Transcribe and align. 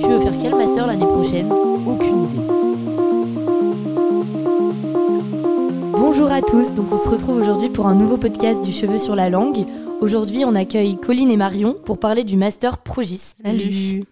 Tu 0.00 0.08
veux 0.08 0.20
faire 0.20 0.38
quel 0.40 0.54
master 0.54 0.86
l'année 0.86 1.06
prochaine? 1.06 1.50
Aucune 1.52 2.22
idée. 2.24 2.38
Bonjour 5.92 6.30
à 6.30 6.42
tous, 6.42 6.74
donc 6.74 6.92
on 6.92 6.96
se 6.96 7.08
retrouve 7.08 7.38
aujourd'hui 7.38 7.70
pour 7.70 7.86
un 7.86 7.94
nouveau 7.94 8.18
podcast 8.18 8.62
du 8.64 8.72
Cheveu 8.72 8.98
sur 8.98 9.14
la 9.14 9.30
langue. 9.30 9.66
Aujourd'hui, 10.00 10.44
on 10.44 10.54
accueille 10.54 10.96
Colline 10.96 11.30
et 11.30 11.36
Marion 11.36 11.74
pour 11.84 11.98
parler 11.98 12.24
du 12.24 12.36
master 12.36 12.78
Progis. 12.78 13.34
Salut. 13.42 14.04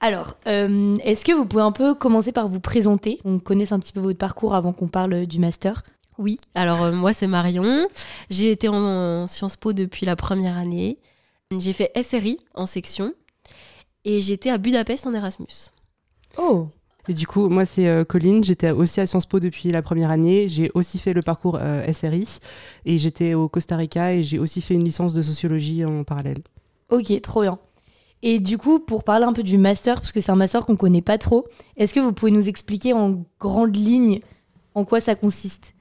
Alors, 0.00 0.36
euh, 0.46 0.98
est-ce 1.04 1.24
que 1.24 1.32
vous 1.32 1.46
pouvez 1.46 1.62
un 1.62 1.72
peu 1.72 1.94
commencer 1.94 2.32
par 2.32 2.48
vous 2.48 2.60
présenter 2.60 3.20
On 3.24 3.38
connaisse 3.38 3.72
un 3.72 3.78
petit 3.78 3.92
peu 3.92 4.00
votre 4.00 4.18
parcours 4.18 4.54
avant 4.54 4.72
qu'on 4.72 4.88
parle 4.88 5.26
du 5.26 5.38
master? 5.38 5.82
Oui, 6.18 6.38
alors 6.54 6.82
euh, 6.82 6.92
moi 6.92 7.12
c'est 7.12 7.26
Marion. 7.26 7.86
J'ai 8.30 8.50
été 8.50 8.68
en, 8.68 9.26
Sciences 9.26 9.56
Po 9.56 9.72
depuis 9.72 10.06
la 10.06 10.16
première 10.16 10.56
année. 10.56 10.98
J'ai 11.56 11.72
fait 11.72 11.92
SRI 12.02 12.38
en 12.54 12.66
section 12.66 13.12
et 14.06 14.20
j'étais 14.20 14.48
à 14.48 14.56
Budapest 14.56 15.06
en 15.06 15.12
Erasmus. 15.12 15.72
Oh 16.38 16.68
et 17.08 17.14
du 17.14 17.26
coup, 17.26 17.48
moi, 17.48 17.64
c'est 17.64 17.86
euh, 17.86 18.04
Colline. 18.04 18.42
J'étais 18.42 18.72
aussi 18.72 19.00
à 19.00 19.06
Sciences 19.06 19.26
Po 19.26 19.38
depuis 19.38 19.70
la 19.70 19.80
première 19.80 20.10
année. 20.10 20.48
J'ai 20.48 20.72
aussi 20.74 20.98
fait 20.98 21.12
le 21.12 21.22
parcours 21.22 21.56
euh, 21.60 21.86
SRI. 21.92 22.40
Et 22.84 22.98
j'étais 22.98 23.34
au 23.34 23.48
Costa 23.48 23.76
Rica 23.76 24.12
et 24.12 24.24
j'ai 24.24 24.40
aussi 24.40 24.60
fait 24.60 24.74
une 24.74 24.82
licence 24.82 25.12
de 25.12 25.22
sociologie 25.22 25.84
en 25.84 26.02
parallèle. 26.02 26.38
Ok, 26.90 27.20
trop 27.20 27.42
bien. 27.42 27.60
Et 28.22 28.40
du 28.40 28.58
coup, 28.58 28.80
pour 28.80 29.04
parler 29.04 29.24
un 29.24 29.32
peu 29.32 29.44
du 29.44 29.56
master, 29.56 30.00
parce 30.00 30.10
que 30.10 30.20
c'est 30.20 30.32
un 30.32 30.36
master 30.36 30.66
qu'on 30.66 30.76
connaît 30.76 31.02
pas 31.02 31.18
trop, 31.18 31.46
est-ce 31.76 31.94
que 31.94 32.00
vous 32.00 32.12
pouvez 32.12 32.32
nous 32.32 32.48
expliquer 32.48 32.92
en 32.92 33.24
grandes 33.38 33.76
lignes 33.76 34.20
en 34.74 34.84
quoi 34.84 35.00
ça 35.00 35.14
consiste? 35.14 35.74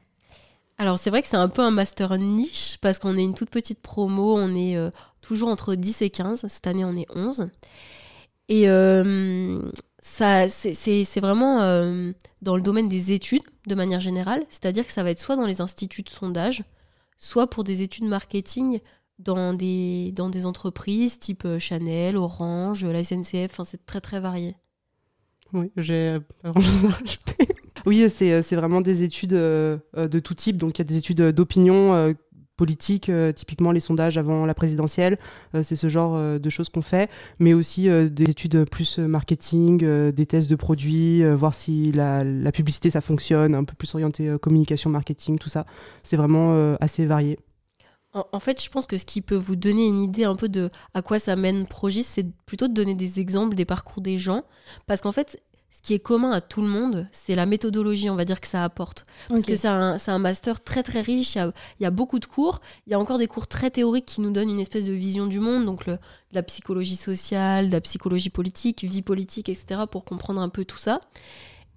Alors 0.78 1.00
c'est 1.00 1.10
vrai 1.10 1.22
que 1.22 1.28
c'est 1.28 1.38
un 1.38 1.48
peu 1.48 1.62
un 1.62 1.72
master 1.72 2.18
niche 2.18 2.78
parce 2.82 3.00
qu'on 3.00 3.18
est 3.18 3.24
une 3.24 3.34
toute 3.34 3.50
petite 3.50 3.82
promo, 3.82 4.36
on 4.38 4.54
est 4.54 4.76
euh, 4.76 4.92
toujours 5.22 5.50
entre 5.50 5.74
10 5.74 6.02
et 6.02 6.10
15, 6.10 6.46
cette 6.48 6.68
année 6.68 6.84
on 6.84 6.96
est 6.98 7.08
11. 7.16 7.48
Et 8.50 8.70
euh, 8.70 9.62
ça 10.00 10.48
c'est 10.48 11.20
vraiment 11.20 11.62
euh, 11.62 12.12
dans 12.42 12.56
le 12.56 12.62
domaine 12.62 12.90
des 12.90 13.12
études 13.12 13.42
de 13.68 13.76
manière 13.76 14.00
générale, 14.00 14.46
c'est-à-dire 14.50 14.86
que 14.86 14.92
ça 14.92 15.04
va 15.04 15.12
être 15.12 15.20
soit 15.20 15.36
dans 15.36 15.46
les 15.46 15.62
instituts 15.62 16.04
de 16.04 16.10
sondage, 16.10 16.64
soit 17.18 17.50
pour 17.50 17.64
des 17.64 17.82
études 17.82 18.06
marketing 18.06 18.80
dans 19.18 19.54
des, 19.54 20.12
dans 20.12 20.30
des 20.30 20.46
entreprises 20.46 21.20
type 21.20 21.48
Chanel, 21.58 22.18
Orange, 22.18 22.86
la 22.86 23.04
SNCF, 23.04 23.52
enfin, 23.52 23.64
c'est 23.64 23.86
très 23.86 24.02
très 24.02 24.20
varié. 24.20 24.56
Oui, 25.54 25.72
j'ai 25.78 26.18
pas 26.42 26.52
grand-chose 26.52 26.86
à 26.86 26.90
rajouter. 26.90 27.48
Oui, 27.86 28.10
c'est 28.10 28.56
vraiment 28.56 28.82
des 28.82 29.04
études 29.04 29.34
euh, 29.34 29.78
euh, 29.96 30.08
de 30.08 30.18
tout 30.18 30.34
type. 30.34 30.58
Donc, 30.58 30.78
il 30.78 30.80
y 30.80 30.82
a 30.82 30.86
des 30.86 30.98
études 30.98 31.22
euh, 31.22 31.32
d'opinion 31.32 32.16
politique, 32.58 33.12
typiquement 33.36 33.72
les 33.72 33.80
sondages 33.80 34.18
avant 34.18 34.46
la 34.46 34.54
présidentielle. 34.54 35.18
c'est 35.62 35.76
ce 35.76 35.90
genre 35.90 36.40
de 36.40 36.50
choses 36.50 36.70
qu'on 36.70 36.82
fait. 36.82 37.10
Mais 37.40 37.54
aussi 37.54 37.90
des 38.10 38.30
études 38.30 38.70
plus 38.70 39.00
marketing, 39.00 40.12
des 40.12 40.26
tests 40.26 40.50
de 40.50 40.56
produits, 40.56 41.24
voir 41.36 41.54
si 41.54 41.92
la, 41.92 42.24
publicité, 42.52 42.90
ça 42.90 43.02
fonctionne, 43.02 43.56
un 43.56 43.64
peu 43.64 43.76
plus 43.76 43.94
orienté 43.94 44.36
communication, 44.42 44.90
marketing, 44.90 45.38
tout 45.38 45.50
ça. 45.50 45.66
C'est 46.04 46.18
vraiment 46.18 46.76
assez 46.80 47.06
varié. 47.06 47.38
En, 48.32 48.40
fait, 48.40 48.64
je 48.64 48.70
pense 48.70 48.88
que 48.88 48.96
ce 48.96 49.04
qui 49.04 49.20
peut 49.20 49.36
vous 49.36 49.58
donner 49.58 49.86
une 49.86 50.02
idée 50.02 50.24
un 50.24 50.38
peu 50.38 50.48
de 50.48 50.70
à 50.94 51.02
quoi 51.02 51.20
ça 51.20 51.36
mène 51.36 51.68
Progis, 51.68 52.04
c'est 52.04 52.26
plutôt 52.46 52.70
de 52.70 52.74
donner 52.74 52.96
des 52.96 53.20
exemples 53.20 53.56
des 53.56 53.66
parcours 53.66 54.02
des 54.02 54.18
gens. 54.18 54.44
Parce 54.88 55.02
qu'en 55.02 55.12
fait, 55.12 55.42
ce 55.76 55.82
qui 55.82 55.94
est 55.94 56.00
commun 56.00 56.32
à 56.32 56.40
tout 56.40 56.62
le 56.62 56.70
monde, 56.70 57.06
c'est 57.12 57.36
la 57.36 57.46
méthodologie, 57.46 58.10
on 58.10 58.16
va 58.16 58.24
dire, 58.24 58.40
que 58.40 58.48
ça 58.48 58.64
apporte. 58.64 59.06
Parce 59.28 59.44
que 59.44 59.58
c'est 59.58 59.68
un, 59.68 59.98
un, 60.08 60.20
master 60.20 60.64
très 60.64 60.84
très 60.84 61.02
riche, 61.02 61.36
il 61.36 61.52
y, 61.82 61.86
a, 61.86 61.92
beaucoup 61.92 62.20
de 62.20 62.26
cours, 62.26 62.62
il 62.88 62.92
y 62.92 62.94
a 62.94 63.00
encore 63.00 63.18
des 63.18 63.28
cours 63.28 63.48
très 63.48 63.70
théoriques 63.72 64.06
qui 64.06 64.22
nous 64.22 64.32
donnent 64.32 64.50
une 64.50 64.62
espèce 64.62 64.86
de 64.86 64.94
vision 64.94 65.28
du 65.28 65.42
monde, 65.42 65.66
donc 65.66 65.86
le, 65.86 65.94
de 65.96 66.00
la 66.32 66.44
psychologie 66.44 66.96
sociale, 66.96 67.68
de 67.68 67.74
la 67.74 67.82
psychologie 67.82 68.30
politique, 68.30 68.86
vie 68.86 69.02
politique, 69.02 69.50
etc., 69.50 69.82
pour 69.92 70.06
comprendre 70.06 70.40
un 70.40 70.48
peu 70.48 70.64
tout 70.64 70.78
ça. 70.78 71.02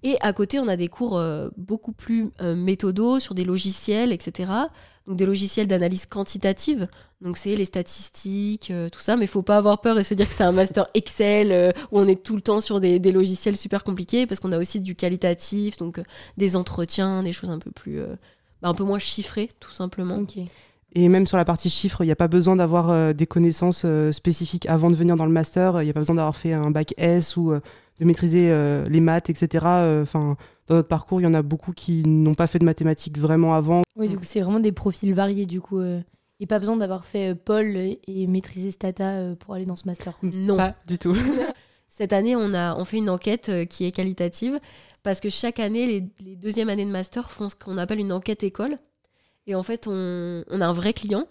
Et 0.03 0.17
à 0.21 0.31
côté, 0.31 0.59
on 0.59 0.67
a 0.67 0.77
des 0.77 0.87
cours 0.87 1.17
euh, 1.17 1.49
beaucoup 1.57 1.91
plus 1.91 2.29
euh, 2.41 2.55
méthodos 2.55 3.19
sur 3.19 3.35
des 3.35 3.43
logiciels, 3.43 4.13
etc. 4.13 4.49
Donc 5.07 5.17
des 5.17 5.25
logiciels 5.25 5.67
d'analyse 5.67 6.05
quantitative. 6.05 6.87
Donc 7.21 7.37
c'est 7.37 7.55
les 7.55 7.65
statistiques, 7.65 8.71
euh, 8.71 8.87
tout 8.89 9.01
ça. 9.01 9.17
Mais 9.17 9.25
il 9.25 9.29
faut 9.29 9.41
pas 9.41 9.57
avoir 9.57 9.81
peur 9.81 9.99
et 9.99 10.03
se 10.05 10.13
dire 10.13 10.29
que 10.29 10.33
c'est 10.33 10.43
un 10.43 10.53
master 10.53 10.87
Excel 10.93 11.73
où 11.91 11.99
on 11.99 12.07
est 12.07 12.23
tout 12.23 12.35
le 12.35 12.41
temps 12.41 12.61
sur 12.61 12.79
des, 12.79 12.99
logiciels 13.11 13.57
super 13.57 13.83
compliqués 13.83 14.25
parce 14.25 14.39
qu'on 14.39 14.51
a 14.51 14.57
aussi 14.57 14.79
du 14.79 14.95
qualitatif, 14.95 15.77
donc 15.77 16.01
des 16.37 16.55
entretiens, 16.55 17.23
des 17.23 17.33
choses 17.33 17.49
un 17.49 17.59
peu 17.59 17.71
plus, 17.71 17.99
bah, 18.61 18.69
un 18.69 18.73
peu 18.73 18.83
moins 18.83 18.99
chiffrées, 18.99 19.49
tout 19.59 19.71
simplement. 19.71 20.23
Et 20.93 21.09
même 21.09 21.27
sur 21.27 21.37
la 21.37 21.45
partie 21.45 21.69
chiffres, 21.69 22.03
il 22.03 22.07
n'y 22.07 22.11
a 22.11 22.15
pas 22.15 22.27
besoin 22.27 22.55
d'avoir 22.55 23.13
des 23.13 23.27
connaissances 23.27 23.85
spécifiques 24.11 24.67
avant 24.67 24.89
de 24.89 24.95
venir 24.95 25.17
dans 25.17 25.25
le 25.25 25.31
master. 25.31 25.81
Il 25.81 25.85
n'y 25.85 25.91
a 25.91 25.93
pas 25.93 26.01
besoin 26.01 26.15
d'avoir 26.15 26.35
fait 26.35 26.53
un 26.53 26.71
bac 26.71 26.93
S 26.97 27.35
ou 27.35 27.53
de 27.99 28.05
maîtriser 28.05 28.49
euh, 28.51 28.85
les 28.87 28.99
maths, 28.99 29.29
etc. 29.29 29.65
Euh, 29.67 30.03
enfin, 30.03 30.37
dans 30.67 30.75
notre 30.75 30.87
parcours, 30.87 31.19
il 31.21 31.25
y 31.25 31.27
en 31.27 31.33
a 31.33 31.41
beaucoup 31.41 31.73
qui 31.73 32.03
n'ont 32.05 32.33
pas 32.33 32.47
fait 32.47 32.59
de 32.59 32.65
mathématiques 32.65 33.17
vraiment 33.17 33.53
avant. 33.53 33.83
Oui, 33.95 34.07
du 34.07 34.17
coup, 34.17 34.23
c'est 34.23 34.41
vraiment 34.41 34.59
des 34.59 34.71
profils 34.71 35.13
variés, 35.13 35.45
du 35.45 35.61
coup. 35.61 35.79
Euh, 35.79 35.99
et 36.39 36.47
pas 36.47 36.59
besoin 36.59 36.77
d'avoir 36.77 37.05
fait 37.05 37.35
Paul 37.35 37.75
et 37.75 38.27
maîtriser 38.27 38.71
Stata 38.71 39.35
pour 39.39 39.55
aller 39.55 39.65
dans 39.65 39.75
ce 39.75 39.85
master. 39.85 40.17
Non. 40.23 40.55
Pas 40.55 40.73
du 40.87 40.97
tout. 40.97 41.13
Cette 41.89 42.13
année, 42.13 42.33
on 42.37 42.53
a 42.53 42.77
on 42.77 42.85
fait 42.85 42.97
une 42.97 43.09
enquête 43.09 43.51
qui 43.67 43.83
est 43.83 43.91
qualitative 43.91 44.57
parce 45.03 45.19
que 45.19 45.29
chaque 45.29 45.59
année, 45.59 45.85
les, 45.85 46.05
les 46.25 46.35
deuxièmes 46.37 46.69
années 46.69 46.85
de 46.85 46.91
master 46.91 47.29
font 47.29 47.49
ce 47.49 47.55
qu'on 47.55 47.77
appelle 47.77 47.99
une 47.99 48.13
enquête 48.13 48.43
école. 48.43 48.77
Et 49.47 49.55
en 49.55 49.63
fait, 49.63 49.85
on, 49.87 50.45
on 50.49 50.61
a 50.61 50.65
un 50.65 50.71
vrai 50.71 50.93
client 50.93 51.25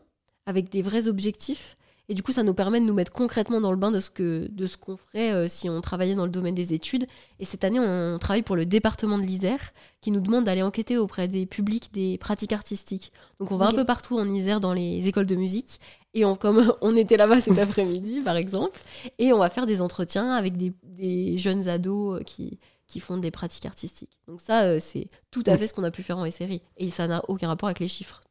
avec 0.44 0.68
des 0.68 0.82
vrais 0.82 1.08
objectifs 1.08 1.78
et 2.10 2.14
du 2.14 2.22
coup, 2.22 2.32
ça 2.32 2.42
nous 2.42 2.54
permet 2.54 2.80
de 2.80 2.86
nous 2.86 2.94
mettre 2.94 3.12
concrètement 3.12 3.60
dans 3.60 3.70
le 3.70 3.76
bain 3.76 3.90
de 3.90 4.00
ce 4.00 4.08
que 4.08 4.48
de 4.50 4.66
ce 4.66 4.78
qu'on 4.78 4.96
ferait 4.96 5.32
euh, 5.32 5.46
si 5.46 5.68
on 5.68 5.80
travaillait 5.82 6.14
dans 6.14 6.24
le 6.24 6.30
domaine 6.30 6.54
des 6.54 6.72
études. 6.72 7.06
Et 7.38 7.44
cette 7.44 7.64
année, 7.64 7.78
on 7.78 8.18
travaille 8.18 8.42
pour 8.42 8.56
le 8.56 8.64
département 8.64 9.18
de 9.18 9.24
l'Isère, 9.24 9.60
qui 10.00 10.10
nous 10.10 10.20
demande 10.20 10.44
d'aller 10.44 10.62
enquêter 10.62 10.96
auprès 10.96 11.28
des 11.28 11.44
publics 11.44 11.92
des 11.92 12.16
pratiques 12.16 12.52
artistiques. 12.52 13.12
Donc, 13.40 13.52
on 13.52 13.58
va 13.58 13.66
un 13.66 13.72
peu 13.72 13.84
partout 13.84 14.18
en 14.18 14.26
Isère 14.26 14.60
dans 14.60 14.72
les 14.72 15.06
écoles 15.06 15.26
de 15.26 15.36
musique. 15.36 15.80
Et 16.14 16.24
on, 16.24 16.34
comme 16.34 16.72
on 16.80 16.96
était 16.96 17.18
là-bas 17.18 17.42
cet 17.42 17.58
après-midi, 17.58 18.22
par 18.22 18.36
exemple, 18.36 18.80
et 19.18 19.34
on 19.34 19.38
va 19.38 19.50
faire 19.50 19.66
des 19.66 19.82
entretiens 19.82 20.30
avec 20.32 20.56
des, 20.56 20.72
des 20.84 21.36
jeunes 21.36 21.68
ados 21.68 22.20
euh, 22.20 22.24
qui 22.24 22.58
qui 22.88 23.00
font 23.00 23.18
des 23.18 23.30
pratiques 23.30 23.66
artistiques. 23.66 24.18
Donc 24.26 24.40
ça, 24.40 24.62
euh, 24.62 24.78
c'est 24.80 25.08
tout 25.30 25.44
à 25.46 25.56
fait 25.56 25.66
ce 25.66 25.74
qu'on 25.74 25.84
a 25.84 25.90
pu 25.90 26.02
faire 26.02 26.16
en 26.16 26.28
SRI. 26.28 26.62
Et 26.78 26.90
ça 26.90 27.06
n'a 27.06 27.22
aucun 27.28 27.46
rapport 27.46 27.68
avec 27.68 27.78
les 27.78 27.86
chiffres. 27.86 28.22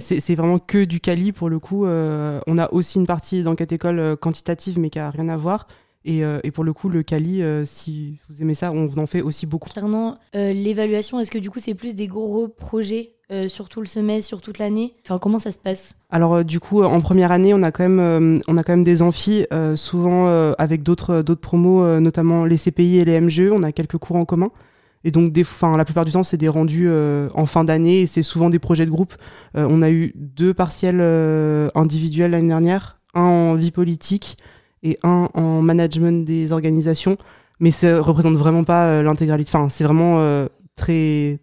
C'est 0.00 0.34
vraiment 0.34 0.58
que 0.58 0.84
du 0.84 1.00
quali 1.00 1.32
pour 1.32 1.50
le 1.50 1.58
coup. 1.58 1.84
Euh, 1.84 2.40
on 2.46 2.56
a 2.56 2.72
aussi 2.72 2.98
une 2.98 3.06
partie 3.06 3.42
d'enquête 3.42 3.72
école 3.72 3.98
euh, 3.98 4.16
quantitative, 4.16 4.78
mais 4.78 4.90
qui 4.90 4.98
n'a 4.98 5.10
rien 5.10 5.28
à 5.28 5.36
voir. 5.36 5.66
Et, 6.08 6.20
et, 6.20 6.52
pour 6.52 6.62
le 6.62 6.72
coup, 6.72 6.88
le 6.88 7.02
quali, 7.02 7.42
si 7.64 8.20
vous 8.28 8.40
aimez 8.40 8.54
ça, 8.54 8.70
on 8.70 8.96
en 8.96 9.08
fait 9.08 9.22
aussi 9.22 9.44
beaucoup. 9.44 9.68
Concernant 9.68 10.20
l'évaluation, 10.34 11.18
est-ce 11.18 11.32
que 11.32 11.38
du 11.38 11.50
coup, 11.50 11.58
c'est 11.58 11.74
plus 11.74 11.96
des 11.96 12.06
gros 12.06 12.46
projets 12.46 13.15
euh, 13.32 13.48
sur 13.48 13.68
tout 13.68 13.80
le 13.80 13.88
semestre, 13.88 14.28
sur 14.28 14.40
toute 14.40 14.60
l'année 14.60 14.94
Enfin, 15.04 15.18
comment 15.18 15.40
ça 15.40 15.50
se 15.50 15.58
passe? 15.58 15.96
Alors, 16.10 16.34
euh, 16.34 16.42
du 16.44 16.60
coup, 16.60 16.84
en 16.84 17.00
première 17.00 17.32
année, 17.32 17.54
on 17.54 17.62
a 17.64 17.72
quand 17.72 17.82
même, 17.82 17.98
euh, 17.98 18.38
on 18.46 18.56
a 18.56 18.62
quand 18.62 18.72
même 18.72 18.84
des 18.84 19.02
amphis, 19.02 19.46
souvent 19.74 20.28
avec 20.58 20.84
d'autres 20.84 21.22
d'autres 21.22 21.40
promos, 21.40 21.98
notamment 21.98 22.44
les 22.44 22.56
CPI 22.56 22.98
et 22.98 23.04
les 23.04 23.20
MGE. 23.20 23.50
On 23.50 23.64
a 23.64 23.72
quelques 23.72 23.98
cours 23.98 24.14
en 24.14 24.24
commun. 24.24 24.50
Et 25.02 25.10
donc, 25.10 25.32
des, 25.32 25.44
la 25.62 25.84
plupart 25.84 26.04
du 26.04 26.12
temps, 26.12 26.22
c'est 26.22 26.36
des 26.36 26.48
rendus 26.48 26.88
en 26.88 27.46
fin 27.46 27.64
d'année 27.64 28.02
et 28.02 28.06
c'est 28.06 28.22
souvent 28.22 28.48
des 28.48 28.60
projets 28.60 28.86
de 28.86 28.90
groupe. 28.90 29.14
on 29.54 29.82
a 29.82 29.90
eu 29.90 30.12
deux 30.14 30.54
partiels 30.54 31.00
individuels 31.74 32.30
l'année 32.30 32.48
dernière, 32.48 33.00
un 33.14 33.22
en 33.22 33.54
vie 33.54 33.72
politique 33.72 34.36
et 34.84 34.98
un 35.02 35.28
en 35.34 35.62
management 35.62 36.24
des 36.24 36.52
organisations. 36.52 37.16
Mais 37.58 37.72
ça 37.72 38.00
représente 38.00 38.34
vraiment 38.34 38.62
pas 38.64 39.02
l'intégralité. 39.02 39.50
Enfin, 39.52 39.68
c'est 39.68 39.84
vraiment 39.84 40.46
très 40.76 41.40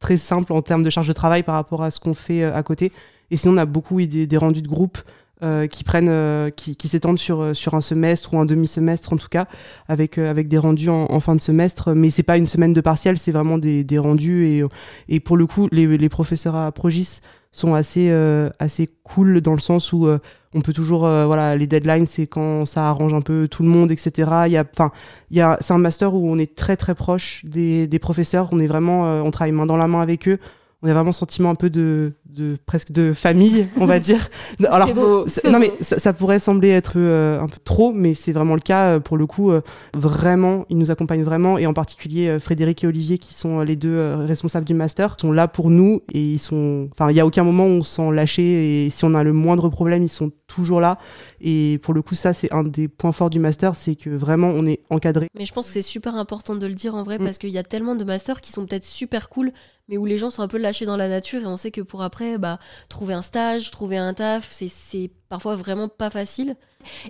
très 0.00 0.16
simple 0.16 0.52
en 0.52 0.62
termes 0.62 0.82
de 0.82 0.90
charge 0.90 1.08
de 1.08 1.12
travail 1.12 1.42
par 1.42 1.54
rapport 1.54 1.82
à 1.82 1.90
ce 1.90 2.00
qu'on 2.00 2.14
fait 2.14 2.42
euh, 2.42 2.54
à 2.54 2.62
côté. 2.62 2.92
Et 3.30 3.36
sinon, 3.36 3.54
on 3.54 3.58
a 3.58 3.66
beaucoup 3.66 4.00
des, 4.00 4.36
rendus 4.36 4.62
de 4.62 4.68
groupe 4.68 4.98
euh, 5.42 5.66
qui 5.66 5.84
prennent, 5.84 6.08
euh, 6.08 6.50
qui, 6.50 6.76
qui 6.76 6.88
s'étendent 6.88 7.18
sur, 7.18 7.54
sur 7.54 7.74
un 7.74 7.80
semestre 7.80 8.32
ou 8.32 8.38
un 8.38 8.46
demi-semestre 8.46 9.12
en 9.12 9.16
tout 9.16 9.28
cas, 9.28 9.46
avec, 9.86 10.16
avec 10.16 10.48
des 10.48 10.58
rendus 10.58 10.88
en, 10.88 11.20
fin 11.20 11.34
de 11.34 11.40
semestre. 11.40 11.92
Mais 11.94 12.10
c'est 12.10 12.22
pas 12.22 12.38
une 12.38 12.46
semaine 12.46 12.72
de 12.72 12.80
partiel, 12.80 13.18
c'est 13.18 13.32
vraiment 13.32 13.58
des, 13.58 13.84
des 13.84 13.98
rendus. 13.98 14.46
Et, 14.46 14.64
et 15.08 15.20
pour 15.20 15.36
le 15.36 15.46
coup, 15.46 15.68
les, 15.72 15.98
les 15.98 16.08
professeurs 16.08 16.56
à 16.56 16.72
Progis 16.72 17.20
sont 17.52 17.74
assez, 17.74 18.10
assez 18.58 18.88
cool 19.02 19.40
dans 19.42 19.52
le 19.52 19.58
sens 19.58 19.92
où 19.92 20.08
on 20.54 20.60
peut 20.60 20.72
toujours 20.72 21.06
euh, 21.06 21.26
voilà 21.26 21.56
les 21.56 21.66
deadlines 21.66 22.06
c'est 22.06 22.26
quand 22.26 22.64
ça 22.66 22.88
arrange 22.88 23.12
un 23.12 23.20
peu 23.20 23.48
tout 23.48 23.62
le 23.62 23.68
monde 23.68 23.90
etc 23.90 24.30
il 24.46 24.52
y 24.52 24.56
a 24.56 24.64
enfin 24.72 24.90
il 25.30 25.56
c'est 25.60 25.72
un 25.72 25.78
master 25.78 26.14
où 26.14 26.30
on 26.30 26.38
est 26.38 26.54
très 26.54 26.76
très 26.76 26.94
proche 26.94 27.44
des, 27.44 27.86
des 27.86 27.98
professeurs. 27.98 28.48
On 28.52 28.60
est 28.60 28.66
vraiment 28.66 29.06
euh, 29.06 29.20
on 29.20 29.30
travaille 29.30 29.52
main 29.52 29.66
dans 29.66 29.76
la 29.76 29.88
main 29.88 30.00
avec 30.00 30.28
eux 30.28 30.38
on 30.82 30.88
a 30.88 30.94
vraiment 30.94 31.10
sentiment 31.12 31.50
un 31.50 31.54
peu 31.56 31.70
de, 31.70 32.12
de 32.26 32.56
presque 32.66 32.92
de 32.92 33.12
famille, 33.12 33.66
on 33.78 33.86
va 33.86 33.98
dire. 33.98 34.28
Alors, 34.70 34.94
beau, 34.94 35.24
non 35.44 35.52
beau. 35.52 35.58
mais 35.58 35.72
ça, 35.80 35.98
ça 35.98 36.12
pourrait 36.12 36.38
sembler 36.38 36.68
être 36.68 36.92
euh, 36.96 37.40
un 37.40 37.48
peu 37.48 37.58
trop, 37.64 37.92
mais 37.92 38.14
c'est 38.14 38.30
vraiment 38.32 38.54
le 38.54 38.60
cas 38.60 38.84
euh, 38.96 39.00
pour 39.00 39.16
le 39.16 39.26
coup. 39.26 39.50
euh, 39.50 39.60
vraiment, 39.94 40.64
ils 40.68 40.78
nous 40.78 40.90
accompagnent 40.90 41.24
vraiment, 41.24 41.58
et 41.58 41.66
en 41.66 41.74
particulier 41.74 42.28
euh, 42.28 42.38
Frédéric 42.40 42.84
et 42.84 42.86
Olivier, 42.86 43.18
qui 43.18 43.34
sont 43.34 43.60
les 43.62 43.74
deux 43.76 43.94
euh, 43.94 44.16
responsables 44.24 44.66
du 44.66 44.74
master, 44.74 45.16
sont 45.20 45.32
là 45.32 45.48
pour 45.48 45.70
nous 45.70 46.00
et 46.12 46.20
ils 46.20 46.38
sont. 46.38 46.88
Enfin, 46.92 47.10
il 47.10 47.16
y 47.16 47.20
a 47.20 47.26
aucun 47.26 47.42
moment 47.44 47.64
où 47.66 47.70
on 47.70 47.82
se 47.82 47.96
sent 47.96 48.10
lâché 48.12 48.86
et 48.86 48.90
si 48.90 49.04
on 49.04 49.14
a 49.14 49.24
le 49.24 49.32
moindre 49.32 49.68
problème, 49.68 50.02
ils 50.04 50.08
sont 50.08 50.30
toujours 50.46 50.80
là. 50.80 50.98
Et 51.40 51.78
pour 51.82 51.92
le 51.92 52.02
coup, 52.02 52.14
ça 52.14 52.32
c'est 52.34 52.52
un 52.52 52.62
des 52.62 52.88
points 52.88 53.12
forts 53.12 53.30
du 53.30 53.38
master, 53.40 53.74
c'est 53.74 53.96
que 53.96 54.10
vraiment 54.10 54.48
on 54.48 54.64
est 54.66 54.80
encadré. 54.90 55.28
Mais 55.36 55.44
je 55.44 55.52
pense 55.52 55.66
que 55.66 55.72
c'est 55.72 55.82
super 55.82 56.14
important 56.16 56.54
de 56.54 56.66
le 56.66 56.74
dire 56.74 56.94
en 56.94 57.02
vrai 57.02 57.18
Mm. 57.18 57.24
parce 57.24 57.38
qu'il 57.38 57.50
y 57.50 57.58
a 57.58 57.62
tellement 57.64 57.96
de 57.96 58.04
masters 58.04 58.40
qui 58.40 58.52
sont 58.52 58.64
peut-être 58.64 58.84
super 58.84 59.28
cool, 59.28 59.50
mais 59.88 59.96
où 59.96 60.04
les 60.06 60.18
gens 60.18 60.30
sont 60.30 60.42
un 60.42 60.48
peu 60.48 60.58
lâchés 60.58 60.86
dans 60.86 60.96
la 60.96 61.08
nature 61.08 61.42
et 61.42 61.46
on 61.46 61.56
sait 61.56 61.70
que 61.70 61.80
pour 61.80 62.02
après, 62.02 62.38
bah, 62.38 62.58
trouver 62.88 63.14
un 63.14 63.22
stage, 63.22 63.70
trouver 63.70 63.96
un 63.96 64.14
taf, 64.14 64.50
c'est- 64.52 64.68
c'est 64.68 65.10
parfois 65.28 65.56
vraiment 65.56 65.88
pas 65.88 66.10
facile. 66.10 66.56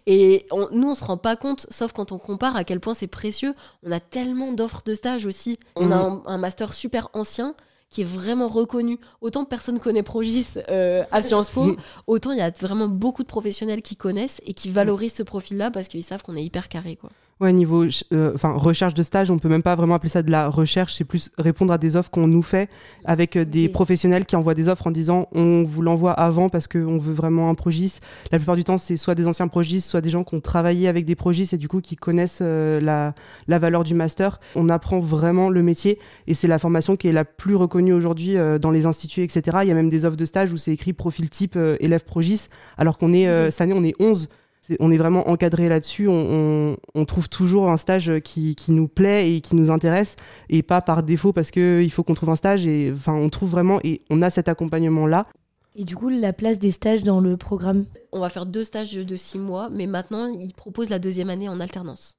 Et 0.07 0.47
on- 0.51 0.69
nous, 0.73 0.91
on 0.91 0.95
se 0.95 1.05
rend 1.05 1.17
pas 1.19 1.37
compte, 1.37 1.67
sauf 1.71 1.93
quand 1.93 2.13
on 2.13 2.19
compare 2.19 2.57
à 2.57 2.65
quel 2.65 2.81
point 2.81 2.95
c'est 2.95 3.07
précieux. 3.07 3.55
On 3.85 3.93
a 3.93 4.01
tellement 4.01 4.53
d'offres 4.53 4.83
de 4.85 4.95
stage 4.95 5.27
aussi. 5.27 5.59
On 5.77 5.91
a 5.93 5.97
un, 5.97 6.23
un 6.27 6.39
master 6.39 6.73
super 6.75 7.09
ancien 7.13 7.55
qui 7.91 8.03
est 8.03 8.05
vraiment 8.05 8.49
reconnu. 8.49 8.99
Autant 9.23 9.45
personne 9.45 9.81
connaît 9.81 10.03
Progis 10.03 10.47
euh, 10.69 11.05
à 11.11 11.23
Sciences 11.23 11.49
Po, 11.51 11.75
autant 12.07 12.33
il 12.33 12.39
y 12.39 12.43
a 12.43 12.51
vraiment 12.51 12.87
beaucoup 12.89 13.23
de 13.23 13.29
professionnels 13.29 13.81
qui 13.83 13.97
connaissent 13.97 14.41
et 14.47 14.53
qui 14.55 14.71
valorisent 14.71 15.15
ce 15.15 15.23
profil-là 15.23 15.71
parce 15.71 15.89
qu'ils 15.89 16.03
savent 16.05 16.23
qu'on 16.23 16.37
est 16.37 16.45
hyper 16.45 16.69
carré. 16.69 16.97
Quoi. 16.97 17.11
Ouais, 17.41 17.53
niveau 17.53 17.85
euh, 18.13 18.33
enfin 18.35 18.53
recherche 18.53 18.95
de 18.95 19.03
stage, 19.05 19.31
on 19.31 19.39
peut 19.39 19.49
même 19.49 19.63
pas 19.63 19.77
vraiment 19.77 19.95
appeler 19.95 20.09
ça 20.09 20.23
de 20.23 20.31
la 20.31 20.49
recherche, 20.49 20.95
c'est 20.95 21.05
plus 21.05 21.31
répondre 21.39 21.73
à 21.73 21.79
des 21.79 21.95
offres 21.95 22.11
qu'on 22.11 22.27
nous 22.27 22.43
fait 22.43 22.69
avec 23.05 23.37
euh, 23.37 23.45
des 23.45 23.69
professionnels 23.69 24.27
qui 24.27 24.35
envoient 24.35 24.55
des 24.55 24.69
offres 24.69 24.89
en 24.89 24.91
disant 24.91 25.29
on 25.33 25.63
vous 25.63 25.81
l'envoie 25.81 26.13
avant 26.13 26.49
parce 26.49 26.67
qu'on 26.67 26.99
veut 26.99 27.15
vraiment 27.15 27.49
un 27.49 27.55
progis. 27.55 28.01
La 28.33 28.39
plupart 28.39 28.57
du 28.57 28.65
temps, 28.65 28.77
c'est 28.77 28.97
soit 28.97 29.15
des 29.15 29.29
anciens 29.29 29.47
progis, 29.47 29.81
soit 29.81 30.01
des 30.01 30.11
gens 30.11 30.25
qui 30.25 30.35
ont 30.35 30.41
travaillé 30.41 30.89
avec 30.89 31.05
des 31.05 31.15
progis 31.15 31.49
et 31.53 31.59
du 31.59 31.69
coup 31.69 31.81
qui 31.81 31.95
connaissent 31.95 32.41
euh, 32.43 32.81
la, 32.81 33.15
la 33.47 33.59
valeur 33.61 33.85
du 33.85 33.95
master. 33.95 34.41
On 34.57 34.69
apprend 34.69 34.99
vraiment 34.99 35.49
le 35.49 35.63
métier 35.63 36.01
et 36.27 36.35
c'est 36.35 36.49
la 36.49 36.59
formation 36.59 36.97
qui 36.97 37.07
est 37.07 37.13
la 37.13 37.25
plus 37.25 37.55
reconnue 37.55 37.93
aujourd'hui 37.93 38.37
dans 38.61 38.73
les 38.73 38.85
instituts, 38.87 39.23
etc. 39.23 39.59
Il 39.63 39.69
y 39.69 39.73
a 39.73 39.75
même 39.75 39.91
des 39.91 40.05
offres 40.05 40.17
de 40.17 40.25
stage 40.25 40.53
où 40.53 40.57
c'est 40.57 40.73
écrit 40.73 40.93
profil 40.93 41.31
type 41.31 41.57
élève 41.79 42.05
progis, 42.05 42.49
alors 42.77 42.99
qu'on 42.99 43.13
est, 43.13 43.29
euh, 43.29 43.51
cette 43.51 43.63
année, 43.63 43.75
on 43.75 43.85
est 43.85 43.95
11 44.01 44.29
on 44.81 44.91
est 44.91 44.97
vraiment 44.97 45.29
encadré 45.29 45.69
là-dessus. 45.69 46.09
On, 46.09 46.13
on- 46.73 46.77
on 46.95 47.05
trouve 47.05 47.29
toujours 47.29 47.71
un 47.71 47.77
stage 47.77 48.21
qui, 48.21 48.55
qui 48.55 48.73
nous 48.73 48.89
plaît 48.89 49.33
et 49.35 49.41
qui 49.41 49.55
nous 49.57 49.71
intéresse, 49.71 50.17
et 50.49 50.63
pas 50.63 50.81
par 50.81 51.03
défaut 51.03 51.33
parce 51.33 51.51
qu'il 51.51 51.91
faut 51.91 52.03
qu'on 52.03 52.15
trouve 52.15 52.31
un 52.31 52.37
stage. 52.37 52.67
Et 52.67 52.93
enfin, 52.95 53.15
on 53.15 53.29
trouve 53.31 53.51
vraiment 53.51 53.81
et 53.85 54.03
on 54.11 54.23
a 54.23 54.31
cet 54.31 54.49
accompagnement-là. 54.49 55.27
Et 55.77 55.85
du 55.85 55.95
coup, 55.95 56.09
la 56.09 56.33
place 56.33 56.59
des 56.59 56.73
stages 56.73 57.05
dans 57.05 57.21
le 57.21 57.37
programme? 57.37 57.85
On 58.13 58.19
va 58.21 58.29
faire 58.31 58.47
deux 58.47 58.65
stages 58.65 58.95
de 58.95 59.17
six 59.17 59.39
mois, 59.39 59.69
mais 59.71 59.87
maintenant, 59.87 60.27
ils 60.27 60.53
proposent 60.53 60.91
la 60.91 60.99
deuxième 60.99 61.31
année 61.31 61.49
en 61.49 61.61
alternance. 61.61 62.17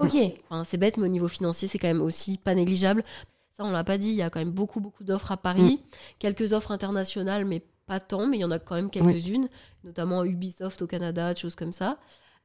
Ok. 0.00 0.14
Enfin, 0.44 0.64
c'est 0.64 0.78
bête, 0.78 0.96
mais 0.96 1.04
au 1.04 1.10
niveau 1.10 1.28
financier, 1.28 1.68
c'est 1.68 1.78
quand 1.78 1.88
même 1.88 2.00
aussi 2.00 2.38
pas 2.38 2.54
négligeable. 2.54 3.04
Ça, 3.56 3.64
on 3.64 3.70
l'a 3.70 3.84
pas 3.84 3.98
dit, 3.98 4.08
il 4.10 4.16
y 4.16 4.22
a 4.22 4.30
quand 4.30 4.38
même 4.38 4.50
beaucoup, 4.50 4.80
beaucoup 4.80 5.04
d'offres 5.04 5.32
à 5.32 5.36
Paris. 5.36 5.80
Quelques 6.18 6.52
offres 6.52 6.70
internationales, 6.72 7.44
mais 7.44 7.62
pas 7.86 8.00
tant, 8.00 8.26
mais 8.26 8.38
il 8.38 8.40
y 8.40 8.44
en 8.44 8.50
a 8.50 8.58
quand 8.58 8.74
même 8.74 8.90
quelques-unes, 8.90 9.48
notamment 9.86 10.24
Ubisoft 10.24 10.82
au 10.82 10.86
Canada, 10.86 11.32
des 11.32 11.40
choses 11.40 11.54
comme 11.54 11.72
ça. 11.72 11.96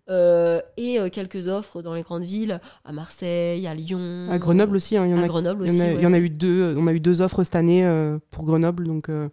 Euh, 0.09 0.61
et 0.77 0.99
euh, 0.99 1.09
quelques 1.09 1.47
offres 1.47 1.81
dans 1.81 1.93
les 1.93 2.01
grandes 2.01 2.23
villes, 2.23 2.59
à 2.85 2.91
Marseille, 2.91 3.67
à 3.67 3.73
Lyon. 3.75 4.27
À 4.31 4.39
Grenoble 4.39 4.75
aussi, 4.77 4.97
hein, 4.97 5.05
il 5.05 5.11
y 5.11 5.13
en 5.13 5.17
À 5.19 5.23
a. 5.23 5.27
Grenoble 5.27 5.65
il 5.65 5.67
y 5.67 5.71
aussi. 5.71 5.81
en 5.81 5.85
a, 5.85 5.87
ouais. 5.89 5.95
il 5.95 6.01
y 6.03 6.07
en 6.07 6.13
a 6.13 6.19
eu 6.19 6.29
deux. 6.29 6.75
On 6.77 6.87
a 6.87 6.93
eu 6.93 6.99
deux 6.99 7.21
offres 7.21 7.43
cette 7.43 7.55
année 7.55 7.85
euh, 7.85 8.17
pour 8.31 8.43
Grenoble, 8.45 8.87
donc. 8.87 9.09
euh, 9.09 9.29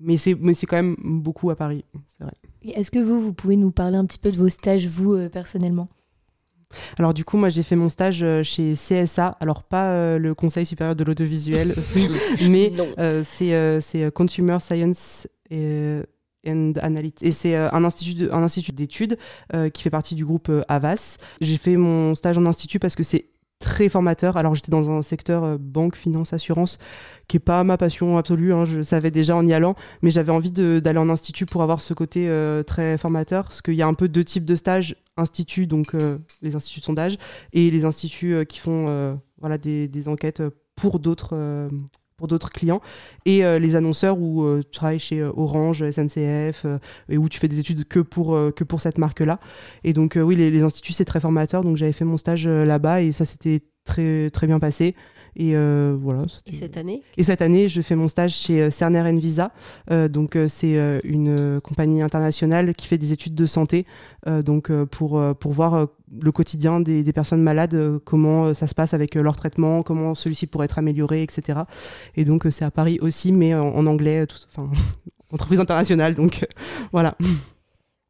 mais 0.00 0.16
c'est 0.16 0.34
mais 0.40 0.54
c'est 0.54 0.66
quand 0.66 0.76
même 0.76 0.96
beaucoup 1.04 1.50
à 1.50 1.56
Paris, 1.56 1.84
c'est 2.18 2.24
vrai. 2.24 2.34
Est-ce 2.64 2.90
que 2.90 2.98
vous, 2.98 3.20
vous 3.20 3.32
pouvez 3.32 3.56
nous 3.56 3.70
parler 3.70 3.96
un 3.96 4.04
petit 4.06 4.18
peu 4.18 4.32
de 4.32 4.36
vos 4.36 4.48
stages, 4.48 4.86
vous, 4.88 5.14
euh, 5.14 5.28
personnellement? 5.28 5.88
Alors 6.98 7.14
du 7.14 7.24
coup, 7.24 7.36
moi 7.36 7.48
j'ai 7.48 7.62
fait 7.62 7.76
mon 7.76 7.88
stage 7.88 8.22
euh, 8.24 8.42
chez 8.42 8.74
CSA. 8.74 9.36
Alors 9.40 9.62
pas 9.62 9.92
euh, 9.92 10.18
le 10.18 10.34
Conseil 10.34 10.66
supérieur 10.66 10.96
de 10.96 11.04
l'audiovisuel, 11.04 11.74
mais. 12.50 12.72
Euh, 12.98 13.22
c'est 13.24 13.54
euh, 13.54 13.80
c'est, 13.80 14.04
euh, 14.04 14.10
Consumer 14.10 14.58
Science 14.60 15.28
et, 15.50 16.00
Et 16.46 17.32
c'est 17.32 17.56
euh, 17.56 17.70
un 17.72 17.84
institut 17.84 18.72
d'études 18.72 19.18
euh, 19.54 19.70
qui 19.70 19.82
fait 19.82 19.90
partie 19.90 20.14
du 20.14 20.24
groupe 20.24 20.48
euh, 20.48 20.62
Avas. 20.68 21.18
J'ai 21.40 21.56
fait 21.56 21.76
mon 21.76 22.14
stage 22.14 22.38
en 22.38 22.46
institut 22.46 22.78
parce 22.78 22.94
que 22.94 23.02
c'est 23.02 23.26
très 23.60 23.88
formateur. 23.88 24.36
Alors 24.36 24.54
j'étais 24.54 24.70
dans 24.70 24.90
un 24.90 25.02
secteur 25.02 25.58
banque, 25.58 25.96
finance, 25.96 26.34
assurance, 26.34 26.78
qui 27.28 27.38
est 27.38 27.40
pas 27.40 27.64
ma 27.64 27.78
passion 27.78 28.18
absolue. 28.18 28.52
hein, 28.52 28.66
je 28.66 28.82
savais 28.82 29.10
déjà 29.10 29.34
en 29.36 29.46
y 29.46 29.54
allant, 29.54 29.74
mais 30.02 30.10
j'avais 30.10 30.32
envie 30.32 30.52
d'aller 30.52 30.98
en 30.98 31.08
institut 31.08 31.46
pour 31.46 31.62
avoir 31.62 31.80
ce 31.80 31.94
côté 31.94 32.28
très 32.66 32.98
formateur, 32.98 33.44
parce 33.44 33.62
qu'il 33.62 33.74
y 33.74 33.80
a 33.80 33.86
un 33.86 33.94
peu 33.94 34.08
deux 34.08 34.24
types 34.24 34.44
de 34.44 34.54
stages 34.54 34.96
instituts, 35.16 35.66
donc 35.66 35.96
les 36.42 36.56
instituts 36.56 36.80
de 36.80 36.84
sondage, 36.84 37.16
et 37.54 37.70
les 37.70 37.86
instituts 37.86 38.44
qui 38.46 38.58
font 38.58 39.18
voilà 39.38 39.56
des, 39.56 40.08
enquêtes 40.08 40.42
pour 40.76 40.98
d'autres 40.98 41.70
d'autres 42.28 42.50
clients. 42.50 42.80
Et 43.24 43.44
euh, 43.44 43.58
les 43.58 43.76
annonceurs 43.76 44.18
où 44.18 44.42
euh, 44.42 44.62
tu 44.62 44.78
travailles 44.78 44.98
chez 44.98 45.20
euh, 45.20 45.32
Orange, 45.36 45.88
SNCF 45.88 46.64
euh, 46.64 46.78
et 47.08 47.18
où 47.18 47.28
tu 47.28 47.38
fais 47.38 47.48
des 47.48 47.58
études 47.58 47.86
que 47.86 48.00
pour 48.00 48.38
que 48.54 48.64
pour 48.64 48.80
cette 48.80 48.98
marque 48.98 49.20
là 49.20 49.38
et 49.82 49.92
donc 49.92 50.18
oui 50.20 50.36
les, 50.36 50.50
les 50.50 50.62
instituts 50.62 50.92
c'est 50.92 51.04
très 51.04 51.20
formateur. 51.20 51.62
Donc 51.62 51.76
j'avais 51.76 51.92
fait 51.92 52.04
mon 52.04 52.16
stage 52.16 52.46
là-bas 52.46 53.02
et 53.02 53.12
ça 53.12 53.24
s'était 53.24 53.60
très 53.84 54.30
très 54.30 54.46
bien 54.46 54.58
passé 54.58 54.94
et 55.36 55.56
euh, 55.56 55.96
voilà 55.98 56.24
Et 56.46 56.52
cette 56.52 56.76
année 56.76 57.02
et 57.16 57.22
cette 57.22 57.42
année, 57.42 57.68
je 57.68 57.80
fais 57.82 57.96
mon 57.96 58.08
stage 58.08 58.34
chez 58.34 58.62
euh, 58.62 58.70
Cerner 58.70 59.10
Visa. 59.18 59.52
Euh, 59.90 60.08
donc, 60.08 60.38
c'est 60.48 60.74
une 61.04 61.60
compagnie 61.62 62.02
internationale 62.02 62.74
qui 62.74 62.86
fait 62.86 62.98
des 62.98 63.12
études 63.12 63.34
de 63.34 63.46
santé. 63.46 63.84
donc, 64.26 64.70
pour, 64.86 65.20
pour 65.36 65.52
voir 65.52 65.88
le 66.20 66.32
quotidien 66.32 66.80
des, 66.80 67.02
des 67.02 67.12
personnes 67.12 67.42
malades, 67.42 67.98
comment 68.04 68.54
ça 68.54 68.66
se 68.66 68.74
passe 68.74 68.94
avec 68.94 69.14
leur 69.14 69.36
traitement, 69.36 69.82
comment 69.82 70.14
celui-ci 70.14 70.46
pourrait 70.46 70.66
être 70.66 70.78
amélioré, 70.78 71.22
etc. 71.22 71.60
Et 72.16 72.24
donc, 72.24 72.46
c'est 72.50 72.64
à 72.64 72.70
Paris 72.70 72.98
aussi, 73.00 73.32
mais 73.32 73.54
en, 73.54 73.68
en 73.68 73.86
anglais, 73.86 74.26
tout, 74.26 74.38
enfin, 74.48 74.70
entreprise 75.32 75.60
internationale. 75.60 76.14
Donc, 76.14 76.46
voilà. 76.92 77.16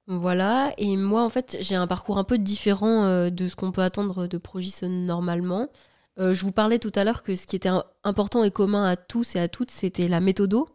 Voilà, 0.06 0.72
et 0.76 0.98
moi 0.98 1.24
en 1.24 1.30
fait 1.30 1.56
j'ai 1.60 1.76
un 1.76 1.86
parcours 1.86 2.18
un 2.18 2.24
peu 2.24 2.36
différent 2.36 3.04
euh, 3.04 3.30
de 3.30 3.48
ce 3.48 3.56
qu'on 3.56 3.72
peut 3.72 3.80
attendre 3.82 4.26
de 4.26 4.36
Progis 4.36 4.74
normalement. 4.82 5.68
Euh, 6.18 6.34
je 6.34 6.42
vous 6.42 6.52
parlais 6.52 6.78
tout 6.78 6.92
à 6.94 7.04
l'heure 7.04 7.22
que 7.22 7.34
ce 7.34 7.46
qui 7.46 7.56
était 7.56 7.70
important 8.04 8.44
et 8.44 8.50
commun 8.50 8.84
à 8.84 8.96
tous 8.96 9.36
et 9.36 9.40
à 9.40 9.48
toutes, 9.48 9.70
c'était 9.70 10.08
la 10.08 10.20
méthodo. 10.20 10.68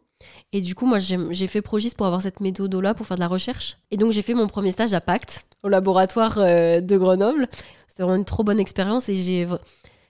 Et 0.52 0.60
du 0.60 0.76
coup, 0.76 0.86
moi 0.86 1.00
j'ai 1.00 1.48
fait 1.48 1.62
Progis 1.62 1.94
pour 1.96 2.06
avoir 2.06 2.22
cette 2.22 2.42
méthodo-là, 2.42 2.94
pour 2.94 3.06
faire 3.06 3.16
de 3.16 3.22
la 3.22 3.28
recherche. 3.28 3.78
Et 3.92 3.98
donc 3.98 4.12
j'ai 4.12 4.22
fait 4.22 4.34
mon 4.34 4.48
premier 4.48 4.72
stage 4.72 4.94
à 4.94 5.00
Pacte, 5.00 5.46
au 5.64 5.70
laboratoire 5.70 6.38
euh, 6.40 6.82
de 6.82 6.98
Grenoble. 6.98 7.48
C'était 7.88 8.04
vraiment 8.04 8.18
une 8.18 8.26
trop 8.26 8.44
bonne 8.44 8.60
expérience 8.60 9.08
et 9.08 9.16
j'ai... 9.16 9.48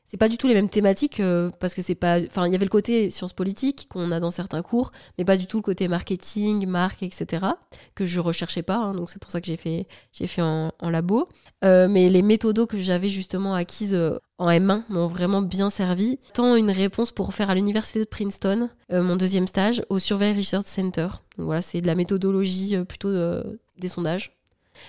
C'est 0.09 0.17
pas 0.17 0.27
du 0.27 0.37
tout 0.39 0.47
les 0.47 0.55
mêmes 0.55 0.69
thématiques 0.69 1.19
euh, 1.19 1.51
parce 1.59 1.75
que 1.75 1.83
c'est 1.83 1.93
pas. 1.93 2.19
Enfin, 2.19 2.47
il 2.47 2.51
y 2.51 2.55
avait 2.55 2.65
le 2.65 2.69
côté 2.69 3.11
sciences 3.11 3.31
politiques 3.31 3.87
qu'on 3.91 4.11
a 4.11 4.19
dans 4.19 4.31
certains 4.31 4.63
cours, 4.63 4.91
mais 5.19 5.23
pas 5.23 5.37
du 5.37 5.45
tout 5.45 5.57
le 5.57 5.61
côté 5.61 5.87
marketing, 5.87 6.65
marque, 6.65 7.03
etc. 7.03 7.45
que 7.93 8.05
je 8.05 8.19
recherchais 8.19 8.63
pas. 8.63 8.77
hein, 8.77 8.93
donc 8.93 9.11
c'est 9.11 9.19
pour 9.19 9.29
ça 9.29 9.39
que 9.39 9.45
j'ai 9.45 9.55
fait, 9.55 9.87
j'ai 10.11 10.25
fait 10.25 10.41
en, 10.41 10.71
labo. 10.81 11.29
Euh, 11.63 11.87
mais 11.87 12.09
les 12.09 12.23
méthodos 12.23 12.65
que 12.65 12.79
j'avais 12.79 13.07
justement 13.07 13.53
acquises 13.53 13.93
euh, 13.93 14.17
en 14.39 14.49
M1 14.49 14.81
m'ont 14.89 15.05
vraiment 15.05 15.43
bien 15.43 15.69
servi. 15.69 16.17
Tant 16.33 16.55
une 16.55 16.71
réponse 16.71 17.11
pour 17.11 17.35
faire 17.35 17.51
à 17.51 17.55
l'université 17.55 17.99
de 17.99 18.05
Princeton 18.05 18.69
mon 18.91 19.15
deuxième 19.15 19.47
stage 19.47 19.83
au 19.89 19.99
Survey 19.99 20.33
Research 20.33 20.65
Center. 20.65 21.09
Donc 21.37 21.45
voilà, 21.45 21.61
c'est 21.61 21.81
de 21.81 21.85
la 21.85 21.93
méthodologie 21.93 22.75
plutôt 22.85 23.11
des 23.77 23.87
sondages. 23.87 24.38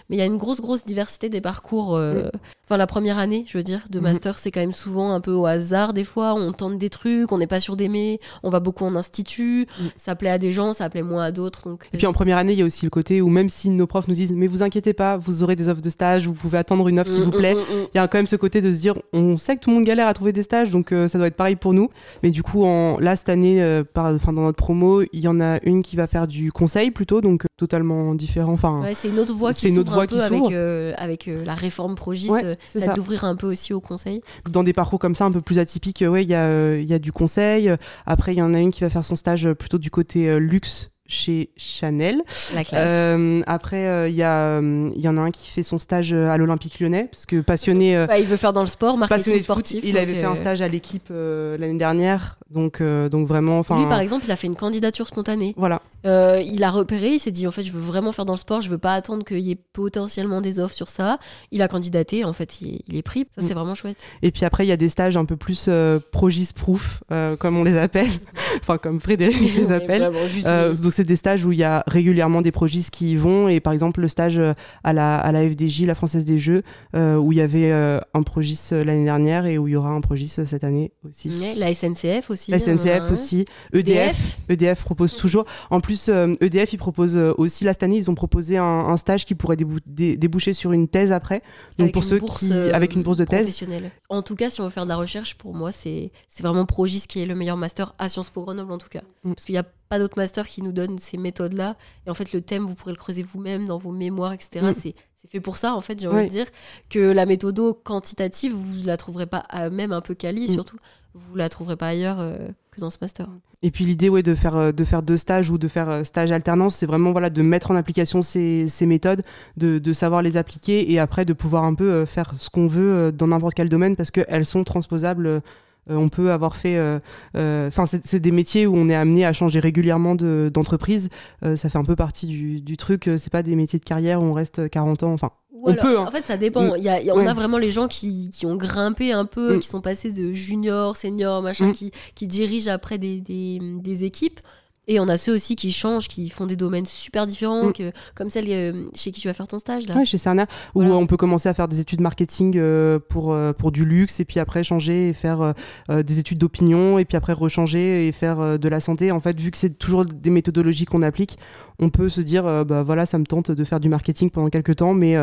Mais 0.08 0.16
il 0.16 0.18
y 0.18 0.22
a 0.22 0.26
une 0.26 0.38
grosse, 0.38 0.60
grosse 0.60 0.84
diversité 0.84 1.28
des 1.28 1.40
parcours. 1.40 1.96
euh, 1.96 2.28
Enfin, 2.66 2.76
la 2.76 2.86
première 2.86 3.18
année, 3.18 3.44
je 3.48 3.58
veux 3.58 3.64
dire, 3.64 3.80
de 3.90 3.98
Mhm. 3.98 4.04
master, 4.04 4.38
c'est 4.38 4.52
quand 4.52 4.60
même 4.60 4.70
souvent 4.70 5.12
un 5.12 5.20
peu 5.20 5.32
au 5.32 5.44
hasard 5.44 5.92
des 5.92 6.04
fois. 6.04 6.34
On 6.34 6.52
tente 6.52 6.78
des 6.78 6.88
trucs, 6.88 7.32
on 7.32 7.38
n'est 7.38 7.48
pas 7.48 7.58
sûr 7.58 7.74
d'aimer. 7.74 8.20
On 8.44 8.48
va 8.50 8.60
beaucoup 8.60 8.84
en 8.84 8.94
institut. 8.94 9.66
Ça 9.96 10.14
plaît 10.14 10.30
à 10.30 10.38
des 10.38 10.52
gens, 10.52 10.72
ça 10.72 10.88
plaît 10.88 11.02
moins 11.02 11.24
à 11.24 11.32
d'autres. 11.32 11.68
Donc, 11.68 11.88
Et 11.92 11.98
puis 11.98 12.06
en 12.06 12.12
première 12.12 12.36
année, 12.38 12.52
il 12.52 12.58
y 12.60 12.62
a 12.62 12.64
aussi 12.64 12.86
le 12.86 12.90
côté 12.90 13.20
où 13.22 13.28
même 13.28 13.48
si 13.48 13.70
nos 13.70 13.88
profs 13.88 14.06
nous 14.06 14.14
disent 14.14 14.30
mais 14.30 14.46
vous 14.46 14.62
inquiétez 14.62 14.92
pas, 14.92 15.16
vous 15.16 15.42
aurez 15.42 15.56
des 15.56 15.68
offres 15.68 15.80
de 15.80 15.90
stage, 15.90 16.28
vous 16.28 16.32
pouvez 16.32 16.58
attendre 16.58 16.86
une 16.86 17.00
offre 17.00 17.10
qui 17.10 17.18
Mm, 17.18 17.24
vous 17.24 17.30
mm, 17.32 17.36
plaît. 17.38 17.54
mm. 17.56 17.86
Il 17.92 17.96
y 17.96 18.00
a 18.00 18.06
quand 18.06 18.18
même 18.18 18.28
ce 18.28 18.36
côté 18.36 18.60
de 18.60 18.70
se 18.70 18.78
dire, 18.80 18.94
on 19.12 19.36
sait 19.36 19.56
que 19.56 19.62
tout 19.62 19.70
le 19.70 19.74
monde 19.74 19.84
galère 19.84 20.06
à 20.06 20.14
trouver 20.14 20.32
des 20.32 20.44
stages, 20.44 20.70
donc 20.70 20.92
euh, 20.92 21.08
ça 21.08 21.18
doit 21.18 21.26
être 21.26 21.34
pareil 21.34 21.56
pour 21.56 21.72
nous. 21.72 21.88
Mais 22.22 22.30
du 22.30 22.44
coup, 22.44 22.64
en, 22.64 23.00
là, 23.00 23.16
cette 23.16 23.30
année, 23.30 23.60
euh, 23.60 23.82
par, 23.82 24.12
dans 24.14 24.32
notre 24.42 24.56
promo, 24.58 25.02
il 25.12 25.18
y 25.20 25.26
en 25.26 25.40
a 25.40 25.58
une 25.64 25.82
qui 25.82 25.96
va 25.96 26.06
faire 26.06 26.28
du 26.28 26.52
conseil 26.52 26.92
plutôt, 26.92 27.20
donc 27.20 27.46
euh, 27.46 27.48
totalement 27.56 28.14
différent. 28.14 28.52
Enfin, 28.52 28.80
Ouais, 28.80 28.94
c'est 28.94 29.08
une 29.08 29.18
autre 29.18 29.34
voie 29.34 29.52
qui 29.52 29.72
autre 29.80 29.92
voie 29.92 30.06
qui 30.06 30.20
avec, 30.20 30.42
euh, 30.52 30.92
avec 30.96 31.28
euh, 31.28 31.44
la 31.44 31.54
réforme 31.54 31.94
Progis. 31.94 32.30
Ouais, 32.30 32.44
euh, 32.44 32.54
ça 32.66 32.80
ça. 32.80 32.92
d'ouvrir 32.94 33.24
un 33.24 33.36
peu 33.36 33.46
aussi 33.46 33.72
au 33.72 33.80
conseil? 33.80 34.20
dans 34.50 34.62
des 34.64 34.72
parcours 34.72 34.98
comme 34.98 35.14
ça, 35.14 35.24
un 35.24 35.32
peu 35.32 35.40
plus 35.40 35.58
atypiques, 35.58 36.02
euh, 36.02 36.08
ouais, 36.08 36.22
il 36.22 36.28
y, 36.28 36.34
a, 36.34 36.46
euh, 36.46 36.82
y 36.84 36.94
a 36.94 36.98
du 36.98 37.12
conseil. 37.12 37.70
Après, 38.06 38.32
il 38.34 38.38
y 38.38 38.42
en 38.42 38.54
a 38.54 38.58
une 38.58 38.70
qui 38.70 38.82
va 38.82 38.90
faire 38.90 39.04
son 39.04 39.16
stage 39.16 39.46
euh, 39.46 39.54
plutôt 39.54 39.78
du 39.78 39.90
côté 39.90 40.28
euh, 40.28 40.38
luxe 40.38 40.90
chez 41.06 41.50
Chanel. 41.56 42.22
La 42.54 42.62
classe. 42.62 42.86
Euh, 42.88 43.42
après, 43.48 43.86
euh, 43.88 44.08
il 44.08 44.14
y, 44.14 44.22
a, 44.22 44.60
euh, 44.60 44.90
il 44.94 45.00
y 45.02 45.08
en 45.08 45.16
a 45.16 45.20
un 45.20 45.32
qui 45.32 45.50
fait 45.50 45.64
son 45.64 45.78
stage 45.80 46.12
à 46.12 46.36
l'Olympique 46.36 46.78
lyonnais, 46.78 47.08
parce 47.10 47.26
que 47.26 47.40
passionné, 47.40 47.96
euh, 47.96 48.06
Bah, 48.06 48.20
il 48.20 48.26
veut 48.26 48.36
faire 48.36 48.52
dans 48.52 48.60
le 48.60 48.68
sport, 48.68 48.96
marketing 48.96 49.40
sportif. 49.40 49.82
il 49.84 49.98
avait 49.98 50.14
fait 50.14 50.24
un 50.24 50.32
euh, 50.32 50.36
stage 50.36 50.62
à 50.62 50.68
l'équipe 50.68 51.08
euh, 51.10 51.58
l'année 51.58 51.78
dernière, 51.78 52.38
donc, 52.48 52.80
euh, 52.80 53.08
donc 53.08 53.26
vraiment, 53.26 53.58
Lui, 53.58 53.86
par 53.88 53.98
exemple, 53.98 54.24
il 54.26 54.30
a 54.30 54.36
fait 54.36 54.46
une 54.46 54.54
candidature 54.54 55.08
spontanée. 55.08 55.52
voilà. 55.56 55.82
Euh, 56.06 56.40
il 56.44 56.64
a 56.64 56.70
repéré, 56.70 57.10
il 57.10 57.18
s'est 57.20 57.30
dit 57.30 57.46
en 57.46 57.50
fait, 57.50 57.62
je 57.62 57.72
veux 57.72 57.80
vraiment 57.80 58.12
faire 58.12 58.24
dans 58.24 58.32
le 58.34 58.38
sport, 58.38 58.60
je 58.60 58.70
veux 58.70 58.78
pas 58.78 58.94
attendre 58.94 59.24
qu'il 59.24 59.40
y 59.40 59.50
ait 59.50 59.58
potentiellement 59.72 60.40
des 60.40 60.58
offres 60.58 60.74
sur 60.74 60.88
ça. 60.88 61.18
Il 61.50 61.62
a 61.62 61.68
candidaté, 61.68 62.24
en 62.24 62.32
fait, 62.32 62.60
il, 62.60 62.82
il 62.88 62.96
est 62.96 63.02
pris. 63.02 63.26
Ça, 63.36 63.42
c'est 63.42 63.50
Mm. 63.54 63.56
vraiment 63.56 63.74
chouette. 63.74 63.98
Et 64.22 64.30
puis 64.30 64.44
après, 64.44 64.64
il 64.64 64.68
y 64.68 64.72
a 64.72 64.76
des 64.76 64.88
stages 64.88 65.16
un 65.16 65.24
peu 65.24 65.36
plus 65.36 65.66
euh, 65.68 65.98
progis-proof, 66.12 67.02
euh, 67.12 67.36
comme 67.36 67.56
on 67.56 67.64
les 67.64 67.76
appelle, 67.76 68.08
enfin 68.60 68.78
comme 68.78 69.00
Frédéric 69.00 69.54
les 69.56 69.72
appelle. 69.72 70.10
Juste 70.32 70.46
Euh, 70.46 70.74
donc 70.74 70.92
c'est 70.92 71.04
des 71.04 71.16
stages 71.16 71.44
où 71.44 71.52
il 71.52 71.58
y 71.58 71.64
a 71.64 71.82
régulièrement 71.86 72.42
des 72.42 72.52
progis 72.52 72.86
qui 72.90 73.12
y 73.12 73.16
vont 73.16 73.48
et 73.48 73.60
par 73.60 73.72
exemple 73.72 74.00
le 74.00 74.08
stage 74.08 74.40
à 74.84 74.92
la, 74.92 75.18
à 75.18 75.32
la 75.32 75.48
FDJ, 75.48 75.82
la 75.82 75.94
Française 75.94 76.24
des 76.24 76.38
Jeux, 76.38 76.62
où 76.94 77.32
il 77.32 77.38
y 77.38 77.40
avait 77.40 77.70
un 77.72 78.22
progis 78.22 78.58
l'année 78.70 79.04
dernière 79.04 79.46
et 79.46 79.58
où 79.58 79.68
il 79.68 79.72
y 79.72 79.76
aura 79.76 79.90
un 79.90 80.00
progis 80.00 80.28
cette 80.28 80.64
année 80.64 80.92
aussi. 81.06 81.30
La 81.58 81.72
SNCF 81.74 82.30
aussi. 82.30 82.50
La 82.50 82.58
SNCF 82.58 82.86
hein. 82.86 83.12
aussi, 83.12 83.44
EDF, 83.72 84.38
EDF 84.48 84.82
propose 84.82 85.16
toujours. 85.16 85.44
En 85.70 85.80
plus, 85.80 85.89
euh, 86.08 86.34
EDF, 86.40 86.72
ils 86.72 86.78
proposent 86.78 87.16
euh, 87.16 87.32
aussi, 87.38 87.64
là, 87.64 87.72
cette 87.72 87.82
année, 87.82 87.96
ils 87.96 88.10
ont 88.10 88.14
proposé 88.14 88.56
un, 88.56 88.64
un 88.64 88.96
stage 88.96 89.24
qui 89.24 89.34
pourrait 89.34 89.56
débou- 89.56 89.78
dé- 89.86 90.16
déboucher 90.16 90.52
sur 90.52 90.72
une 90.72 90.88
thèse 90.88 91.12
après. 91.12 91.40
Donc 91.78 91.84
Avec 91.86 91.92
pour 91.94 92.04
ceux 92.04 92.18
bourse, 92.18 92.38
qui. 92.40 92.52
euh, 92.52 92.72
avec 92.74 92.94
une 92.94 93.02
bourse 93.02 93.16
de 93.16 93.24
thèse. 93.24 93.64
En 94.08 94.22
tout 94.22 94.36
cas, 94.36 94.50
si 94.50 94.60
on 94.60 94.64
veut 94.64 94.70
faire 94.70 94.84
de 94.84 94.88
la 94.90 94.96
recherche, 94.96 95.36
pour 95.36 95.54
moi, 95.54 95.72
c'est 95.72 96.10
vraiment 96.40 96.66
Progis 96.66 97.04
qui 97.08 97.20
est 97.22 97.26
le 97.26 97.34
meilleur 97.34 97.56
master 97.56 97.92
à 97.98 98.08
Sciences 98.08 98.30
Po 98.30 98.42
Grenoble, 98.42 98.72
en 98.72 98.78
tout 98.78 98.88
cas. 98.88 99.02
Mm. 99.24 99.34
Parce 99.34 99.44
qu'il 99.44 99.54
n'y 99.54 99.58
a 99.58 99.66
pas 99.88 99.98
d'autres 99.98 100.18
masters 100.18 100.46
qui 100.46 100.62
nous 100.62 100.72
donnent 100.72 100.98
ces 100.98 101.16
méthodes-là. 101.18 101.76
Et 102.06 102.10
en 102.10 102.14
fait, 102.14 102.32
le 102.32 102.40
thème, 102.40 102.64
vous 102.64 102.74
pourrez 102.74 102.92
le 102.92 102.98
creuser 102.98 103.22
vous-même 103.22 103.66
dans 103.66 103.78
vos 103.78 103.90
mémoires, 103.92 104.32
etc. 104.32 104.64
Mm. 104.66 104.72
C'est 104.72 104.94
c'est 105.22 105.30
fait 105.30 105.40
pour 105.40 105.58
ça, 105.58 105.74
en 105.74 105.82
fait, 105.82 106.00
j'ai 106.00 106.08
envie 106.08 106.24
de 106.24 106.30
dire 106.30 106.46
que 106.88 106.98
la 106.98 107.26
méthodo 107.26 107.74
quantitative, 107.74 108.54
vous 108.54 108.86
la 108.86 108.96
trouverez 108.96 109.26
pas, 109.26 109.44
à- 109.50 109.68
même 109.68 109.92
un 109.92 110.00
peu 110.00 110.14
quali, 110.14 110.44
Mm. 110.44 110.48
surtout, 110.54 110.76
vous 111.14 111.36
la 111.36 111.48
trouverez 111.48 111.76
pas 111.76 111.88
ailleurs 111.88 112.20
euh, 112.20 112.36
que 112.70 112.80
dans 112.80 112.90
ce 112.90 112.98
master. 113.00 113.28
Et 113.62 113.70
puis 113.70 113.84
l'idée 113.84 114.08
ouais, 114.08 114.22
de, 114.22 114.34
faire, 114.34 114.56
euh, 114.56 114.72
de 114.72 114.84
faire 114.84 115.02
deux 115.02 115.16
stages 115.16 115.50
ou 115.50 115.58
de 115.58 115.68
faire 115.68 115.88
euh, 115.88 116.04
stage 116.04 116.30
alternance, 116.30 116.76
c'est 116.76 116.86
vraiment 116.86 117.12
voilà, 117.12 117.30
de 117.30 117.42
mettre 117.42 117.70
en 117.70 117.76
application 117.76 118.22
ces, 118.22 118.68
ces 118.68 118.86
méthodes, 118.86 119.22
de, 119.56 119.78
de 119.78 119.92
savoir 119.92 120.22
les 120.22 120.36
appliquer 120.36 120.90
et 120.90 120.98
après 120.98 121.24
de 121.24 121.32
pouvoir 121.32 121.64
un 121.64 121.74
peu 121.74 122.04
faire 122.04 122.32
ce 122.38 122.48
qu'on 122.48 122.68
veut 122.68 123.12
dans 123.12 123.26
n'importe 123.26 123.54
quel 123.54 123.68
domaine 123.68 123.96
parce 123.96 124.10
qu'elles 124.10 124.46
sont 124.46 124.64
transposables. 124.64 125.42
Euh, 125.88 125.94
on 125.96 126.08
peut 126.08 126.32
avoir 126.32 126.56
fait. 126.56 126.76
euh, 126.76 126.98
euh, 127.36 127.68
Enfin, 127.68 127.84
c'est 127.86 128.20
des 128.20 128.32
métiers 128.32 128.66
où 128.66 128.76
on 128.76 128.88
est 128.88 128.94
amené 128.94 129.24
à 129.24 129.32
changer 129.32 129.60
régulièrement 129.60 130.14
de- 130.14 130.50
d'entreprise. 130.52 131.08
Ça 131.56 131.68
fait 131.70 131.78
un 131.78 131.84
peu 131.84 131.96
partie 131.96 132.26
du, 132.26 132.60
du 132.60 132.76
truc. 132.76 133.08
C'est 133.18 133.30
pas 133.32 133.42
des 133.42 133.56
métiers 133.56 133.78
de 133.78 133.84
carrière 133.84 134.20
où 134.20 134.24
on 134.24 134.32
reste 134.34 134.68
40 134.68 135.02
ans. 135.04 135.12
Enfin, 135.12 135.30
Ou 135.52 135.68
On 135.68 135.72
alors, 135.72 135.84
peut, 135.84 135.98
En 135.98 136.06
hein. 136.06 136.10
fait, 136.10 136.24
ça 136.24 136.36
dépend. 136.36 136.62
Mm. 136.62 136.74
Il 136.78 136.84
y 136.84 136.88
a, 136.88 137.02
y 137.02 137.10
a- 137.10 137.14
on 137.14 137.26
a 137.26 137.34
vraiment 137.34 137.58
les 137.58 137.70
gens 137.70 137.86
qui, 137.88 138.30
qui 138.30 138.46
ont 138.46 138.56
grimpé 138.56 139.12
un 139.12 139.24
peu, 139.26 139.56
Mm. 139.56 139.58
qui 139.60 139.68
sont 139.68 139.80
passés 139.82 140.10
de 140.12 140.32
junior, 140.32 140.96
senior, 140.96 141.42
machin, 141.42 141.68
Mm. 141.68 141.72
qui, 141.72 141.90
qui 142.14 142.26
dirigent 142.26 142.70
après 142.70 142.96
des, 142.98 143.20
des, 143.20 143.58
des 143.60 144.04
équipes. 144.04 144.40
Et 144.88 144.98
on 144.98 145.08
a 145.08 145.16
ceux 145.18 145.32
aussi 145.34 145.54
qui 145.56 145.70
changent, 145.72 146.08
qui 146.08 146.30
font 146.30 146.46
des 146.46 146.56
domaines 146.56 146.86
super 146.86 147.26
différents, 147.26 147.68
Mm. 147.68 147.72
que, 147.72 147.92
comme 148.16 148.28
celle 148.30 148.46
euh, 148.50 148.88
chez 148.94 149.12
qui 149.12 149.20
tu 149.20 149.28
vas 149.28 149.34
faire 149.34 149.46
ton 149.46 149.58
stage. 149.58 149.86
Là. 149.86 149.94
Ouais, 149.94 150.04
chez 150.04 150.18
Cerner, 150.18 150.44
où 150.74 150.80
Voilà. 150.80 150.96
on 150.96 151.06
peut 151.06 151.16
commencer 151.18 151.48
à 151.48 151.54
faire 151.54 151.68
des 151.68 151.78
études 151.80 152.00
marketing 152.00 152.54
euh, 152.56 152.98
pour, 152.98 153.32
euh, 153.32 153.52
pour 153.52 153.70
du 153.72 153.84
luxe, 153.84 154.18
et 154.20 154.24
puis 154.24 154.40
après 154.40 154.64
changer 154.64 155.10
et 155.10 155.12
faire 155.12 155.54
des 155.88 156.18
études 156.18 156.38
d'opinion, 156.38 156.98
et 156.98 157.04
puis 157.04 157.16
après 157.16 157.32
rechanger 157.34 158.08
et 158.08 158.12
faire 158.12 158.58
de 158.58 158.68
la 158.68 158.80
santé. 158.80 159.12
En 159.12 159.20
fait, 159.20 159.38
vu 159.38 159.50
que 159.50 159.58
c'est 159.58 159.78
toujours 159.78 160.04
des 160.04 160.30
méthodologies 160.30 160.86
qu'on 160.86 161.02
applique, 161.02 161.38
on 161.78 161.88
peut 161.90 162.08
se 162.08 162.20
dire, 162.20 162.64
bah 162.64 162.82
voilà, 162.82 163.06
ça 163.06 163.18
me 163.18 163.24
tente 163.24 163.50
de 163.50 163.64
faire 163.64 163.80
du 163.80 163.88
marketing 163.88 164.30
pendant 164.30 164.48
quelques 164.48 164.76
temps, 164.76 164.94
mais 164.94 165.14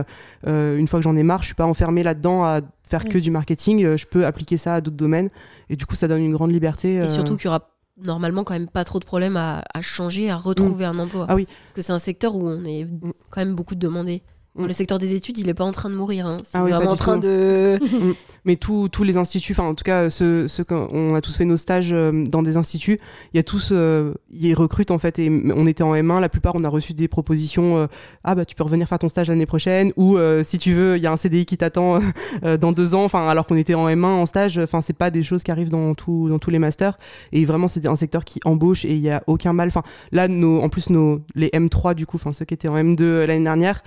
une 0.45 0.87
fois 0.87 0.99
que 0.99 1.03
j'en 1.03 1.15
ai 1.15 1.23
marre, 1.23 1.41
je 1.41 1.47
suis 1.47 1.55
pas 1.55 1.65
enfermé 1.65 2.03
là-dedans 2.03 2.43
à 2.45 2.61
faire 2.83 3.03
que 3.05 3.15
Ouais. 3.15 3.21
du 3.21 3.31
marketing, 3.31 3.95
je 3.97 4.05
peux 4.05 4.25
appliquer 4.25 4.57
ça 4.57 4.75
à 4.75 4.81
d'autres 4.81 4.95
domaines, 4.97 5.29
et 5.69 5.75
du 5.75 5.85
coup, 5.85 5.95
ça 5.95 6.07
donne 6.07 6.21
une 6.21 6.31
grande 6.33 6.51
liberté. 6.51 6.95
Et 6.95 7.07
surtout 7.09 7.35
qu'il 7.35 7.45
y 7.45 7.47
aura 7.49 7.69
normalement 8.03 8.43
quand 8.43 8.53
même 8.53 8.69
pas 8.69 8.83
trop 8.83 8.99
de 8.99 9.05
problèmes 9.05 9.37
à, 9.37 9.63
à 9.73 9.81
changer, 9.81 10.29
à 10.29 10.35
retrouver 10.35 10.85
un 10.85 10.97
emploi. 10.99 11.25
Ah 11.29 11.35
oui. 11.35 11.45
Parce 11.45 11.73
que 11.73 11.81
c'est 11.81 11.93
un 11.93 11.99
secteur 11.99 12.35
où 12.35 12.47
on 12.47 12.63
est 12.65 12.87
quand 13.29 13.41
même 13.41 13.55
beaucoup 13.55 13.75
demandé. 13.75 14.23
Mm. 14.57 14.65
Le 14.65 14.73
secteur 14.73 14.97
des 14.97 15.13
études, 15.13 15.37
il 15.37 15.49
est 15.49 15.53
pas 15.53 15.63
en 15.63 15.71
train 15.71 15.89
de 15.89 15.95
mourir. 15.95 16.25
Hein. 16.25 16.37
C'est 16.43 16.57
Ah 16.57 16.63
oui, 16.63 16.71
vraiment 16.71 16.91
en 16.91 16.95
train 16.95 17.15
tout. 17.15 17.27
de. 17.27 17.79
mais 18.47 18.55
tous 18.55 19.03
les 19.03 19.17
instituts, 19.17 19.51
enfin 19.51 19.65
en 19.65 19.75
tout 19.75 19.83
cas 19.83 20.09
ceux, 20.09 20.47
ceux 20.47 20.63
qu'on 20.63 21.13
a 21.13 21.21
tous 21.21 21.35
fait 21.35 21.43
nos 21.43 21.57
stages 21.57 21.89
euh, 21.91 22.23
dans 22.23 22.41
des 22.41 22.55
instituts, 22.55 22.97
il 23.33 23.37
y 23.37 23.39
a 23.41 23.43
tous, 23.43 23.69
euh, 23.73 24.13
ils 24.31 24.53
recrutent 24.53 24.89
en 24.91 24.97
fait 24.99 25.19
et 25.19 25.29
on 25.29 25.67
était 25.67 25.83
en 25.83 25.93
M1, 25.93 26.21
la 26.21 26.29
plupart 26.29 26.55
on 26.55 26.63
a 26.63 26.69
reçu 26.69 26.93
des 26.93 27.09
propositions, 27.09 27.77
euh, 27.77 27.87
ah 28.23 28.35
bah 28.35 28.45
tu 28.45 28.55
peux 28.55 28.63
revenir 28.63 28.87
faire 28.87 28.99
ton 28.99 29.09
stage 29.09 29.27
l'année 29.27 29.45
prochaine 29.45 29.91
ou 29.97 30.17
euh, 30.17 30.43
si 30.45 30.59
tu 30.59 30.73
veux 30.73 30.95
il 30.95 31.03
y 31.03 31.07
a 31.07 31.11
un 31.11 31.17
CDI 31.17 31.45
qui 31.45 31.57
t'attend 31.57 31.99
dans 32.61 32.71
deux 32.71 32.95
ans, 32.95 33.03
enfin 33.03 33.27
alors 33.27 33.45
qu'on 33.45 33.57
était 33.57 33.73
en 33.75 33.85
M1 33.89 34.05
en 34.05 34.25
stage, 34.25 34.57
enfin 34.57 34.81
c'est 34.81 34.93
pas 34.93 35.11
des 35.11 35.23
choses 35.23 35.43
qui 35.43 35.51
arrivent 35.51 35.67
dans, 35.67 35.93
tout, 35.93 36.29
dans 36.29 36.39
tous 36.39 36.49
les 36.49 36.59
masters 36.59 36.97
et 37.33 37.43
vraiment 37.43 37.67
c'est 37.67 37.85
un 37.85 37.97
secteur 37.97 38.23
qui 38.23 38.39
embauche 38.45 38.85
et 38.85 38.93
il 38.93 39.01
y 39.01 39.09
a 39.09 39.23
aucun 39.27 39.51
mal, 39.51 39.67
enfin 39.67 39.83
là 40.13 40.29
nos, 40.29 40.61
en 40.61 40.69
plus 40.69 40.89
nos 40.89 41.19
les 41.35 41.49
M3 41.49 41.95
du 41.95 42.05
coup, 42.05 42.15
enfin 42.15 42.31
ceux 42.31 42.45
qui 42.45 42.53
étaient 42.53 42.69
en 42.69 42.77
M2 42.77 43.25
l'année 43.25 43.43
dernière, 43.43 43.83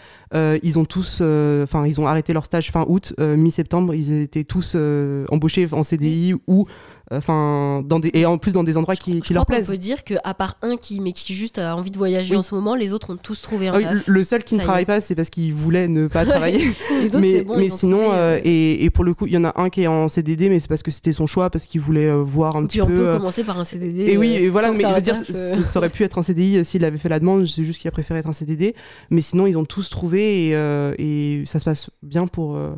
ils 0.62 0.78
ont 0.78 0.84
tous, 0.84 1.18
euh, 1.20 1.66
arrêté 2.06 2.32
leur 2.32 2.44
stage 2.44 2.70
fin 2.70 2.84
août, 2.88 3.14
euh, 3.20 3.36
mi-septembre, 3.36 3.94
ils 3.94 4.22
étaient 4.22 4.44
tous 4.44 4.72
euh, 4.74 5.24
embauchés 5.30 5.66
en 5.72 5.82
CDI 5.82 6.34
ou 6.46 6.66
enfin 7.10 7.82
dans 7.84 7.98
des 8.00 8.10
et 8.14 8.24
en 8.26 8.38
plus 8.38 8.52
dans 8.52 8.62
des 8.64 8.76
endroits 8.76 8.94
qui, 8.96 9.14
Je 9.14 9.20
qui 9.20 9.34
leur 9.34 9.46
plaisent. 9.46 9.66
peut 9.68 9.76
dire 9.78 10.04
qu'à 10.04 10.34
part 10.34 10.56
un 10.62 10.76
qui, 10.76 11.00
mais 11.00 11.12
qui 11.12 11.34
juste 11.34 11.58
a 11.58 11.76
envie 11.76 11.90
de 11.90 11.98
voyager 11.98 12.32
Oui. 12.32 12.38
en 12.38 12.42
ce 12.42 12.54
moment, 12.54 12.74
les 12.74 12.92
autres 12.92 13.12
ont 13.12 13.16
tous 13.16 13.40
trouvé 13.42 13.68
un 13.68 13.72
Ah 13.74 13.76
oui, 13.78 13.82
taf. 13.84 14.06
le 14.06 14.24
seul 14.24 14.44
qui 14.44 14.54
ne 14.56 14.60
travaille 14.60 14.82
est. 14.82 14.86
pas, 14.86 15.00
c'est 15.00 15.14
parce 15.14 15.30
qu'il 15.30 15.52
voulait 15.52 15.88
ne 15.88 16.06
pas 16.06 16.24
travailler. 16.26 16.72
Les 17.02 17.06
autres, 17.08 17.18
mais 17.20 17.42
bon, 17.42 17.56
mais 17.58 17.68
sinon, 17.68 17.98
trouvé, 17.98 18.14
euh, 18.16 18.36
euh, 18.36 18.40
et, 18.44 18.84
et 18.84 18.90
pour 18.90 19.04
le 19.04 19.14
coup, 19.14 19.26
il 19.26 19.32
y 19.32 19.36
en 19.36 19.44
a 19.44 19.52
un 19.60 19.70
qui 19.70 19.82
est 19.82 19.86
en 19.86 20.08
CDD, 20.08 20.48
mais 20.48 20.60
c'est 20.60 20.68
parce 20.68 20.82
que 20.82 20.90
c'était 20.90 21.12
son 21.12 21.26
choix, 21.26 21.50
parce 21.50 21.66
qu'il 21.66 21.80
voulait 21.80 22.06
euh, 22.08 22.22
voir 22.22 22.56
un 22.56 22.62
et 22.64 22.66
petit 22.66 22.78
puis 22.78 22.82
on 22.82 22.86
peu. 22.86 22.94
peut 22.94 23.08
euh, 23.08 23.16
commencer 23.16 23.44
par 23.44 23.58
un 23.58 23.64
CDD. 23.64 24.02
Et 24.12 24.16
oui, 24.16 24.36
euh, 24.36 24.42
et 24.44 24.48
voilà, 24.48 24.70
que 24.70 24.76
mais 24.76 24.84
je 24.84 24.94
veux 24.94 25.00
dire, 25.00 25.16
ça 25.16 25.78
aurait 25.78 25.90
pu 25.90 26.04
être 26.04 26.18
un 26.18 26.22
CDI 26.22 26.64
s'il 26.64 26.84
avait 26.84 26.98
fait 26.98 27.08
la 27.08 27.18
demande, 27.18 27.46
c'est 27.46 27.64
juste 27.64 27.80
qu'il 27.80 27.88
a 27.88 27.92
préféré 27.92 28.20
être 28.20 28.28
un 28.28 28.32
CDD. 28.32 28.74
Mais 29.10 29.20
sinon, 29.20 29.46
ils 29.46 29.56
ont 29.58 29.64
tous 29.64 29.90
trouvé 29.90 30.50
et, 30.50 30.54
et 30.98 31.44
ça 31.46 31.58
se 31.58 31.64
passe 31.64 31.90
bien 32.02 32.26
pour, 32.26 32.56
euh, 32.56 32.70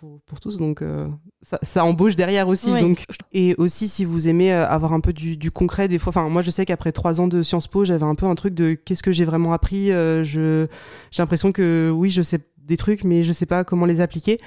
pour, 0.00 0.20
pour 0.22 0.40
tous. 0.40 0.56
Donc, 0.56 0.80
euh, 0.82 1.06
ça, 1.42 1.58
ça 1.62 1.84
embauche 1.84 2.16
derrière 2.16 2.48
aussi. 2.48 2.70
Donc. 2.80 3.04
Et 3.32 3.54
aussi, 3.56 3.86
si 3.86 4.04
vous 4.04 4.28
aimez 4.28 4.52
euh, 4.52 4.66
avoir 4.66 4.92
un 4.92 5.00
peu 5.00 5.12
du, 5.12 5.36
du 5.36 5.50
concret, 5.50 5.86
des 5.88 5.98
fois, 5.98 6.10
enfin, 6.10 6.28
moi, 6.28 6.42
je 6.42 6.50
sais 6.50 6.64
qu'après 6.64 6.90
trois 6.90 7.20
ans 7.20 7.28
de 7.28 7.42
Sciences 7.42 7.68
Po, 7.68 7.84
j'avais 7.84 8.04
un 8.04 8.14
peu 8.14 8.26
un 8.26 8.34
truc 8.34 8.54
de 8.54 8.74
qu'est-ce 8.74 9.02
que 9.02 9.12
j'ai 9.12 9.24
vraiment 9.24 9.52
appris. 9.52 9.92
euh, 9.92 10.24
je, 10.24 10.66
j'ai 11.10 11.22
l'impression 11.22 11.52
que 11.52 11.92
oui, 11.94 12.10
je 12.10 12.22
sais 12.22 12.40
des 12.56 12.76
trucs, 12.76 13.04
mais 13.04 13.24
je 13.24 13.32
sais 13.32 13.46
pas 13.46 13.64
comment 13.64 13.84
les 13.84 14.00
appliquer 14.00 14.38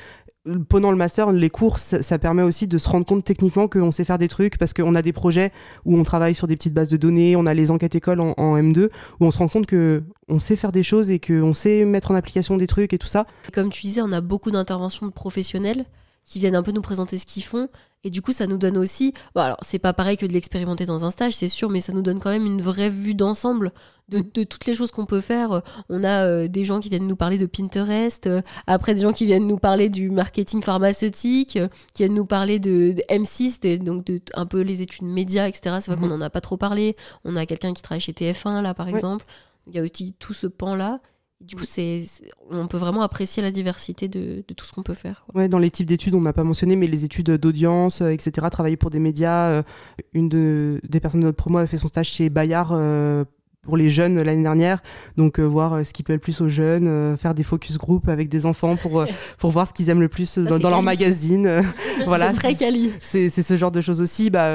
pendant 0.68 0.92
le 0.92 0.98
master, 0.98 1.32
les 1.32 1.50
cours, 1.50 1.80
ça, 1.80 2.20
permet 2.20 2.42
aussi 2.42 2.68
de 2.68 2.78
se 2.78 2.90
rendre 2.90 3.06
compte 3.06 3.24
techniquement 3.24 3.68
qu'on 3.68 3.92
sait 3.92 4.04
faire 4.04 4.18
des 4.18 4.28
trucs 4.28 4.58
parce 4.58 4.74
qu'on 4.74 4.94
a 4.96 5.02
des 5.02 5.14
projets 5.14 5.52
où 5.86 5.98
on 5.98 6.04
travaille 6.04 6.36
sur 6.36 6.48
des 6.48 6.58
petites 6.58 6.74
bases 6.74 6.90
de 6.90 6.98
données, 6.98 7.36
on 7.36 7.46
a 7.46 7.54
les 7.54 7.72
enquêtes 7.72 7.96
écoles 7.96 8.20
en, 8.20 8.34
en 8.38 8.58
M2 8.58 8.90
où 9.20 9.26
on 9.26 9.32
se 9.32 9.38
rend 9.38 9.48
compte 9.48 9.66
que 9.66 10.04
on 10.28 10.40
sait 10.40 10.56
faire 10.56 10.72
des 10.72 10.84
choses 10.84 11.12
et 11.12 11.20
qu'on 11.20 11.54
sait 11.54 11.86
mettre 11.86 12.12
en 12.12 12.16
application 12.16 12.58
des 12.58 12.68
trucs 12.68 12.94
et 12.94 12.98
tout 12.98 13.08
ça. 13.08 13.26
Comme 13.54 13.70
tu 13.70 13.82
disais, 13.84 14.02
on 14.02 14.12
a 14.12 14.22
beaucoup 14.22 14.52
d'interventions 14.52 15.06
de 15.08 15.12
professionnels 15.14 15.86
qui 16.26 16.40
viennent 16.40 16.56
un 16.56 16.64
peu 16.64 16.72
nous 16.72 16.82
présenter 16.82 17.18
ce 17.18 17.26
qu'ils 17.26 17.44
font. 17.44 17.70
Et 18.04 18.10
du 18.10 18.22
coup, 18.22 18.34
ça 18.34 18.48
nous 18.48 18.58
donne 18.58 18.78
aussi. 18.78 19.14
Bon, 19.36 19.42
alors, 19.42 19.58
c'est 19.62 19.80
pas 19.80 19.94
pareil 19.94 20.18
que 20.18 20.26
de 20.26 20.34
l'expérimenter 20.34 20.86
dans 20.86 21.06
un 21.06 21.12
stage, 21.12 21.34
c'est 21.34 21.48
sûr, 21.48 21.70
mais 21.70 21.80
ça 21.80 21.94
nous 21.94 22.02
donne 22.02 22.20
quand 22.20 22.32
même 22.32 22.46
une 22.46 22.62
vraie 22.62 22.90
vue 22.90 23.14
d'ensemble 23.14 23.72
de, 24.10 24.20
de 24.34 24.44
toutes 24.44 24.66
les 24.66 24.76
choses 24.76 24.92
qu'on 24.92 25.06
peut 25.06 25.22
faire. 25.22 25.62
On 25.90 26.04
a 26.04 26.26
euh, 26.26 26.48
des 26.48 26.66
gens 26.66 26.80
qui 26.80 26.90
viennent 26.90 27.08
nous 27.08 27.16
parler 27.16 27.38
de 27.38 27.46
Pinterest, 27.46 28.28
euh, 28.28 28.42
après 28.68 28.94
des 28.94 29.02
gens 29.02 29.14
qui 29.14 29.26
viennent 29.26 29.48
nous 29.48 29.58
parler 29.58 29.90
du 29.90 30.10
marketing 30.10 30.62
pharmaceutique, 30.62 31.56
euh, 31.58 31.68
qui 31.94 32.04
viennent 32.04 32.16
nous 32.16 32.26
parler 32.26 32.60
de, 32.60 32.94
de 32.94 33.02
M6, 33.10 33.60
des- 33.62 33.78
donc 33.78 34.06
de 34.06 34.22
un 34.36 34.46
peu 34.46 34.62
les 34.62 34.82
études 34.82 35.08
médias, 35.08 35.48
etc. 35.48 35.78
C'est 35.80 35.92
vrai 35.92 35.96
Mhm. 35.96 36.10
qu'on 36.10 36.16
en 36.16 36.22
a 36.22 36.30
pas 36.30 36.42
trop 36.42 36.58
parlé. 36.58 36.96
On 37.26 37.36
a 37.36 37.46
quelqu'un 37.46 37.74
qui 37.74 37.82
travaille 37.82 38.02
chez 38.02 38.14
TF1, 38.14 38.62
là, 38.62 38.74
par 38.74 38.88
Ouais. 38.88 38.94
exemple. 38.94 39.26
Il 39.68 39.76
y 39.76 39.80
a 39.80 39.82
aussi 39.84 40.14
tout 40.20 40.34
ce 40.34 40.48
pan-là. 40.48 41.00
Du 41.40 41.56
coup, 41.58 41.66
c'est- 41.66 42.06
on 42.52 42.68
peut 42.68 42.78
vraiment 42.78 43.02
apprécier 43.02 43.44
la 43.44 43.52
diversité 43.52 44.08
de, 44.08 44.44
de 44.48 44.54
tout 44.54 44.66
ce 44.66 44.72
qu'on 44.72 44.84
peut 44.84 44.94
faire. 44.94 45.26
quoi. 45.26 45.42
Ouais, 45.42 45.48
dans 45.50 45.60
les 45.60 45.72
types 45.72 45.86
d'études, 45.88 46.14
on 46.16 46.22
n'a 46.22 46.32
pas 46.32 46.44
mentionné, 46.46 46.76
mais 46.78 46.88
les 46.88 47.04
études 47.04 47.32
d'audience, 47.32 48.02
euh, 48.02 48.10
etc., 48.10 48.48
travailler 48.50 48.78
pour 48.78 48.90
des 48.90 49.00
médias. 49.00 49.50
euh, 49.50 49.64
une 50.14 50.30
de, 50.30 50.80
des 50.88 51.00
personnes 51.02 51.20
de 51.22 51.26
notre 51.26 51.38
promo 51.38 51.58
a 51.58 51.68
fait 51.68 51.78
son 51.78 51.88
stage 51.90 52.08
chez 52.10 52.30
Bayard 52.30 52.72
euh, 52.72 53.26
pour 53.64 53.78
les 53.78 53.90
jeunes 53.90 54.22
l'année 54.22 54.44
dernière. 54.44 54.80
Donc, 55.18 55.40
euh, 55.40 55.44
voir 55.44 55.74
euh, 55.74 55.84
ce 55.84 55.94
qui 55.94 56.04
plaît 56.04 56.16
le 56.16 56.20
plus 56.20 56.42
aux 56.42 56.50
jeunes, 56.50 56.88
euh, 56.88 57.18
faire 57.18 57.34
des 57.34 57.44
focus 57.44 57.78
group 57.78 58.10
avec 58.10 58.30
des 58.30 58.46
enfants 58.46 58.76
pour, 58.76 59.02
euh, 59.02 59.06
pour 59.38 59.52
voir 59.52 59.68
ce 59.68 59.74
qu'ils 59.74 59.90
aiment 59.90 60.02
le 60.02 60.10
plus 60.10 60.38
euh, 60.38 60.44
dans, 60.44 60.70
leur 60.70 60.84
magazine. 60.84 61.64
voilà, 62.06 62.34
c'est 62.34 62.40
très 62.40 62.56
quali. 62.56 62.92
c'est 63.02 63.30
c'est 63.30 63.42
ce 63.42 63.58
genre 63.58 63.72
de 63.72 63.82
choses 63.82 64.02
aussi. 64.02 64.30
Bah, 64.30 64.50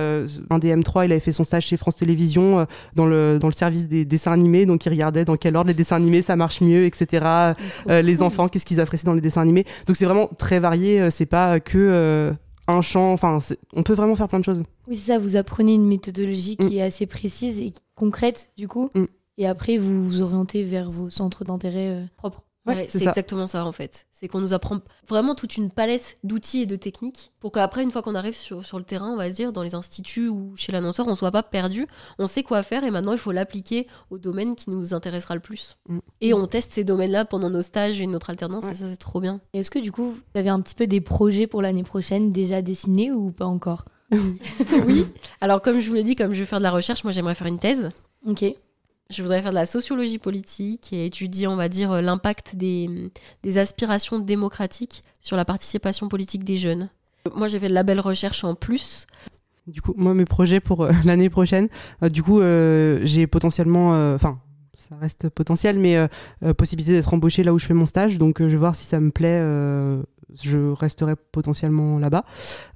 un 0.51 0.59
des 0.59 0.75
M3, 0.75 1.07
il 1.07 1.13
avait 1.13 1.21
fait 1.21 1.33
son 1.33 1.45
stage 1.45 1.67
chez 1.67 1.77
France 1.77 1.97
Télévisions 1.97 2.61
euh, 2.61 2.65
dans, 2.95 3.07
le, 3.07 3.39
dans 3.41 3.49
le 3.49 3.53
service 3.53 3.89
des 3.89 4.05
dessins 4.05 4.33
animés. 4.33 4.67
Donc, 4.67 4.85
il 4.85 4.91
regardait 4.91 5.25
dans 5.25 5.37
quel 5.37 5.57
ordre 5.57 5.69
les 5.69 5.75
dessins 5.75 5.97
animés 5.97 6.23
ça 6.23 6.37
marche 6.37 6.61
mieux, 6.61 6.85
etc. 6.85 7.55
Euh, 7.89 8.03
les 8.03 8.23
enfants, 8.23 8.49
qu'est-ce 8.49 8.67
qu'ils 8.67 8.81
apprécient 8.81 9.07
dans 9.07 9.15
les 9.15 9.21
dessins 9.21 9.43
animés. 9.43 9.65
Donc, 9.87 9.97
c'est 9.97 10.05
vraiment 10.05 10.29
très 10.39 10.61
varié. 10.61 11.11
C'est 11.11 11.27
pas 11.27 11.61
que 11.61 11.79
euh, 11.79 12.33
un 12.69 12.83
champ. 12.83 13.13
Enfin, 13.13 13.39
on 13.75 13.83
peut 13.83 13.95
vraiment 13.95 14.15
faire 14.17 14.29
plein 14.29 14.39
de 14.41 14.45
choses. 14.45 14.63
Oui, 14.87 14.95
c'est 14.97 15.13
ça, 15.13 15.19
vous 15.19 15.37
apprenez 15.37 15.75
une 15.75 15.87
méthodologie 15.87 16.57
Mm. 16.61 16.69
qui 16.69 16.79
est 16.79 16.83
assez 16.83 17.07
précise 17.07 17.59
et 17.59 17.73
concrète, 17.97 18.53
du 18.57 18.69
coup. 18.69 18.91
Mm. 18.95 19.05
et 19.39 19.47
après 19.47 19.79
vous 19.79 20.05
vous 20.07 20.21
orientez 20.23 20.63
vers 20.65 20.91
vos 20.91 21.11
centres 21.11 21.45
d'intérêt 21.45 21.89
euh, 21.89 22.05
propres. 22.17 22.43
Ouais, 22.69 22.75
Ouais, 22.77 22.87
c'est 22.89 23.03
exactement 23.03 23.47
ça 23.47 23.65
en 23.65 23.73
fait. 23.73 24.07
C'est 24.11 24.29
qu'on 24.29 24.41
nous 24.41 24.53
apprend 24.53 24.79
vraiment 25.09 25.35
toute 25.35 25.57
une 25.57 25.71
palette 25.71 26.17
d'outils 26.25 26.63
et 26.63 26.67
de 26.67 26.77
techniques 26.77 27.33
pour 27.41 27.53
qu'après, 27.53 27.83
une 27.83 27.91
fois 27.91 28.03
qu'on 28.03 28.15
arrive 28.15 28.37
sur, 28.37 28.65
sur 28.67 28.79
le 28.79 28.85
terrain, 28.85 29.11
on 29.11 29.17
va 29.17 29.31
dire, 29.31 29.53
dans 29.53 29.63
les 29.63 29.75
instituts 29.75 30.29
ou 30.29 30.53
chez 30.57 30.73
l'annonceur, 30.73 31.07
on 31.09 31.15
soit 31.15 31.31
pas 31.31 31.43
perdu. 31.43 31.87
On 32.19 32.27
sait 32.27 32.43
quoi 32.43 32.63
faire 32.63 32.85
et 32.85 32.91
maintenant 32.91 33.13
il 33.13 33.19
faut 33.19 33.33
l'appliquer 33.33 33.87
au 34.11 34.19
domaine 34.19 34.55
qui 34.57 34.71
nous 34.71 34.93
intéressera 34.95 35.35
le 35.35 35.41
plus. 35.41 35.77
Mm. 35.89 35.99
Et 36.21 36.35
on 36.35 36.47
teste 36.47 36.73
ces 36.73 36.85
domaines-là 36.85 37.25
pendant 37.25 37.51
nos 37.51 37.63
stages 37.63 38.01
et 38.01 38.07
notre 38.07 38.31
alternance 38.31 38.65
Ouais. 38.65 38.73
et 38.73 38.75
ça 38.75 38.89
c'est 38.89 38.97
trop 38.97 39.21
bien. 39.21 39.41
Est-ce 39.55 39.71
que 39.71 39.79
du 39.79 39.93
coup 39.93 40.11
vous 40.11 40.21
avez 40.35 40.49
un 40.51 40.61
petit 40.61 40.75
peu 40.75 40.87
des 40.87 41.01
projets 41.01 41.47
pour 41.47 41.63
l'année 41.63 41.85
prochaine 41.85 42.31
déjà 42.31 42.61
dessinés 42.63 43.11
ou 43.13 43.31
pas 43.31 43.47
encore? 43.47 43.85
Oui. 44.87 45.07
Alors 45.41 45.63
comme 45.63 45.81
je 45.81 45.89
vous 45.89 45.95
l'ai 45.95 46.05
dit, 46.05 46.15
comme 46.15 46.33
je 46.35 46.41
vais 46.41 46.47
faire 46.47 46.59
de 46.59 46.65
la 46.65 46.71
recherche, 46.71 47.05
moi 47.05 47.13
j'aimerais 47.13 47.35
faire 47.35 47.47
une 47.47 47.59
thèse. 47.59 47.91
Ok. 48.27 48.45
Je 49.11 49.23
voudrais 49.23 49.41
faire 49.41 49.53
de 49.53 49.57
la 49.57 49.65
sociologie 49.65 50.19
politique 50.19 50.93
et 50.93 51.07
étudier, 51.07 51.47
on 51.47 51.57
va 51.57 51.71
dire, 51.71 51.93
euh, 51.93 52.01
l'impact 52.03 52.57
des, 52.57 53.11
des 53.43 53.57
aspirations 53.57 54.19
démocratiques 54.19 55.03
sur 55.19 55.35
la 55.35 55.47
participation 55.47 56.09
politique 56.09 56.45
des 56.45 56.59
jeunes. 56.59 56.91
Moi, 57.35 57.49
j'ai 57.49 57.59
fait 57.59 57.69
de 57.69 57.75
la 57.75 57.85
belle 57.85 58.01
recherche 58.01 58.45
en 58.45 58.55
plus. 58.55 59.07
Du 59.67 59.81
coup, 59.81 59.95
moi, 59.97 60.13
mes 60.13 60.27
projets 60.27 60.61
pour 60.61 60.85
euh, 60.85 60.93
l'année 61.07 61.31
prochaine, 61.31 61.69
euh, 62.03 62.11
du 62.11 62.23
coup, 62.23 62.43
j'ai 63.07 63.27
potentiellement, 63.27 63.93
enfin, 64.15 64.41
ça 64.75 64.95
reste 65.01 65.31
potentiel, 65.31 65.79
mais 65.79 65.97
possibilité 66.59 66.93
d'être 66.93 67.15
embauché 67.15 67.43
là 67.43 67.55
où 67.55 67.59
je 67.59 67.65
fais 67.65 67.75
mon 67.75 67.87
stage. 67.87 68.19
Donc, 68.19 68.41
je 68.41 68.47
vais 68.47 68.57
voir 68.57 68.77
si 68.77 68.85
ça 68.85 69.01
me 69.01 69.11
plaît. 69.11 69.41
Je 70.43 70.73
resterai 70.73 71.15
potentiellement 71.33 71.99
là-bas. 71.99 72.25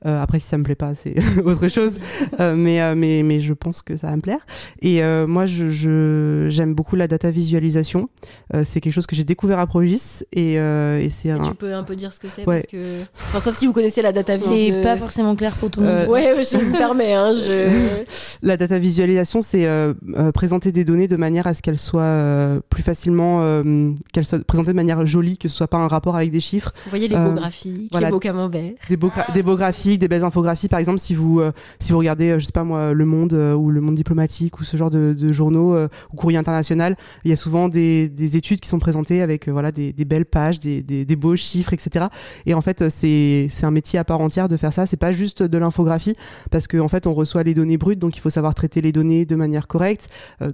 Euh, 0.07 0.21
après, 0.23 0.39
si 0.39 0.47
ça 0.49 0.59
me 0.59 0.65
plaît 0.65 0.75
pas, 0.75 0.95
c'est 0.95 1.15
autre 1.45 1.69
chose. 1.69 1.99
Euh, 2.41 2.55
mais, 2.57 2.81
euh, 2.83 2.95
mais, 2.97 3.23
mais 3.23 3.41
je 3.41 3.53
pense 3.53 3.83
que 3.83 3.97
ça 3.97 4.09
va 4.09 4.17
me 4.17 4.23
plaire. 4.23 4.41
Et 4.81 5.03
euh, 5.03 5.27
moi, 5.27 5.47
je, 5.47 5.69
je- 5.69 6.47
j'aime 6.51 6.75
beaucoup 6.75 6.97
la 6.97 7.09
data 7.09 7.31
visualisation. 7.31 8.09
Euh, 8.55 8.63
c'est 8.65 8.81
quelque 8.81 8.93
chose 8.93 9.07
que 9.07 9.15
j'ai 9.17 9.25
découvert 9.25 9.59
à 9.59 9.67
Progis. 9.67 10.23
Et, 10.33 10.59
euh, 10.59 10.99
et 10.99 11.11
c'est 11.11 11.29
Et 11.29 11.33
un. 11.33 11.39
tu 11.41 11.55
peux 11.55 11.75
un 11.75 11.85
peu 11.85 11.97
dire 11.97 12.13
ce 12.13 12.21
que 12.21 12.29
c'est 12.29 12.47
Ouais. 12.47 12.61
parce 12.61 12.67
que... 12.67 13.03
Enfin, 13.29 13.41
sauf 13.41 13.57
si 13.57 13.67
vous 13.67 13.73
connaissez 13.73 14.03
la 14.03 14.13
data 14.13 14.37
vis. 14.37 14.45
C'est 14.45 14.71
de- 14.79 14.83
pas 14.83 14.97
forcément 14.97 15.37
clair 15.37 15.53
pour 15.57 15.71
tout 15.71 15.81
le 15.81 15.87
monde. 15.87 15.95
Euh, 15.97 16.07
Ouais, 16.09 16.33
ouais, 16.35 16.43
je 16.45 16.57
me 16.57 16.73
permets. 16.77 17.15
Hein, 17.15 17.33
je... 17.33 18.03
La 18.43 18.57
data 18.57 18.79
visualisation, 18.79 19.41
c'est 19.43 19.67
euh, 19.67 19.95
euh, 20.17 20.33
présenter 20.33 20.73
des 20.73 20.85
données 20.85 21.07
de 21.09 21.17
manière 21.17 21.47
à 21.47 21.55
ce 21.55 21.63
qu'elles 21.63 21.79
soient 21.79 22.03
euh, 22.03 22.61
plus 22.71 22.83
facilement, 22.83 23.43
euh, 23.43 23.93
qu'elles 24.13 24.25
soient 24.25 24.41
présentées 24.45 24.71
de 24.73 24.77
manière 24.77 25.05
jolie, 25.07 25.39
que 25.39 25.49
ce 25.49 25.57
soit 25.57 25.69
pas 25.69 25.77
un 25.79 25.87
rapport 25.89 26.17
avec 26.17 26.31
des 26.31 26.41
chiffres, 26.41 26.73
Vous 26.85 26.91
voyez 26.91 27.09
les 27.09 27.15
Euh, 27.17 27.29
beaux 27.31 27.35
graphiques, 27.43 27.89
voilà. 27.93 28.09
les 28.09 28.13
beaux 28.13 28.19
camemberts. 28.19 28.73
des 28.89 28.97
beaux, 28.97 29.09
gra- 29.09 29.33
des 29.33 29.43
beaux 29.43 29.57
graphiques, 29.57 29.99
des 30.01 30.09
belles 30.09 30.25
infographies. 30.25 30.69
Par 30.69 30.79
exemple, 30.79 30.99
si 30.99 31.15
vous, 31.15 31.41
euh, 31.41 31.53
si 31.81 31.93
vous 31.93 31.99
regardez, 31.99 32.31
euh, 32.31 32.39
je 32.39 32.47
sais 32.47 32.53
pas 32.53 32.65
moi, 32.65 32.93
Le 32.93 33.05
Monde 33.05 33.35
euh, 33.35 33.55
ou 33.55 33.71
Le 33.71 33.81
Monde 33.81 33.95
diplomatique 33.95 34.59
ou 34.61 34.65
ce 34.65 34.77
genre 34.77 34.91
de, 34.91 35.15
de 35.19 35.33
journaux 35.33 35.75
euh, 35.75 35.89
ou 36.13 36.17
Courrier 36.17 36.39
international, 36.39 36.97
il 37.25 37.31
y 37.31 37.33
a 37.33 37.37
souvent 37.37 37.69
des, 37.69 38.09
des 38.09 38.37
études 38.37 38.61
qui 38.61 38.69
sont 38.69 38.79
présentées 38.79 39.23
avec 39.23 39.49
voilà 39.49 39.73
des, 39.73 39.93
des 39.93 40.05
belles 40.05 40.25
pages, 40.27 40.61
des, 40.61 40.83
des, 40.83 41.05
des 41.05 41.17
beaux 41.17 41.37
chiffres, 41.37 41.73
etc. 41.73 42.07
Et 42.47 42.55
en 42.55 42.63
fait, 42.63 42.89
c'est 42.89 43.47
c'est 43.51 43.67
un 43.67 43.71
métier 43.71 43.99
à 43.99 44.05
part 44.05 44.21
entière 44.21 44.49
de 44.49 44.57
faire 44.57 44.73
ça. 44.73 44.87
C'est 44.87 44.97
pas 44.97 45.13
juste 45.13 45.43
de 45.43 45.59
l'infographie 45.59 46.15
parce 46.51 46.67
qu'en 46.67 46.81
en 46.85 46.89
fait, 46.89 47.07
on 47.07 47.13
reçoit 47.13 47.43
les 47.43 47.55
données 47.55 47.79
brutes, 47.79 47.99
donc 47.99 48.17
il 48.17 48.21
faut 48.21 48.31
savoir 48.31 48.55
traiter 48.55 48.81
les 48.81 48.93
données 48.93 49.25
de 49.27 49.37
manière 49.37 49.67
correcte. 49.67 50.09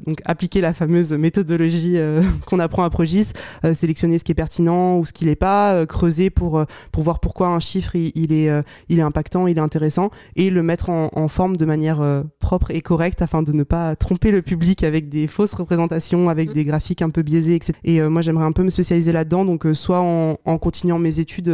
Donc 0.06 0.18
appliquer 0.26 0.60
la 0.60 0.72
fameuse 0.72 1.12
méthodologie 1.12 1.96
qu'on 2.46 2.58
apprend 2.60 2.84
à 2.84 2.90
Progis, 2.90 3.32
sélectionner 3.72 4.18
ce 4.18 4.24
qui 4.24 4.32
est 4.32 4.34
pertinent 4.34 4.98
ou 4.98 5.04
ce 5.06 5.12
qui 5.12 5.24
l'est 5.24 5.36
pas, 5.36 5.86
creuser 5.86 6.30
pour 6.30 6.64
pour 6.92 7.02
voir 7.02 7.20
pourquoi 7.20 7.48
un 7.48 7.60
chiffre 7.60 7.94
il, 7.96 8.12
il 8.14 8.32
est 8.32 8.48
euh, 8.50 8.62
il 8.88 8.98
est 8.98 9.02
impactant, 9.02 9.46
il 9.46 9.58
est 9.58 9.60
intéressant 9.60 10.10
et 10.36 10.50
le 10.50 10.62
mettre 10.62 10.90
en, 10.90 11.10
en 11.12 11.28
forme 11.28 11.56
de 11.56 11.64
manière 11.64 12.00
euh, 12.00 12.22
propre 12.40 12.70
et 12.70 12.80
correcte 12.80 13.22
afin 13.22 13.42
de 13.42 13.52
ne 13.52 13.62
pas 13.62 13.96
tromper 13.96 14.30
le 14.30 14.42
public 14.42 14.82
avec 14.84 15.08
des 15.08 15.26
fausses 15.26 15.54
représentations, 15.54 16.28
avec 16.28 16.50
Mm. 16.50 16.52
des 16.52 16.64
graphiques 16.64 17.02
un 17.02 17.10
peu 17.10 17.22
biaisés, 17.22 17.54
etc. 17.54 17.72
Et 17.84 18.00
euh, 18.00 18.08
moi 18.08 18.22
j'aimerais 18.22 18.44
un 18.44 18.52
peu 18.52 18.62
me 18.62 18.70
spécialiser 18.70 19.12
là-dedans, 19.12 19.44
donc 19.44 19.66
soit 19.74 20.00
en, 20.00 20.36
en 20.44 20.58
continuant 20.58 20.98
mes 20.98 21.20
études 21.20 21.48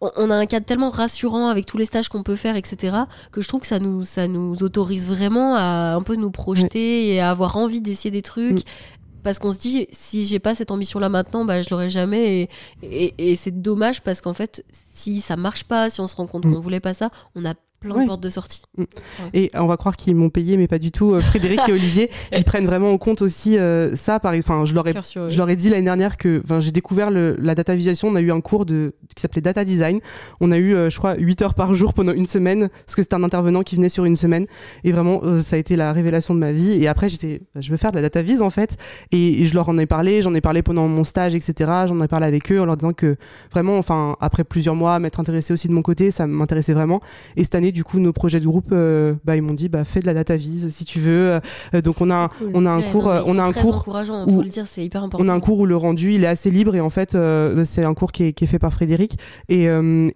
On 0.00 0.10
on 0.16 0.30
a 0.30 0.34
un 0.36 0.46
cadre 0.46 0.66
tellement 0.66 0.90
rassurant 0.90 1.48
avec 1.48 1.66
tous 1.66 1.78
les 1.78 1.86
stages 1.86 2.08
qu'on 2.08 2.22
peut 2.22 2.36
faire, 2.36 2.56
etc., 2.56 2.96
que 3.32 3.40
je 3.40 3.48
trouve 3.48 3.60
que 3.62 3.66
ça 3.66 3.78
nous, 3.78 4.02
ça 4.02 4.28
nous 4.28 4.62
autorise 4.62 5.08
vraiment 5.08 5.54
à 5.56 5.94
un 5.94 6.02
peu 6.02 6.16
nous 6.16 6.30
projeter 6.30 7.14
et 7.14 7.20
à 7.20 7.30
avoir 7.30 7.56
envie 7.56 7.80
d'essayer 7.80 8.10
des 8.10 8.22
trucs. 8.22 8.60
Mm. 8.60 8.70
Parce 9.26 9.40
qu'on 9.40 9.50
se 9.50 9.58
dit, 9.58 9.88
si 9.90 10.24
j'ai 10.24 10.38
pas 10.38 10.54
cette 10.54 10.70
ambition-là 10.70 11.08
maintenant, 11.08 11.44
bah, 11.44 11.60
je 11.60 11.68
l'aurai 11.70 11.90
jamais. 11.90 12.42
Et, 12.42 12.48
et, 12.84 13.32
et 13.32 13.34
c'est 13.34 13.60
dommage 13.60 14.00
parce 14.00 14.20
qu'en 14.20 14.34
fait, 14.34 14.64
si 14.70 15.20
ça 15.20 15.34
marche 15.34 15.64
pas, 15.64 15.90
si 15.90 16.00
on 16.00 16.06
se 16.06 16.14
rend 16.14 16.28
compte 16.28 16.44
Mm. 16.44 16.52
qu'on 16.54 16.60
voulait 16.60 16.78
pas 16.78 16.94
ça, 16.94 17.10
on 17.34 17.44
a 17.44 17.54
plein 17.54 17.60
Ouais. 17.84 18.02
de 18.02 18.06
portes 18.06 18.22
de 18.22 18.30
sortie. 18.30 18.62
Et 19.32 19.50
on 19.54 19.66
va 19.66 19.76
croire 19.76 19.96
qu'ils 19.96 20.16
m'ont 20.16 20.30
payé, 20.30 20.56
mais 20.56 20.66
pas 20.66 20.78
du 20.78 20.90
tout. 20.90 21.12
Euh, 21.12 21.20
Frédéric 21.20 21.60
et 21.68 21.72
Olivier, 21.72 22.10
ils 22.36 22.44
prennent 22.44 22.66
vraiment 22.66 22.90
en 22.90 22.98
compte 22.98 23.22
aussi 23.22 23.58
euh, 23.58 23.94
ça. 23.94 24.18
Par, 24.18 24.34
enfin, 24.34 24.64
je 24.64 24.74
leur 24.74 24.88
ai, 24.88 24.94
je 24.94 25.36
leur 25.36 25.48
ai 25.48 25.56
dit 25.56 25.70
l'année 25.70 25.84
dernière 25.84 26.16
que, 26.16 26.42
j'ai 26.60 26.72
découvert 26.72 27.10
le, 27.10 27.36
la 27.40 27.54
data 27.54 27.74
visualisation. 27.74 28.08
On 28.08 28.16
a 28.16 28.20
eu 28.20 28.32
un 28.32 28.40
cours 28.40 28.66
de 28.66 28.94
qui 29.14 29.20
s'appelait 29.22 29.42
data 29.42 29.64
design. 29.64 30.00
On 30.40 30.50
a 30.50 30.58
eu, 30.58 30.74
euh, 30.74 30.90
je 30.90 30.98
crois, 30.98 31.14
8 31.16 31.42
heures 31.42 31.54
par 31.54 31.74
jour 31.74 31.94
pendant 31.94 32.12
une 32.12 32.26
semaine, 32.26 32.68
parce 32.86 32.96
que 32.96 33.02
c'était 33.02 33.14
un 33.14 33.22
intervenant 33.22 33.62
qui 33.62 33.76
venait 33.76 33.88
sur 33.88 34.04
une 34.04 34.16
semaine. 34.16 34.46
Et 34.84 34.92
vraiment, 34.92 35.22
ça 35.40 35.56
a 35.56 35.58
été 35.58 35.76
la 35.76 35.92
révélation 35.92 36.34
de 36.34 36.40
ma 36.40 36.52
vie. 36.52 36.82
Et 36.82 36.88
après, 36.88 37.08
j'étais, 37.08 37.42
bah, 37.54 37.60
je 37.60 37.70
veux 37.70 37.76
faire 37.76 37.92
de 37.92 37.96
la 37.96 38.02
data 38.02 38.22
vis 38.22 38.40
en 38.40 38.50
fait. 38.50 38.76
Et, 39.12 39.42
et 39.42 39.46
je 39.46 39.54
leur 39.54 39.68
en 39.68 39.78
ai 39.78 39.86
parlé. 39.86 40.22
J'en 40.22 40.34
ai 40.34 40.40
parlé 40.40 40.62
pendant 40.62 40.88
mon 40.88 41.04
stage, 41.04 41.34
etc. 41.34 41.70
J'en 41.86 42.02
ai 42.02 42.08
parlé 42.08 42.26
avec 42.26 42.50
eux 42.50 42.60
en 42.60 42.64
leur 42.64 42.76
disant 42.76 42.92
que 42.92 43.16
vraiment, 43.52 43.78
enfin, 43.78 44.16
après 44.20 44.44
plusieurs 44.44 44.74
mois, 44.74 44.98
m'être 44.98 45.20
intéressé 45.20 45.52
aussi 45.52 45.68
de 45.68 45.72
mon 45.72 45.82
côté, 45.82 46.10
ça 46.10 46.26
m'intéressait 46.26 46.74
vraiment. 46.74 47.00
Et 47.36 47.44
cette 47.44 47.54
année, 47.54 47.65
du 47.72 47.84
coup, 47.84 47.98
nos 47.98 48.12
projets 48.12 48.40
de 48.40 48.46
groupe, 48.46 48.68
euh, 48.72 49.14
bah, 49.24 49.36
ils 49.36 49.42
m'ont 49.42 49.54
dit, 49.54 49.68
bah, 49.68 49.84
fais 49.84 50.00
de 50.00 50.06
la 50.06 50.14
data 50.14 50.36
vis 50.36 50.70
si 50.70 50.84
tu 50.84 51.00
veux. 51.00 51.38
Euh, 51.74 51.80
donc 51.82 52.00
on 52.00 52.10
a, 52.10 52.28
Cool. 52.38 52.50
on 52.54 52.66
a 52.66 52.70
un 52.70 52.80
Ouais, 52.80 52.90
cours, 52.90 53.04
non, 53.04 53.10
euh, 53.10 53.22
on 53.26 53.38
a 53.38 53.42
un 53.42 53.52
cours 53.52 53.84
où- 53.88 54.32
faut 54.32 54.42
le 54.42 54.48
dire, 54.48 54.66
c'est 54.66 54.84
hyper 54.84 55.02
important. 55.04 55.24
on 55.24 55.28
a 55.28 55.32
un 55.32 55.40
cours 55.40 55.58
où 55.60 55.66
le 55.66 55.76
rendu 55.76 56.12
il 56.14 56.24
est 56.24 56.26
assez 56.28 56.50
libre 56.50 56.74
et 56.76 56.80
en 56.80 56.90
fait 56.90 57.16
c'est 57.64 57.84
un 57.84 57.94
cours 57.94 58.12
qui 58.12 58.24
est, 58.24 58.32
qui 58.32 58.44
est 58.44 58.46
fait 58.46 58.58
par 58.58 58.72
Frédéric 58.72 59.18
et 59.48 59.64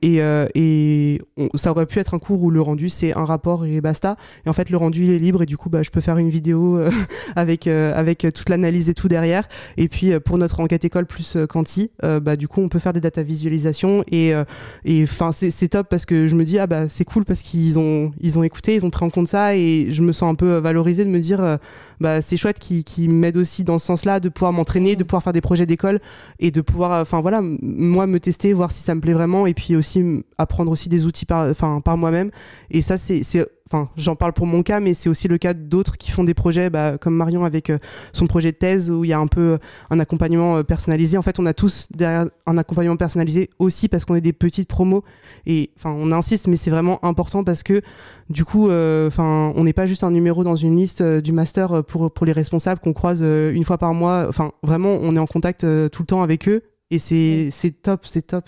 et, 0.03 0.21
et 0.55 1.21
on- 1.37 1.49
ça 1.57 1.71
aurait 1.71 1.87
pu 1.87 1.99
être 1.99 2.15
un 2.15 2.19
cours 2.19 2.43
où 2.43 2.51
le 2.51 2.61
rendu 2.61 2.89
c'est 2.89 3.17
un 3.17 3.25
rapport 3.25 3.65
et 3.67 3.81
basta 3.81 4.17
et 4.45 4.49
en 4.49 4.53
fait 4.53 4.71
le 4.71 4.77
rendu 4.77 5.05
il 5.05 5.11
est 5.11 5.19
libre 5.19 5.43
et 5.43 5.47
du 5.47 5.57
coup 5.57 5.71
bah 5.71 5.83
je 5.83 5.91
peux 5.91 6.01
faire 6.01 6.19
une 6.19 6.31
vidéo 6.31 6.79
avec 7.37 7.67
avec 7.67 8.27
toute 8.35 8.49
l'analyse 8.49 8.89
et 8.91 8.95
tout 8.95 9.09
derrière 9.09 9.49
et 9.77 9.89
puis 9.89 10.19
pour 10.21 10.39
notre 10.39 10.61
enquête 10.61 10.85
école 10.85 11.07
plus 11.07 11.37
quanti 11.49 11.91
euh, 12.05 12.21
bah 12.21 12.37
du 12.37 12.49
coup 12.49 12.61
on 12.61 12.69
peut 12.69 12.79
faire 12.79 12.93
des 12.93 13.01
data 13.01 13.23
visualisations 13.23 14.05
et 14.11 14.35
euh, 14.35 14.45
et 14.85 15.03
enfin 15.05 15.33
c'est 15.33 15.51
c'est 15.51 15.69
top 15.69 15.89
parce 15.89 16.07
que 16.07 16.27
je 16.27 16.35
me 16.35 16.45
dis 16.45 16.59
ah 16.59 16.67
bah 16.67 16.89
c'est 16.89 17.05
cool 17.05 17.25
parce 17.25 17.40
qu'ils 17.43 17.79
ont 17.79 18.13
ils 18.21 18.39
ont 18.39 18.43
écouté 18.43 18.75
ils 18.75 18.85
ont 18.85 18.91
pris 18.91 19.05
en 19.05 19.11
compte 19.11 19.29
ça 19.29 19.57
et 19.57 19.89
je 19.91 20.03
me 20.03 20.13
sens 20.13 20.31
un 20.31 20.35
peu 20.35 20.57
valorisé 20.57 21.05
de 21.05 21.11
me 21.11 21.21
dire 21.21 21.43
euh, 21.43 21.57
bah 22.01 22.21
c'est 22.21 22.37
chouette 22.37 22.59
qui 22.59 22.85
qui 22.85 23.09
m'aident 23.09 23.39
aussi 23.39 23.65
dans 23.65 23.79
ce 23.79 23.87
sens-là 23.87 24.21
de 24.21 24.29
pouvoir 24.29 24.53
m'entraîner 24.53 24.97
de 24.97 25.05
pouvoir 25.05 25.23
faire 25.23 25.33
des 25.33 25.41
projets 25.41 25.67
d'école 25.67 26.01
et 26.39 26.51
de 26.51 26.61
pouvoir 26.61 26.93
euh, 26.93 27.03
enfin 27.03 27.21
voilà 27.21 27.41
moi 27.43 28.07
me 28.07 28.21
tester 28.21 28.53
voir 28.53 28.73
si 28.73 28.83
ça 28.83 28.95
me 28.95 29.01
plaît 29.01 29.13
vraiment 29.13 29.47
et 29.47 29.55
puis 29.55 29.77
aussi 29.77 30.25
apprendre 30.39 30.71
aussi 30.71 30.89
des 30.89 31.07
outils 31.07 31.27
par 31.27 31.55
par 31.55 31.97
moi-même. 31.97 32.31
Et 32.71 32.81
ça 32.81 32.97
c'est 32.97 33.23
enfin 33.71 33.89
j'en 33.97 34.17
parle 34.17 34.33
pour 34.33 34.47
mon 34.47 34.63
cas 34.63 34.81
mais 34.81 34.95
c'est 34.95 35.09
aussi 35.09 35.29
le 35.29 35.39
cas 35.39 35.55
d'autres 35.55 35.97
qui 35.97 36.11
font 36.11 36.25
des 36.25 36.35
projets 36.35 36.71
bah, 36.71 36.99
comme 36.99 37.15
Marion 37.15 37.45
avec 37.45 37.71
euh, 37.71 37.79
son 38.13 38.27
projet 38.27 38.51
de 38.53 38.57
thèse 38.57 38.91
où 38.91 39.05
il 39.05 39.09
y 39.09 39.13
a 39.13 39.19
un 39.19 39.29
peu 39.29 39.41
euh, 39.41 39.59
un 39.91 40.01
accompagnement 40.01 40.57
euh, 40.57 40.63
personnalisé. 40.63 41.17
En 41.17 41.23
fait 41.23 41.39
on 41.39 41.47
a 41.47 41.55
tous 41.55 41.89
derrière 41.95 42.27
un 42.47 42.59
accompagnement 42.59 42.97
personnalisé 42.97 43.51
aussi 43.59 43.89
parce 43.89 44.05
qu'on 44.05 44.17
est 44.17 44.21
des 44.21 44.33
petites 44.33 44.69
promos. 44.69 45.05
Et 45.47 45.71
enfin 45.77 45.95
on 45.99 46.11
insiste 46.13 46.49
mais 46.49 46.57
c'est 46.57 46.71
vraiment 46.71 47.05
important 47.05 47.45
parce 47.45 47.63
que 47.63 47.83
du 48.29 48.45
coup 48.45 48.69
euh, 48.69 49.07
enfin 49.07 49.53
on 49.55 49.65
n'est 49.65 49.73
pas 49.73 49.87
juste 49.87 50.05
un 50.05 50.11
numéro 50.11 50.43
dans 50.43 50.57
une 50.57 50.77
liste 50.77 51.03
du 51.03 51.33
master 51.33 51.85
pour 51.85 52.13
pour 52.13 52.27
les 52.27 52.33
responsables 52.33 52.81
qu'on 52.81 52.93
croise 52.93 53.23
une 53.23 53.65
fois 53.65 53.79
par 53.79 53.95
mois. 53.95 54.27
Enfin 54.29 54.53
vraiment 54.63 54.99
on 55.01 55.15
est 55.15 55.21
en 55.21 55.27
contact 55.27 55.61
tout 55.61 56.03
le 56.03 56.07
temps 56.07 56.23
avec 56.23 56.49
eux. 56.49 56.63
Et 56.91 56.99
c'est 56.99 57.51
c'est 57.53 57.71
top 57.83 58.05
c'est 58.05 58.27
top 58.27 58.45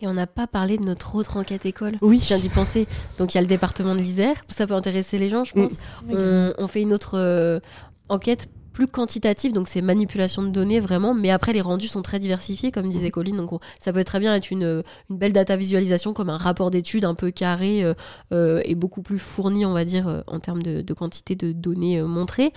Et 0.00 0.06
on 0.06 0.14
n'a 0.14 0.26
pas 0.26 0.46
parlé 0.46 0.78
de 0.78 0.82
notre 0.82 1.14
autre 1.14 1.36
enquête 1.36 1.66
école. 1.66 1.96
oui 2.00 2.18
Je 2.20 2.28
viens 2.28 2.38
d'y 2.38 2.48
penser. 2.48 2.86
Donc 3.18 3.34
il 3.34 3.36
y 3.36 3.38
a 3.38 3.42
le 3.42 3.46
département 3.46 3.94
de 3.94 4.00
l'Isère, 4.00 4.36
ça 4.48 4.66
peut 4.66 4.74
intéresser 4.74 5.18
les 5.18 5.28
gens, 5.28 5.44
je 5.44 5.52
Mm. 5.54 5.62
pense. 5.62 5.72
On, 6.10 6.52
on 6.58 6.68
fait 6.68 6.80
une 6.82 6.92
autre 6.92 7.18
euh, 7.18 7.60
enquête 8.08 8.48
plus 8.72 8.86
quantitative, 8.86 9.52
donc 9.52 9.66
c'est 9.66 9.82
manipulation 9.82 10.42
de 10.44 10.48
données 10.48 10.78
vraiment, 10.78 11.12
mais 11.12 11.30
après 11.30 11.52
les 11.52 11.60
rendus 11.60 11.88
sont 11.88 12.02
très 12.02 12.20
diversifiés, 12.20 12.70
comme 12.70 12.88
disait 12.88 13.10
Colline, 13.10 13.36
donc 13.36 13.52
on- 13.52 13.58
ça 13.80 13.92
peut 13.92 14.04
très 14.04 14.20
bien 14.20 14.32
être 14.34 14.50
une, 14.52 14.84
une 15.10 15.18
belle 15.18 15.32
data 15.32 15.56
visualisation 15.56 16.14
comme 16.14 16.30
un 16.30 16.36
rapport 16.38 16.70
d'études 16.70 17.04
un 17.04 17.14
peu 17.16 17.32
carré 17.32 17.82
euh, 17.82 17.94
euh, 18.32 18.62
et 18.64 18.76
beaucoup 18.76 19.02
plus 19.02 19.18
fourni, 19.18 19.66
on 19.66 19.72
va 19.72 19.84
dire, 19.84 20.06
euh, 20.06 20.20
en 20.28 20.38
termes 20.38 20.62
de, 20.62 20.82
de 20.82 20.94
quantité 20.94 21.34
de 21.34 21.50
données 21.50 21.98
euh, 21.98 22.06
montrées. 22.06 22.52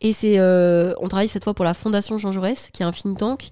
Et 0.00 0.12
c'est, 0.12 0.38
euh, 0.38 0.94
on 1.00 1.08
travaille 1.08 1.28
cette 1.28 1.42
fois 1.44 1.52
pour 1.52 1.64
la 1.64 1.74
Fondation 1.74 2.16
Jean 2.16 2.30
Jaurès, 2.30 2.70
qui 2.72 2.82
est 2.84 2.86
un 2.86 2.92
think 2.92 3.18
tank, 3.18 3.50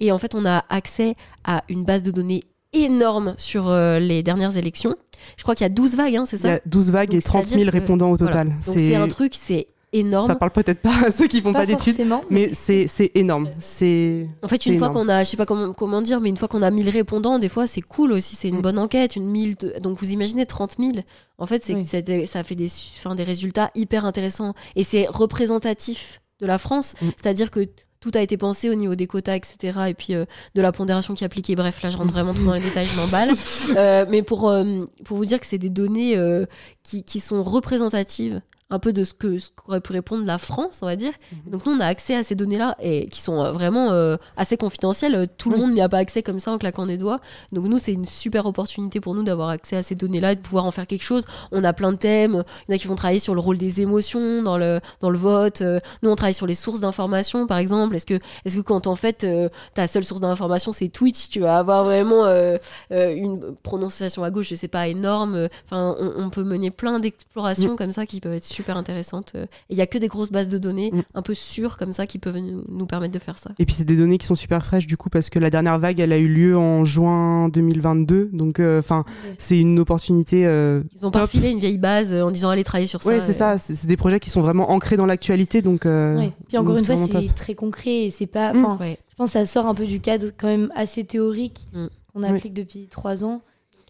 et 0.00 0.10
en 0.12 0.18
fait 0.18 0.34
on 0.34 0.46
a 0.46 0.64
accès 0.70 1.14
à 1.44 1.60
une 1.68 1.84
base 1.84 2.02
de 2.02 2.10
données 2.10 2.42
énorme 2.72 3.34
sur 3.36 3.68
euh, 3.68 3.98
les 3.98 4.22
dernières 4.22 4.56
élections. 4.56 4.94
Je 5.36 5.42
crois 5.42 5.54
qu'il 5.54 5.64
y 5.64 5.70
a 5.70 5.72
12 5.72 5.96
vagues, 5.96 6.16
hein, 6.16 6.24
c'est 6.26 6.36
il 6.36 6.40
y 6.40 6.42
ça 6.42 6.54
a 6.54 6.60
12 6.66 6.90
vagues 6.90 7.10
Donc, 7.10 7.18
et 7.18 7.22
30 7.22 7.46
000 7.46 7.48
c'est-à-dire 7.60 7.72
que- 7.72 7.78
répondants 7.78 8.10
au 8.10 8.16
Voilà. 8.16 8.32
total 8.44 8.48
Donc 8.66 8.78
c'est 8.78 8.94
un 8.94 9.08
truc, 9.08 9.34
c'est 9.34 9.66
énorme. 9.92 10.26
ça 10.26 10.34
parle 10.36 10.52
peut-être 10.52 10.80
pas 10.80 10.94
à 11.06 11.10
ceux 11.10 11.26
qui 11.26 11.40
font 11.42 11.52
pas, 11.52 11.66
d'études 11.66 12.00
mais 12.30 12.50
c'est 12.54 12.86
c'est 12.86 13.10
énorme 13.16 13.50
c'est 13.58 14.28
En 14.42 14.48
fait, 14.48 14.64
une 14.66 14.78
fois 14.78 14.88
qu'on 14.90 15.08
a, 15.08 15.24
je 15.24 15.30
sais 15.30 15.36
pas 15.36 15.46
comment, 15.46 15.72
comment 15.74 16.00
dire, 16.00 16.20
mais 16.20 16.28
une 16.30 16.36
fois 16.36 16.48
qu'on 16.48 16.62
a 16.62 16.70
1000 16.70 16.88
répondants, 16.88 17.38
des 17.38 17.48
fois 17.48 17.66
c'est 17.66 17.82
cool 17.82 18.12
aussi, 18.12 18.34
c'est 18.36 18.48
une 18.48 18.58
Mm. 18.58 18.62
bonne 18.62 18.78
enquête, 18.78 19.16
une 19.16 19.26
1000. 19.30 19.56
de- 19.56 19.74
Donc 19.82 19.98
vous 19.98 20.12
imaginez 20.12 20.46
30 20.46 20.76
000. 20.78 20.92
En 21.38 21.46
fait, 21.46 21.64
c'est 21.64 21.74
Oui. 21.74 21.84
c'est 21.86 22.02
des- 22.02 22.24
ça 22.26 22.44
fait 22.44 22.54
des, 22.54 22.68
enfin, 22.98 23.14
des 23.14 23.24
résultats 23.24 23.68
hyper 23.74 24.04
intéressants 24.06 24.54
et 24.76 24.84
c'est 24.84 25.06
représentatif 25.08 26.20
de 26.40 26.46
la 26.46 26.58
France. 26.58 26.94
Mm. 27.02 27.06
C'est-à-dire 27.20 27.50
que 27.50 27.68
tout 28.00 28.10
a 28.14 28.20
été 28.20 28.36
pensé 28.36 28.70
au 28.70 28.74
niveau 28.74 28.94
des 28.94 29.06
quotas, 29.06 29.36
etc. 29.36 29.78
Et 29.88 29.94
puis 29.94 30.14
euh, 30.14 30.24
de 30.54 30.62
la 30.62 30.72
pondération 30.72 31.14
qui 31.14 31.22
est 31.22 31.26
appliquée. 31.26 31.54
Bref, 31.54 31.82
là, 31.82 31.90
je 31.90 31.98
rentre 31.98 32.12
vraiment 32.12 32.32
dans 32.32 32.54
les 32.54 32.60
détails, 32.60 32.86
je 32.86 32.96
m'emballe. 32.96 33.30
Euh, 33.76 34.04
mais 34.08 34.22
pour, 34.22 34.48
euh, 34.48 34.86
pour 35.04 35.16
vous 35.16 35.24
dire 35.24 35.38
que 35.38 35.46
c'est 35.46 35.58
des 35.58 35.70
données 35.70 36.16
euh, 36.16 36.44
qui, 36.82 37.04
qui 37.04 37.20
sont 37.20 37.42
représentatives 37.42 38.40
un 38.70 38.78
peu 38.78 38.92
de 38.92 39.04
ce 39.04 39.12
que 39.12 39.38
ce 39.38 39.50
qu'aurait 39.54 39.80
pu 39.80 39.92
répondre 39.92 40.24
la 40.24 40.38
France, 40.38 40.78
on 40.82 40.86
va 40.86 40.96
dire. 40.96 41.12
Mhm. 41.32 41.52
Donc 41.52 41.66
nous, 41.66 41.72
on 41.72 41.80
a 41.80 41.86
accès 41.86 42.14
à 42.14 42.22
ces 42.22 42.34
données-là 42.34 42.76
et 42.80 43.08
qui 43.08 43.20
sont 43.20 43.42
euh, 43.42 43.52
vraiment 43.52 43.90
euh, 43.90 44.16
assez 44.36 44.56
confidentielles. 44.56 45.14
Euh, 45.14 45.26
Tout 45.36 45.50
le 45.50 45.56
monde 45.56 45.72
n'y 45.72 45.80
a 45.80 45.88
pas 45.88 45.98
accès 45.98 46.22
comme 46.22 46.40
ça 46.40 46.52
en 46.52 46.58
claquant 46.58 46.86
des 46.86 46.96
doigts. 46.96 47.20
Donc 47.52 47.66
nous, 47.66 47.78
c'est 47.78 47.92
une 47.92 48.06
super 48.06 48.46
opportunité 48.46 49.00
pour 49.00 49.14
nous 49.14 49.24
d'avoir 49.24 49.48
accès 49.48 49.76
à 49.76 49.82
ces 49.82 49.94
données-là 49.94 50.32
et 50.32 50.36
de 50.36 50.40
pouvoir 50.40 50.64
en 50.64 50.70
faire 50.70 50.86
quelque 50.86 51.02
chose. 51.02 51.24
On 51.52 51.64
a 51.64 51.72
plein 51.72 51.92
de 51.92 51.98
thèmes. 51.98 52.44
Il 52.68 52.72
y 52.72 52.74
en 52.74 52.76
a 52.76 52.78
qui 52.78 52.86
vont 52.86 52.94
travailler 52.94 53.20
sur 53.20 53.34
le 53.34 53.40
rôle 53.40 53.58
des 53.58 53.80
émotions 53.80 54.42
dans 54.42 54.56
le, 54.56 54.80
dans 55.00 55.10
le 55.10 55.18
vote. 55.18 55.62
Nous, 56.02 56.10
on 56.10 56.16
travaille 56.16 56.34
sur 56.34 56.46
les 56.46 56.54
sources 56.54 56.80
d'information, 56.80 57.46
par 57.46 57.58
exemple. 57.58 57.96
Est-ce 57.96 58.06
que, 58.06 58.18
est-ce 58.44 58.56
que 58.56 58.62
quand 58.62 58.86
en 58.86 58.94
fait 58.94 59.24
euh, 59.24 59.48
ta 59.74 59.86
seule 59.86 60.04
source 60.04 60.20
d'information 60.20 60.72
c'est 60.72 60.88
Twitch, 60.88 61.28
tu 61.28 61.40
vas 61.40 61.58
avoir 61.58 61.84
vraiment 61.84 62.24
euh, 62.24 62.56
une 62.90 63.54
prononciation 63.62 64.22
à 64.22 64.30
gauche, 64.30 64.48
je 64.50 64.54
sais 64.54 64.68
pas, 64.68 64.86
énorme. 64.88 65.48
Enfin, 65.64 65.96
on, 65.98 66.24
on 66.24 66.30
peut 66.30 66.44
mener 66.44 66.70
plein 66.70 67.00
d'explorations 67.00 67.76
comme 67.76 67.92
ça 67.92 68.06
qui 68.06 68.20
peuvent 68.20 68.34
être 68.34 68.44
super 68.44 68.59
intéressantes. 68.76 69.32
euh, 69.34 69.44
Et 69.68 69.74
il 69.74 69.76
y 69.76 69.80
a 69.80 69.86
que 69.86 69.98
des 69.98 70.08
grosses 70.08 70.30
bases 70.32 70.48
de 70.48 70.58
données 70.58 70.90
Mm. 70.92 71.02
un 71.14 71.22
peu 71.22 71.34
sûres 71.34 71.76
comme 71.76 71.92
ça 71.92 72.06
qui 72.06 72.18
peuvent 72.18 72.36
nous, 72.38 72.62
nous 72.68 72.86
permettre 72.86 73.12
de 73.14 73.18
faire 73.18 73.38
ça. 73.38 73.50
Et 73.58 73.64
puis 73.66 73.74
c'est 73.74 73.84
des 73.84 73.96
données 73.96 74.18
qui 74.18 74.26
sont 74.26 74.34
super 74.34 74.64
fraîches 74.64 74.86
du 74.86 74.96
coup 74.96 75.08
parce 75.10 75.30
que 75.30 75.38
la 75.38 75.50
dernière 75.50 75.78
vague 75.78 76.00
elle 76.00 76.12
a 76.12 76.18
eu 76.18 76.28
lieu 76.28 76.56
en 76.56 76.84
juin 76.84 77.48
2022 77.48 78.30
donc 78.32 78.60
enfin 78.60 79.04
Ouais. 79.26 79.34
c'est 79.38 79.58
une 79.58 79.78
opportunité 79.78 80.46
euh, 80.46 80.82
Ils 80.94 81.06
ont 81.06 81.10
pas 81.10 81.20
top. 81.20 81.28
refilé 81.28 81.50
une 81.50 81.58
vieille 81.60 81.78
base 81.78 82.12
euh, 82.14 82.22
en 82.22 82.30
disant 82.30 82.50
allez 82.50 82.64
travailler 82.64 82.86
sur 82.88 83.02
ça. 83.02 83.08
Ouais 83.10 83.20
c'est 83.20 83.30
euh, 83.42 83.56
ça 83.56 83.58
c'est 83.58 83.86
des 83.86 83.96
projets 83.96 84.20
qui 84.20 84.30
sont 84.30 84.40
vraiment 84.42 84.70
ancrés 84.70 84.96
dans 84.96 85.06
l'actualité 85.06 85.62
donc 85.62 85.86
euh, 85.86 86.16
Ouais. 86.18 86.32
Puis 86.48 86.58
encore 86.58 86.72
donc 86.74 86.80
une 86.80 86.84
fois, 86.84 86.96
c'est 86.96 87.34
très 87.34 87.54
concret 87.54 88.04
et 88.06 88.10
c'est 88.10 88.26
pas. 88.26 88.52
Mm. 88.52 88.64
Enfin, 88.64 88.76
Ouais. 88.84 88.98
je 89.10 89.16
pense 89.16 89.28
que 89.28 89.32
ça 89.34 89.46
sort 89.46 89.66
un 89.66 89.74
peu 89.74 89.86
du 89.86 90.00
cadre 90.00 90.26
quand 90.38 90.48
même 90.48 90.70
assez 90.74 91.04
théorique 91.04 91.66
Mm. 91.72 91.86
qu'on 92.12 92.22
applique 92.22 92.54
depuis 92.54 92.86
trois 92.90 93.24
ans. 93.24 93.42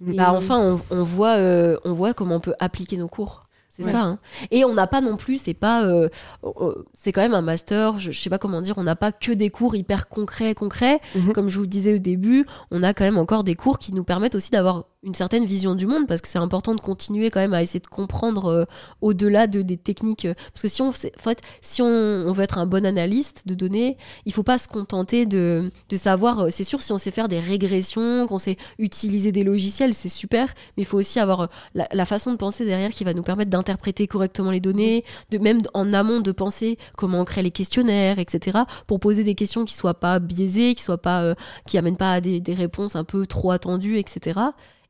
Mm. 0.03 0.15
Bah 0.17 0.33
enfin, 0.35 0.79
on, 0.91 0.97
on 0.99 1.05
voit, 1.05 1.37
euh, 1.37 1.77
on 1.85 1.93
voit 1.93 2.15
comment 2.15 2.37
on 2.37 2.41
peut 2.41 2.55
appliquer 2.59 2.97
nos 2.97 3.09
cours. 3.09 3.47
C'est 3.73 3.85
Ouais. 3.85 3.93
ça. 3.93 4.03
hein. 4.03 4.19
Et 4.51 4.65
on 4.65 4.75
n'a 4.75 4.87
pas 4.89 5.01
non 5.01 5.17
plus, 5.17 5.39
c'est 5.41 5.55
pas, 5.55 5.85
euh, 5.85 6.09
euh, 6.45 6.75
c'est 6.93 7.13
quand 7.13 7.23
même 7.23 7.35
un 7.35 7.41
master. 7.41 7.99
Je, 8.01 8.11
je 8.11 8.21
sais 8.21 8.29
pas 8.29 8.39
comment 8.39 8.61
dire. 8.63 8.75
On 8.79 8.83
n'a 8.83 8.97
pas 8.97 9.13
que 9.13 9.31
des 9.33 9.49
cours 9.49 9.77
hyper 9.77 10.09
concrets, 10.09 10.55
concrets. 10.57 11.01
Mhm. 11.15 11.33
Comme 11.33 11.49
je 11.49 11.55
vous 11.57 11.63
le 11.63 11.69
disais 11.69 11.95
au 11.95 11.99
début, 11.99 12.45
on 12.73 12.83
a 12.83 12.93
quand 12.95 13.05
même 13.05 13.17
encore 13.19 13.45
des 13.45 13.55
cours 13.55 13.79
qui 13.79 13.95
nous 13.95 14.03
permettent 14.05 14.35
aussi 14.35 14.51
d'avoir 14.51 14.87
une 15.03 15.15
certaine 15.15 15.47
vision 15.47 15.75
du 15.77 15.87
monde 15.87 16.07
parce 16.07 16.21
que 16.21 16.29
c'est 16.29 16.39
important 16.39 16.75
de 16.75 16.81
continuer 16.81 17.31
quand 17.31 17.41
même 17.41 17.55
à 17.55 17.63
essayer 17.63 17.81
de 17.81 17.87
comprendre 17.87 18.47
euh, 18.51 18.65
au-delà 19.01 19.47
de 19.47 19.63
des 19.63 19.77
techniques. 19.79 20.27
Parce 20.53 20.63
que 20.63 20.69
si 20.69 20.83
on, 20.83 20.89
en 20.89 20.93
fait, 20.93 21.41
si 21.63 21.81
on, 21.81 21.87
on 21.87 22.33
veut 22.33 22.43
être 22.43 22.59
un 22.59 22.67
bon 22.67 22.85
analyste 22.85 23.47
de 23.47 23.55
données, 23.55 23.97
il 24.27 24.33
faut 24.35 24.43
pas 24.43 24.59
se 24.59 24.69
contenter 24.69 25.25
de, 25.27 25.71
de 25.89 25.97
savoir. 25.97 26.47
C'est 26.51 26.65
sûr, 26.65 26.83
si 26.83 26.93
on 26.93 26.99
sait 26.99 27.13
faire 27.13 27.29
des 27.29 27.41
régressions, 27.41 28.27
qu'on 28.27 28.37
sait 28.39 28.57
utiliser 28.79 29.33
des 29.33 29.45
logiciels, 29.45 29.95
c'est 29.95 30.09
super. 30.11 30.49
Mais 30.77 30.83
il 30.83 30.87
faut 30.87 30.99
aussi 30.99 31.19
avoir 31.21 31.49
la, 31.75 31.87
la 31.93 32.05
façon 32.05 32.33
de 32.33 32.37
penser 32.37 32.65
derrière 32.67 32.91
qui 32.91 33.05
va 33.05 33.15
nous 33.15 33.23
permettre 33.23 33.51
d'interpréter 33.61 34.07
correctement 34.07 34.51
les 34.51 34.61
données, 34.61 35.05
de 35.31 35.39
même 35.39 35.61
en 35.75 35.93
amont 35.93 36.21
de 36.21 36.33
penser 36.33 36.79
comment 36.97 37.21
on 37.21 37.25
crée 37.25 37.43
les 37.43 37.51
questionnaires, 37.51 38.19
etc. 38.19 38.61
Pour 38.87 38.99
poser 39.01 39.23
des 39.25 39.35
questions 39.35 39.65
qui 39.65 39.75
soient 39.75 40.01
pas 40.01 40.19
biaisées, 40.19 40.75
qui 40.75 40.83
soient 40.83 41.03
pas, 41.03 41.23
euh, 41.23 41.35
qui 41.67 41.77
amènent 41.79 41.97
pas 41.97 42.13
à 42.15 42.21
des, 42.21 42.41
des 42.41 42.55
réponses 42.55 42.97
un 42.97 43.05
peu 43.05 43.27
trop 43.27 43.51
attendues, 43.51 43.99
etc. 43.99 44.41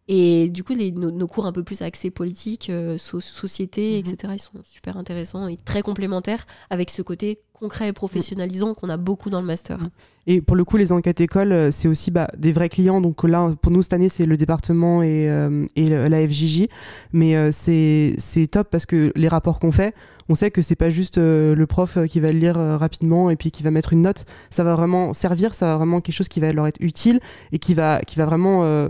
Et 0.08 0.48
du 0.50 0.64
coup, 0.64 0.74
les, 0.74 0.90
nos, 0.92 1.10
nos 1.10 1.26
cours 1.28 1.46
un 1.46 1.52
peu 1.52 1.62
plus 1.62 1.82
axés 1.82 2.10
politique, 2.10 2.68
euh, 2.70 2.98
so- 2.98 3.20
société, 3.20 3.92
Mhm. 3.92 3.98
etc., 3.98 4.32
ils 4.34 4.40
sont 4.40 4.62
super 4.64 4.96
intéressants 4.96 5.46
et 5.48 5.56
très 5.56 5.82
complémentaires 5.82 6.46
avec 6.70 6.90
ce 6.90 7.02
côté 7.02 7.38
concret 7.60 7.88
et 7.88 7.92
professionnalisant 7.92 8.74
qu'on 8.74 8.88
a 8.88 8.96
beaucoup 8.96 9.30
dans 9.30 9.40
le 9.40 9.46
master. 9.46 9.78
Et 10.26 10.40
pour 10.40 10.56
le 10.56 10.64
coup, 10.64 10.76
les 10.76 10.92
enquêtes 10.92 11.20
écoles, 11.20 11.52
euh, 11.52 11.70
c'est 11.70 11.88
aussi 11.88 12.10
bah, 12.10 12.28
des 12.36 12.52
vrais 12.52 12.68
clients. 12.68 13.00
Donc 13.00 13.24
là, 13.24 13.52
pour 13.60 13.72
nous, 13.72 13.82
cette 13.82 13.92
année, 13.92 14.08
c'est 14.08 14.26
le 14.26 14.36
département 14.36 15.02
et, 15.02 15.28
euh, 15.30 15.66
et 15.76 15.88
la 15.88 16.26
FJJ. 16.26 16.68
Mais 17.12 17.36
euh, 17.36 17.50
c'est 17.52 18.46
top 18.50 18.68
parce 18.70 18.86
que 18.86 19.12
les 19.14 19.28
rapports 19.28 19.58
qu'on 19.58 19.72
fait, 19.72 19.94
on 20.30 20.36
sait 20.36 20.52
que 20.52 20.62
c'est 20.62 20.76
pas 20.76 20.90
juste 20.90 21.18
euh, 21.18 21.56
le 21.56 21.66
prof 21.66 21.96
euh, 21.96 22.06
qui 22.06 22.20
va 22.20 22.30
le 22.30 22.38
lire 22.38 22.56
euh, 22.56 22.76
rapidement 22.76 23.30
et 23.30 23.36
puis 23.36 23.50
qui 23.50 23.64
va 23.64 23.72
mettre 23.72 23.92
une 23.92 24.02
note. 24.02 24.26
Ça 24.48 24.62
va 24.62 24.76
vraiment 24.76 25.12
servir, 25.12 25.56
ça 25.56 25.66
va 25.66 25.76
vraiment 25.76 26.00
quelque 26.00 26.14
chose 26.14 26.28
qui 26.28 26.38
va 26.38 26.52
leur 26.52 26.68
être 26.68 26.80
utile 26.80 27.18
et 27.50 27.58
qui 27.58 27.74
va, 27.74 28.00
qui 28.02 28.16
va 28.16 28.26
vraiment 28.26 28.62
euh, 28.62 28.88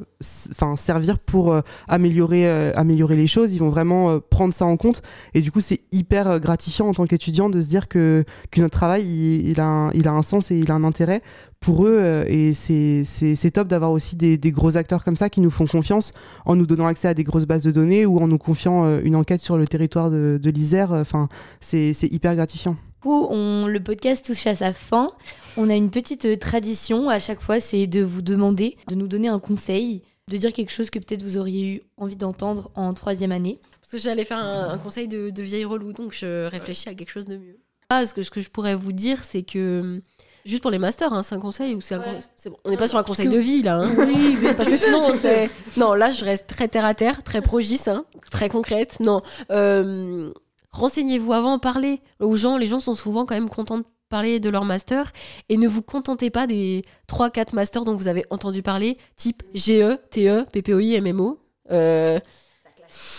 enfin, 0.53 0.77
servir 0.77 1.19
pour 1.19 1.53
euh, 1.53 1.63
améliorer, 1.89 2.47
euh, 2.47 2.73
améliorer 2.75 3.17
les 3.17 3.27
choses. 3.27 3.55
Ils 3.55 3.59
vont 3.59 3.71
vraiment 3.71 4.11
euh, 4.11 4.19
prendre 4.19 4.53
ça 4.53 4.67
en 4.67 4.77
compte. 4.77 5.01
Et 5.33 5.41
du 5.41 5.51
coup, 5.51 5.61
c'est 5.61 5.81
hyper 5.93 6.29
euh, 6.29 6.39
gratifiant 6.39 6.89
en 6.89 6.93
tant 6.93 7.07
qu'étudiant 7.07 7.49
de 7.49 7.59
se 7.59 7.69
dire 7.69 7.89
que, 7.89 8.25
que 8.61 8.65
notre 8.65 8.77
travail, 8.77 9.05
il, 9.05 9.49
il 9.49 9.61
a 9.61 9.67
un, 9.67 9.91
il 9.93 10.07
a 10.07 10.13
un 10.13 10.23
sens 10.23 10.51
et 10.51 10.59
il 10.59 10.71
a 10.71 10.75
un 10.75 10.85
intérêt 10.85 11.23
pour 11.61 11.87
eux 11.87 11.99
euh, 11.99 12.25
et 12.27 12.53
c'est 12.55 13.51
top 13.51 13.69
d'avoir 13.69 13.91
aussi 13.91 14.17
des, 14.17 14.39
des 14.39 14.51
gros 14.51 14.77
acteurs 14.77 15.05
comme 15.05 15.17
ça 15.17 15.29
qui 15.29 15.41
nous 15.41 15.51
font 15.51 15.67
confiance 15.67 16.13
en 16.47 16.57
nous 16.57 16.67
donnant 16.67 16.87
accès 16.87 17.09
à 17.09 17.15
des 17.15 17.25
grosses 17.25 17.47
bases 17.47 17.63
de 17.63 17.71
données 17.71 18.07
ou 18.07 18.19
en 18.19 18.29
nous 18.29 18.39
confiant 18.39 18.85
euh, 18.85 19.01
une 19.03 19.17
enquête 19.17 19.41
sur 19.41 19.57
le 19.57 19.67
territoire 19.67 20.11
de, 20.11 20.39
de 20.43 20.51
l'Isère. 20.51 20.93
Enfin, 20.93 21.29
c'est 21.61 21.93
hyper 22.03 22.35
gratifiant. 22.35 22.73
Du 22.73 23.03
coup, 23.03 23.27
on, 23.31 23.67
le 23.67 23.81
podcast 23.81 24.27
touche 24.27 24.47
à 24.47 24.55
sa 24.55 24.73
fin. 24.75 25.11
On 25.57 25.71
a 25.71 25.75
une 25.75 25.91
petite 25.91 26.27
euh, 26.27 26.37
tradition 26.37 27.09
à 27.09 27.19
chaque 27.19 27.41
fois, 27.41 27.61
c'est 27.61 27.87
de 27.87 28.03
vous 28.03 28.23
demander 28.23 28.77
de 28.89 28.95
nous 28.95 29.09
donner 29.09 29.29
un 29.29 29.39
conseil, 29.39 30.03
de 30.31 30.37
dire 30.37 30.53
quelque 30.53 30.73
chose 30.73 30.91
que 30.91 30.99
peut-être 30.99 31.23
vous 31.23 31.39
auriez 31.39 31.77
eu 31.77 31.81
envie 31.97 32.17
d'entendre 32.17 32.71
en 32.75 32.93
troisième 32.95 33.33
année. 33.33 33.59
Parce 33.81 33.93
que 33.93 33.99
j'allais 33.99 34.25
faire 34.25 34.39
un, 34.39 34.69
un 34.69 34.79
conseil 34.79 35.09
de, 35.09 35.31
de 35.31 35.43
vieille 35.43 35.65
relou, 35.65 35.93
donc 35.93 36.13
je 36.13 36.47
réfléchis 36.47 36.89
à 36.89 36.95
quelque 36.95 37.11
chose 37.11 37.27
de 37.27 37.37
mieux. 37.37 37.59
Ah, 37.91 38.07
ce, 38.07 38.15
que, 38.15 38.23
ce 38.23 38.31
que 38.31 38.41
je 38.41 38.49
pourrais 38.51 38.75
vous 38.75 38.93
dire, 38.93 39.23
c'est 39.23 39.43
que. 39.43 39.99
Juste 40.47 40.63
pour 40.63 40.71
les 40.71 40.79
masters, 40.79 41.13
hein, 41.13 41.23
c'est 41.23 41.35
un 41.35 41.41
conseil 41.41 41.75
ou 41.75 41.83
c'est 41.83 41.97
Ouais. 41.97 42.19
bon, 42.47 42.57
On 42.65 42.71
n'est 42.71 42.79
pas 42.79 42.89
sur 42.89 42.97
un 42.99 43.03
conseil 43.03 43.29
de 43.29 43.37
vie 43.39 43.63
là. 43.63 43.83
hein. 43.83 43.91
Oui, 43.99 44.39
Parce 44.57 44.71
que 44.71 44.77
sinon, 44.77 45.13
c'est. 45.15 45.51
Non, 45.77 45.93
là, 45.93 46.13
je 46.13 46.25
reste 46.25 46.47
très 46.47 46.67
terre 46.69 46.87
à 46.87 46.95
terre, 46.95 47.23
très 47.23 47.43
progis, 47.43 47.81
hein, 47.89 48.05
très 48.31 48.49
concrète. 48.49 49.01
Non. 49.01 49.21
Euh, 49.51 50.33
Renseignez-vous 50.73 51.33
avant, 51.33 51.59
parlez 51.59 52.01
aux 52.21 52.37
gens. 52.37 52.57
Les 52.57 52.69
gens 52.69 52.81
sont 52.81 52.95
souvent 52.95 53.27
quand 53.27 53.35
même 53.35 53.51
contents 53.51 53.79
de 53.79 53.85
parler 54.09 54.39
de 54.41 54.49
leur 54.49 54.65
master. 54.65 55.13
Et 55.49 55.57
ne 55.57 55.67
vous 55.69 55.83
contentez 55.83 56.31
pas 56.31 56.47
des 56.47 56.85
3-4 57.09 57.55
masters 57.57 57.85
dont 57.85 57.95
vous 57.95 58.07
avez 58.09 58.25
entendu 58.31 58.63
parler, 58.63 58.97
type 59.17 59.43
GE, 59.53 59.99
TE, 60.11 60.45
PPOI, 60.53 61.01
MMO. 61.01 61.39
Euh, 61.73 62.19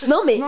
Non, 0.08 0.20
mais 0.26 0.38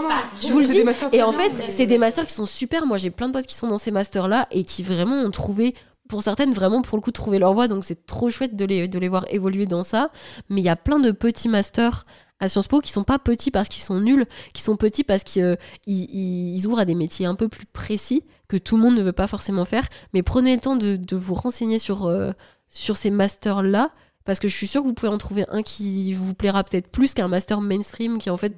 je 0.41 0.53
vous 0.53 0.61
le 0.61 0.67
dis. 0.67 0.85
Et 1.13 1.23
en 1.23 1.33
fait, 1.33 1.53
c'est 1.69 1.87
des 1.87 1.99
masters 1.99 2.27
qui 2.27 2.33
sont 2.35 2.47
super. 2.47 2.87
Moi, 2.87 2.97
j'ai 2.99 3.11
plein 3.11 3.29
de 3.29 3.33
potes 3.33 3.47
qui 3.47 3.55
sont 3.55 3.67
dans 3.69 3.79
ces 3.79 3.91
masters-là 3.91 4.47
et 4.51 4.65
qui 4.65 4.83
vraiment 4.83 5.17
ont 5.17 5.31
trouvé, 5.31 5.75
pour 6.09 6.23
certaines, 6.23 6.53
vraiment 6.53 6.83
pour 6.83 6.99
le 6.99 7.03
coup, 7.03 7.11
trouvé 7.11 7.39
leur 7.39 7.53
voie. 7.55 7.69
Donc, 7.69 7.85
c'est 7.85 8.07
trop 8.07 8.31
chouette 8.31 8.57
de 8.57 8.65
les, 8.65 8.89
de 8.89 8.99
les 8.99 9.09
voir 9.09 9.25
évoluer 9.31 9.67
dans 9.67 9.83
ça. 9.83 10.11
Mais 10.51 10.61
il 10.61 10.65
y 10.65 10.69
a 10.69 10.77
plein 10.77 10.99
de 10.99 11.11
petits 11.11 11.49
masters 11.49 12.05
à 12.41 12.49
Sciences 12.49 12.67
Po 12.67 12.81
qui 12.81 12.91
sont 12.91 13.05
pas 13.05 13.19
petits 13.19 13.51
parce 13.51 13.69
qu'ils 13.69 13.83
sont 13.85 14.01
nuls, 14.01 14.27
qui 14.53 14.61
sont 14.63 14.77
petits 14.77 15.05
parce 15.05 15.23
qu'ils 15.23 15.43
euh, 15.43 15.57
ils- 15.87 16.57
ils 16.57 16.67
ouvrent 16.67 16.81
à 16.81 16.85
des 16.85 16.97
métiers 16.97 17.27
un 17.27 17.37
peu 17.37 17.49
plus 17.49 17.65
précis 17.65 18.25
que 18.49 18.57
tout 18.57 18.77
le 18.77 18.83
monde 18.83 18.97
ne 18.97 19.03
veut 19.03 19.13
pas 19.13 19.29
forcément 19.29 19.65
faire. 19.65 19.87
Mais 20.13 20.23
prenez 20.23 20.55
le 20.55 20.61
temps 20.61 20.77
de, 20.77 20.97
de 20.97 21.17
vous 21.17 21.35
renseigner 21.35 21.79
sur, 21.79 22.07
euh, 22.07 22.33
sur 22.69 22.97
ces 22.97 23.11
masters-là. 23.11 23.91
Parce 24.27 24.39
que 24.39 24.49
je 24.49 24.57
suis 24.57 24.67
sûre 24.67 24.81
que 24.83 24.87
vous 24.89 24.95
pouvez 24.95 25.13
en 25.13 25.19
trouver 25.19 25.45
un 25.51 25.63
qui 25.63 26.13
vous 26.15 26.33
plaira 26.33 26.65
peut-être 26.65 26.89
plus 26.89 27.13
qu'un 27.13 27.29
master 27.29 27.61
mainstream 27.61 28.17
qui 28.19 28.31
en 28.31 28.39
fait 28.39 28.57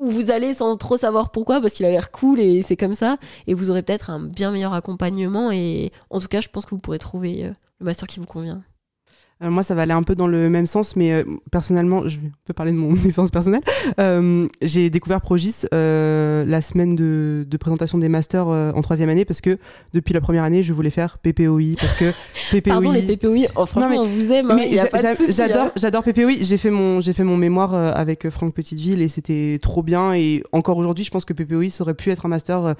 où 0.00 0.08
vous 0.08 0.30
allez 0.30 0.54
sans 0.54 0.76
trop 0.76 0.96
savoir 0.96 1.30
pourquoi 1.30 1.60
parce 1.60 1.74
qu'il 1.74 1.86
a 1.86 1.90
l'air 1.90 2.10
cool 2.10 2.40
et 2.40 2.62
c'est 2.62 2.76
comme 2.76 2.94
ça 2.94 3.16
et 3.46 3.54
vous 3.54 3.70
aurez 3.70 3.82
peut-être 3.82 4.10
un 4.10 4.20
bien 4.20 4.50
meilleur 4.50 4.74
accompagnement 4.74 5.50
et 5.50 5.92
en 6.10 6.20
tout 6.20 6.28
cas 6.28 6.40
je 6.40 6.48
pense 6.48 6.66
que 6.66 6.70
vous 6.70 6.80
pourrez 6.80 6.98
trouver 6.98 7.44
euh, 7.44 7.52
le 7.80 7.86
master 7.86 8.06
qui 8.06 8.20
vous 8.20 8.26
convient. 8.26 8.62
Euh, 9.42 9.50
moi, 9.50 9.62
ça 9.62 9.74
va 9.74 9.82
aller 9.82 9.92
un 9.92 10.02
peu 10.02 10.14
dans 10.14 10.26
le 10.26 10.48
même 10.48 10.64
sens, 10.64 10.96
mais 10.96 11.12
euh, 11.12 11.22
personnellement, 11.50 12.08
je 12.08 12.18
vais 12.18 12.28
un 12.28 12.30
peu 12.46 12.54
parler 12.54 12.72
de 12.72 12.78
mon 12.78 12.94
expérience 13.04 13.30
personnelle. 13.30 13.60
Euh, 14.00 14.46
j'ai 14.62 14.88
découvert 14.88 15.20
Progis 15.20 15.64
la 15.72 16.62
semaine 16.62 16.96
de, 16.96 17.46
de 17.48 17.56
présentation 17.56 17.98
des 17.98 18.08
masters 18.08 18.48
en 18.48 18.80
troisième 18.82 19.08
année 19.08 19.24
parce 19.24 19.40
que 19.40 19.58
depuis 19.92 20.14
la 20.14 20.20
première 20.20 20.44
année, 20.44 20.62
je 20.62 20.72
voulais 20.72 20.90
faire 20.90 21.18
PPOI 21.18 21.74
parce 21.78 21.96
que 21.96 22.12
PPOI. 22.52 22.72
Pardon 22.76 22.92
les 22.92 23.02
PPOI, 23.02 23.46
oh, 23.56 23.60
Non, 23.60 23.66
franchement 23.66 23.90
mais- 23.90 23.98
on 23.98 24.06
vous 24.06 24.32
aime, 24.32 24.50
hein, 24.50 24.58
j'adore, 25.30 25.66
hein. 25.66 25.72
j'adore 25.76 26.02
PPOI. 26.02 26.32
J'ai 26.40 26.56
fait 26.56 26.70
mon, 26.70 27.00
j'ai 27.00 27.12
fait 27.12 27.24
mon 27.24 27.36
mémoire 27.36 27.74
avec 27.74 28.28
Franck 28.30 28.54
Petiteville 28.54 29.02
et 29.02 29.08
c'était 29.08 29.58
trop 29.60 29.82
bien. 29.82 30.14
Et 30.14 30.42
encore 30.52 30.78
aujourd'hui, 30.78 31.04
je 31.04 31.10
pense 31.10 31.24
que 31.24 31.32
PPOI 31.32 31.70
ça 31.70 31.82
aurait 31.82 31.94
pu 31.94 32.10
être 32.10 32.26
un 32.26 32.28
master 32.30 32.74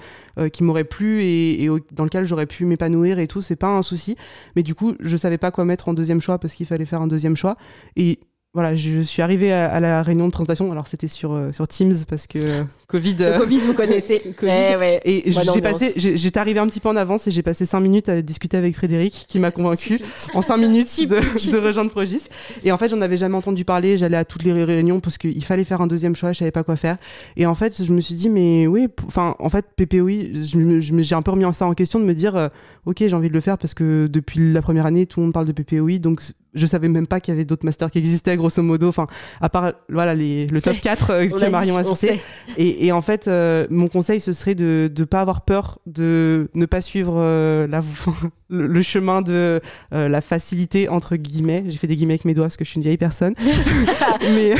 qui 0.51 0.63
m'aurait 0.63 0.83
plu 0.83 1.21
et, 1.21 1.67
dans 1.91 2.03
lequel 2.03 2.25
j'aurais 2.25 2.45
pu 2.45 2.65
m'épanouir 2.65 3.19
et 3.19 3.27
tout. 3.27 3.41
C'est 3.41 3.55
pas 3.55 3.67
un 3.67 3.83
souci. 3.83 4.15
Mais 4.55 4.63
du 4.63 4.75
coup, 4.75 4.95
je 4.99 5.17
savais 5.17 5.37
pas 5.37 5.51
quoi 5.51 5.65
mettre 5.65 5.89
en 5.89 5.93
deuxième 5.93 6.21
choix 6.21 6.37
parce 6.39 6.46
qu'il 6.55 6.65
fallait 6.65 6.85
faire 6.85 7.01
un 7.01 7.07
deuxième 7.07 7.35
choix. 7.35 7.55
Et 7.95 8.19
voilà, 8.57 8.73
je 8.73 9.01
suis 9.01 9.21
arrivée 9.21 9.53
à, 9.53 9.79
la 9.79 10.01
réunion 10.01 10.25
de 10.25 10.31
présentation. 10.31 10.71
Alors 10.71 10.87
c'était 10.87 11.07
sur 11.07 11.33
euh, 11.33 11.51
sur 11.51 11.67
Teams 11.67 11.93
parce 12.09 12.25
que 12.25 12.39
euh, 12.39 12.63
Covid. 12.87 13.15
Le 13.19 13.37
Covid, 13.37 13.59
vous 13.59 13.73
connaissez. 13.73 14.21
Ouais, 14.41 14.99
Et 15.05 15.31
j'ai 15.31 15.61
passé, 15.61 15.93
j'étais 15.95 16.39
arrivée 16.39 16.59
un 16.59 16.67
petit 16.67 16.79
peu 16.79 16.89
en 16.89 16.95
avance 16.95 17.27
et 17.27 17.31
j'ai 17.31 17.41
passé 17.43 17.65
cinq 17.65 17.81
minutes 17.81 18.09
à 18.09 18.21
discuter 18.21 18.57
avec 18.57 18.75
Frédéric 18.75 19.25
qui 19.27 19.39
m'a 19.39 19.51
convaincu 19.51 19.99
en 20.33 20.41
cinq 20.41 20.57
minutes 20.57 21.07
de, 21.07 21.51
de, 21.51 21.57
rejoindre 21.57 21.91
Progis. 21.91 22.23
Et 22.63 22.71
en 22.71 22.77
fait, 22.77 22.89
j'en 22.89 23.01
avais 23.01 23.17
jamais 23.17 23.35
entendu 23.35 23.65
parler. 23.65 23.97
J'allais 23.97 24.17
à 24.17 24.25
toutes 24.25 24.43
les 24.43 24.63
réunions 24.63 24.99
parce 24.99 25.17
qu'il 25.17 25.43
fallait 25.43 25.63
faire 25.63 25.81
un 25.81 25.87
deuxième 25.87 26.15
choix. 26.15 26.33
Je 26.33 26.39
savais 26.39 26.51
pas 26.51 26.63
quoi 26.63 26.75
faire. 26.75 26.97
Et 27.35 27.45
en 27.45 27.55
fait, 27.55 27.83
je 27.83 27.91
me 27.91 28.01
suis 28.01 28.15
dit 28.15 28.29
mais 28.29 28.67
oui, 28.67 28.87
enfin 29.05 29.35
en 29.39 29.49
fait 29.49 29.65
PPOI, 29.75 30.33
j'ai 30.33 31.15
un 31.15 31.21
peu 31.21 31.31
remis 31.31 31.45
ça 31.53 31.65
en 31.65 31.73
question 31.73 31.99
de 31.99 32.05
me 32.05 32.13
dire 32.13 32.35
euh, 32.35 32.47
ok 32.85 32.97
j'ai 32.99 33.13
envie 33.13 33.29
de 33.29 33.33
le 33.33 33.41
faire 33.41 33.57
parce 33.57 33.73
que 33.73 34.07
depuis 34.07 34.51
la 34.51 34.61
première 34.61 34.85
année 34.85 35.05
tout 35.05 35.19
le 35.19 35.25
monde 35.25 35.33
parle 35.33 35.47
de 35.47 35.51
PPOI 35.51 35.99
donc 35.99 36.21
je 36.57 36.65
savais 36.65 36.87
même 36.87 37.07
pas 37.07 37.19
qu'il 37.19 37.33
y 37.33 37.37
avait 37.37 37.45
d'autres 37.45 37.65
masters 37.65 37.91
qui 37.91 37.99
existaient 37.99 38.35
grosso 38.37 38.61
modo. 38.61 38.87
Enfin 38.87 39.07
à 39.41 39.49
part 39.49 39.73
voilà 39.89 40.15
les, 40.15 40.47
le 40.47 40.61
top 40.61 40.77
4 40.81 41.09
euh, 41.09 41.27
que 41.27 41.49
Marion 41.49 41.77
a 41.77 41.83
cité. 41.83 42.19
et, 42.57 42.85
et, 42.87 42.91
en 42.91 43.01
fait 43.01 43.27
euh, 43.27 43.67
mon 43.69 43.87
conseil 43.87 44.19
ce 44.19 44.33
serait 44.33 44.55
de 44.55 44.91
ne 44.95 45.03
pas 45.05 45.21
avoir 45.21 45.41
peur 45.41 45.79
de 45.85 46.49
ne 46.53 46.65
pas 46.65 46.81
suivre 46.81 47.15
euh, 47.17 47.67
la, 47.67 47.81
le, 48.49 48.81
chemin 48.81 49.21
de 49.21 49.59
la 49.91 50.21
facilité 50.21 50.89
entre 50.89 51.15
guillemets. 51.15 51.65
J'ai 51.67 51.77
fait 51.77 51.87
des 51.87 51.95
guillemets 51.95 52.13
avec 52.13 52.25
mes 52.25 52.33
doigts 52.33 52.45
parce 52.45 52.57
que 52.57 52.65
je 52.65 52.69
suis 52.69 52.77
une 52.77 52.83
vieille 52.83 52.97
personne. 52.97 53.33
Mais 54.33 54.53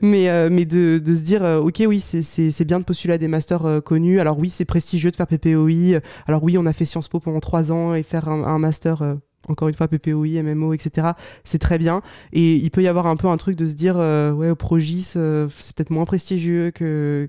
mais 0.00 0.50
mais 0.50 0.64
de, 0.64 0.98
de, 0.98 1.14
se 1.14 1.20
dire 1.20 1.42
ok 1.62 1.82
oui 1.86 2.00
c'est 2.00 2.64
bien 2.64 2.78
de 2.78 2.84
postuler 2.84 3.14
à 3.14 3.18
des 3.18 3.28
masters 3.28 3.82
connus. 3.84 4.20
Alors 4.20 4.38
oui 4.38 4.50
c'est 4.50 4.64
prestigieux 4.64 5.10
de 5.10 5.16
faire 5.16 5.26
PPOI 5.26 6.00
alors 6.26 6.42
oui 6.42 6.58
on 6.58 6.66
a 6.66 6.72
fait 6.72 6.84
Sciences 6.84 7.08
Po 7.08 7.20
pendant 7.20 7.40
trois 7.40 7.72
ans 7.72 7.94
et 7.94 8.02
faire 8.02 8.28
un, 8.28 8.44
un 8.44 8.58
master 8.58 9.16
encore 9.48 9.68
une 9.68 9.74
fois 9.74 9.88
PPOI, 9.88 10.42
MMO, 10.42 10.72
etc. 10.72 11.08
C'est 11.44 11.58
très 11.58 11.78
bien. 11.78 12.02
Et 12.32 12.54
il 12.54 12.70
peut 12.70 12.82
y 12.82 12.88
avoir 12.88 13.06
un 13.06 13.16
peu 13.16 13.28
un 13.28 13.36
truc 13.36 13.56
de 13.56 13.66
se 13.66 13.74
dire, 13.74 13.94
euh, 13.96 14.32
ouais, 14.32 14.50
au 14.50 14.56
Progis, 14.56 15.12
euh, 15.16 15.48
c'est 15.58 15.74
peut-être 15.74 15.90
moins 15.90 16.04
prestigieux 16.04 16.70
que, 16.70 17.28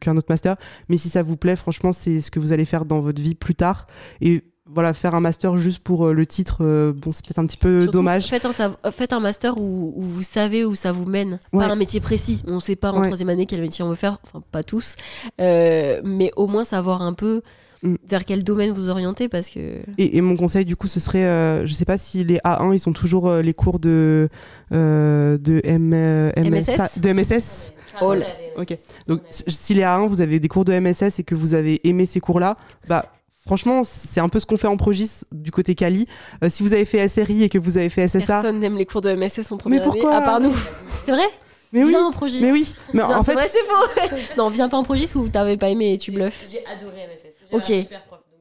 qu'un 0.00 0.16
autre 0.16 0.26
master. 0.28 0.56
Mais 0.88 0.96
si 0.96 1.08
ça 1.08 1.22
vous 1.22 1.36
plaît, 1.36 1.56
franchement, 1.56 1.92
c'est 1.92 2.20
ce 2.20 2.30
que 2.30 2.38
vous 2.38 2.52
allez 2.52 2.64
faire 2.64 2.84
dans 2.84 3.00
votre 3.00 3.20
vie 3.20 3.34
plus 3.34 3.54
tard. 3.54 3.86
Et 4.20 4.42
voilà, 4.66 4.92
faire 4.92 5.14
un 5.14 5.20
master 5.20 5.56
juste 5.56 5.80
pour 5.80 6.06
euh, 6.06 6.12
le 6.12 6.26
titre, 6.26 6.92
bon, 6.92 7.12
c'est 7.12 7.24
peut-être 7.24 7.38
un 7.38 7.46
petit 7.46 7.58
peu 7.58 7.86
dommage. 7.86 8.28
Faites 8.28 8.46
un, 8.46 8.90
faites 8.90 9.12
un 9.12 9.20
master 9.20 9.58
où, 9.58 9.92
vous 9.96 10.22
savez 10.22 10.64
où 10.64 10.74
ça 10.74 10.90
vous 10.90 11.06
mène, 11.06 11.38
pas 11.52 11.66
un 11.66 11.76
métier 11.76 12.00
précis. 12.00 12.42
On 12.46 12.56
ne 12.56 12.60
sait 12.60 12.76
pas 12.76 12.92
en 12.92 13.02
troisième 13.02 13.28
année 13.28 13.46
quel 13.46 13.60
métier 13.60 13.84
on 13.84 13.88
veut 13.90 13.94
faire, 13.94 14.18
enfin 14.24 14.42
pas 14.50 14.62
tous, 14.62 14.96
mais 15.38 16.30
au 16.36 16.46
moins 16.46 16.64
savoir 16.64 17.02
un 17.02 17.12
peu 17.12 17.42
Mm. 17.84 17.96
vers 18.08 18.24
quel 18.24 18.42
domaine 18.42 18.70
vous 18.70 18.88
orientez 18.88 19.28
parce 19.28 19.50
que 19.50 19.80
et, 19.98 20.20
mon 20.22 20.36
conseil 20.36 20.64
du 20.64 20.74
coup 20.74 20.86
ce 20.86 21.00
serait 21.00 21.26
euh, 21.26 21.66
je 21.66 21.74
sais 21.74 21.84
pas 21.84 21.98
si 21.98 22.24
les 22.24 22.38
A1 22.38 22.74
ils 22.74 22.88
ont 22.88 22.94
toujours 22.94 23.28
euh, 23.28 23.42
les 23.42 23.52
cours 23.52 23.78
de 23.78 24.30
euh, 24.72 25.36
de 25.36 25.60
M, 25.64 25.90
MSS 26.34 27.00
de 27.00 27.12
MSS 27.12 27.72
oh, 28.00 28.14
ok 28.56 28.78
donc 29.06 29.20
si 29.28 29.74
les 29.74 29.82
A1 29.82 30.08
vous 30.08 30.22
avez 30.22 30.40
des 30.40 30.48
cours 30.48 30.64
de 30.64 30.72
MSS 30.72 31.18
et 31.18 31.24
que 31.24 31.34
vous 31.34 31.52
avez 31.52 31.86
aimé 31.86 32.06
ces 32.06 32.20
cours 32.20 32.40
là 32.40 32.56
bah 32.88 33.06
Franchement, 33.46 33.82
c'est 33.84 34.20
un 34.20 34.30
peu 34.30 34.40
ce 34.40 34.46
qu'on 34.46 34.56
fait 34.56 34.68
en 34.68 34.78
Progis 34.78 35.20
du 35.30 35.50
côté 35.50 35.74
Cali. 35.74 36.06
si 36.48 36.62
vous 36.62 36.72
avez 36.72 36.86
fait 36.86 37.06
SRI 37.06 37.42
et 37.42 37.50
que 37.50 37.58
vous 37.58 37.76
avez 37.76 37.90
fait 37.90 38.08
SSA. 38.08 38.26
Personne 38.26 38.58
n'aime 38.58 38.78
les 38.78 38.86
cours 38.86 39.02
de 39.02 39.12
MSS 39.12 39.52
en 39.52 39.58
première 39.58 39.80
Mais 39.80 39.84
pourquoi 39.84 40.16
année, 40.16 40.22
à 40.22 40.26
part 40.26 40.40
nous. 40.40 40.54
C'est 41.04 41.12
vrai? 41.12 41.28
Mais 41.74 41.84
viens 41.84 42.00
oui. 42.00 42.04
en 42.06 42.12
Progis. 42.12 42.40
Mais 42.40 42.52
oui. 42.52 42.74
Mais 42.92 43.02
en 43.02 43.24
fait, 43.24 43.36
c'est 43.48 43.64
faux. 43.64 44.36
non, 44.36 44.48
viens 44.48 44.68
pas 44.68 44.76
en 44.76 44.84
Progis 44.84 45.10
ou 45.16 45.28
t'avais 45.28 45.56
pas 45.56 45.68
aimé 45.68 45.92
et 45.92 45.98
tu 45.98 46.12
bluffes. 46.12 46.46
J'ai 46.50 46.64
adoré 46.66 47.08
MSS. 47.08 47.34
Ok. 47.52 47.72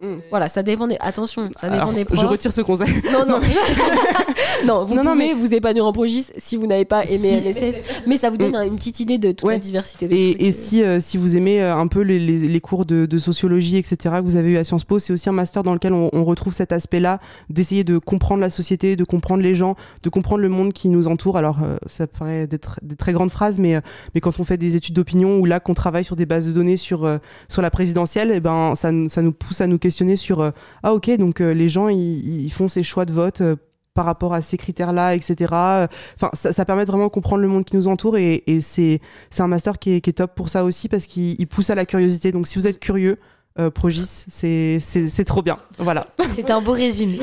Mm. 0.04 0.18
Voilà, 0.30 0.50
ça 0.50 0.64
dépend 0.64 0.88
des... 0.88 0.98
Attention, 1.00 1.50
ça 1.60 1.70
dépend 1.70 1.94
des 1.94 2.04
profs. 2.04 2.20
Je 2.20 2.26
retire 2.26 2.52
ce 2.52 2.62
conseil. 2.62 2.94
Non, 3.12 3.26
non. 3.26 3.40
non, 4.68 4.86
vous 4.86 4.96
non, 4.96 5.04
pouvez 5.04 5.16
mais... 5.16 5.34
vous 5.34 5.54
épanouir 5.54 5.86
en 5.86 5.94
progis 5.94 6.26
si 6.38 6.58
vous 6.58 6.68
n'avez 6.68 6.84
pas 6.84 7.04
aimé 7.06 7.42
LSS, 7.42 7.82
mais 8.06 8.18
ça 8.18 8.30
vous 8.30 8.38
donne 8.38 8.52
mm. 8.52 8.68
une 8.68 8.76
petite 8.76 9.00
idée 9.00 9.18
de 9.18 9.32
toute 9.32 9.50
la 9.50 9.60
diversité 9.60 10.08
des 10.08 10.16
Et, 10.16 10.48
et 10.48 10.52
si, 10.52 10.84
euh, 10.84 11.00
si 11.00 11.18
vous 11.18 11.38
aimez 11.38 11.62
euh, 11.62 11.76
un 11.76 11.88
peu 11.88 12.02
les, 12.02 12.20
les, 12.20 12.40
les 12.40 12.62
cours 12.62 12.86
de, 12.86 13.06
de, 13.06 13.18
sociologie, 13.18 13.78
etc., 13.78 14.16
que 14.18 14.26
vous 14.26 14.36
avez 14.36 14.50
eu 14.50 14.58
à 14.58 14.66
Sciences 14.66 14.84
Po, 14.84 15.00
c'est 15.00 15.14
aussi 15.14 15.30
un 15.30 15.34
master 15.34 15.64
dans 15.64 15.74
lequel 15.74 15.94
on, 15.94 16.10
on 16.12 16.26
retrouve 16.26 16.54
cet 16.54 16.74
aspect-là, 16.74 17.20
d'essayer 17.50 17.86
de 17.86 17.98
comprendre 17.98 18.42
la 18.42 18.50
société, 18.50 18.98
de 18.98 19.06
comprendre 19.06 19.42
les 19.42 19.56
gens, 19.56 19.76
de 20.04 20.10
comprendre 20.10 20.42
le 20.42 20.50
monde 20.50 20.74
qui 20.74 20.90
nous 20.90 21.08
entoure. 21.08 21.38
Alors, 21.38 21.60
euh, 21.64 21.78
ça 21.88 22.08
paraît 22.08 22.48
d'être 22.48 22.80
des 22.82 22.98
très 22.98 23.14
grandes 23.14 23.32
phrases, 23.32 23.58
mais, 23.58 23.80
mais 24.14 24.20
quand 24.20 24.40
on 24.40 24.44
fait 24.44 24.58
des 24.58 24.76
études 24.76 24.96
d'opinion 24.96 25.40
ou 25.40 25.46
là 25.46 25.62
qu'on 25.62 25.74
travaille 25.74 26.04
sur 26.04 26.18
des 26.18 26.26
bases 26.26 26.48
de 26.48 26.52
données 26.52 26.76
sur, 26.76 27.10
sur 27.48 27.62
la 27.62 27.72
présidentielle, 27.72 28.32
et 28.32 28.36
eh 28.36 28.40
ben, 28.40 28.76
ça, 28.76 28.92
ça 29.08 29.22
nous 29.22 29.32
pousse 29.32 29.62
à 29.62 29.68
nous 29.68 29.78
questionner 29.78 29.93
sur 30.16 30.52
ah 30.84 30.94
ok, 30.94 31.12
donc 31.18 31.42
euh, 31.42 31.54
les 31.54 31.70
gens 31.70 31.88
ils, 31.88 32.50
font 32.50 32.68
ces 32.70 32.84
choix 32.84 33.06
de 33.06 33.14
vote 33.14 33.42
euh, 33.42 33.56
par 33.94 34.06
rapport 34.06 34.34
à 34.34 34.42
ces 34.42 34.58
critères-là, 34.58 35.16
etc. 35.16 35.36
Enfin, 35.52 36.32
ça, 36.34 36.66
permet 36.66 36.84
de 36.84 36.88
vraiment 36.92 37.10
comprendre 37.10 37.44
le 37.44 37.48
monde 37.48 37.64
qui 37.64 37.76
nous 37.76 37.88
entoure 37.88 38.18
et, 38.18 38.44
c'est 38.62 39.00
un 39.38 39.48
master 39.48 39.78
qui 39.78 39.92
est, 39.92 40.18
top 40.18 40.34
pour 40.34 40.50
ça 40.50 40.64
aussi 40.64 40.90
parce 40.90 41.06
qu'il 41.06 41.48
pousse 41.48 41.70
à 41.70 41.76
la 41.76 41.86
curiosité. 41.86 42.32
Donc 42.32 42.48
si 42.48 42.58
vous 42.58 42.66
êtes 42.66 42.80
curieux, 42.80 43.20
euh, 43.60 43.70
Progis, 43.70 44.26
c'est 44.30 45.26
trop 45.26 45.44
bien. 45.44 45.60
Voilà. 45.78 46.08
C'est 46.36 46.50
un 46.50 46.60
beau 46.60 46.72
résumé. 46.72 47.20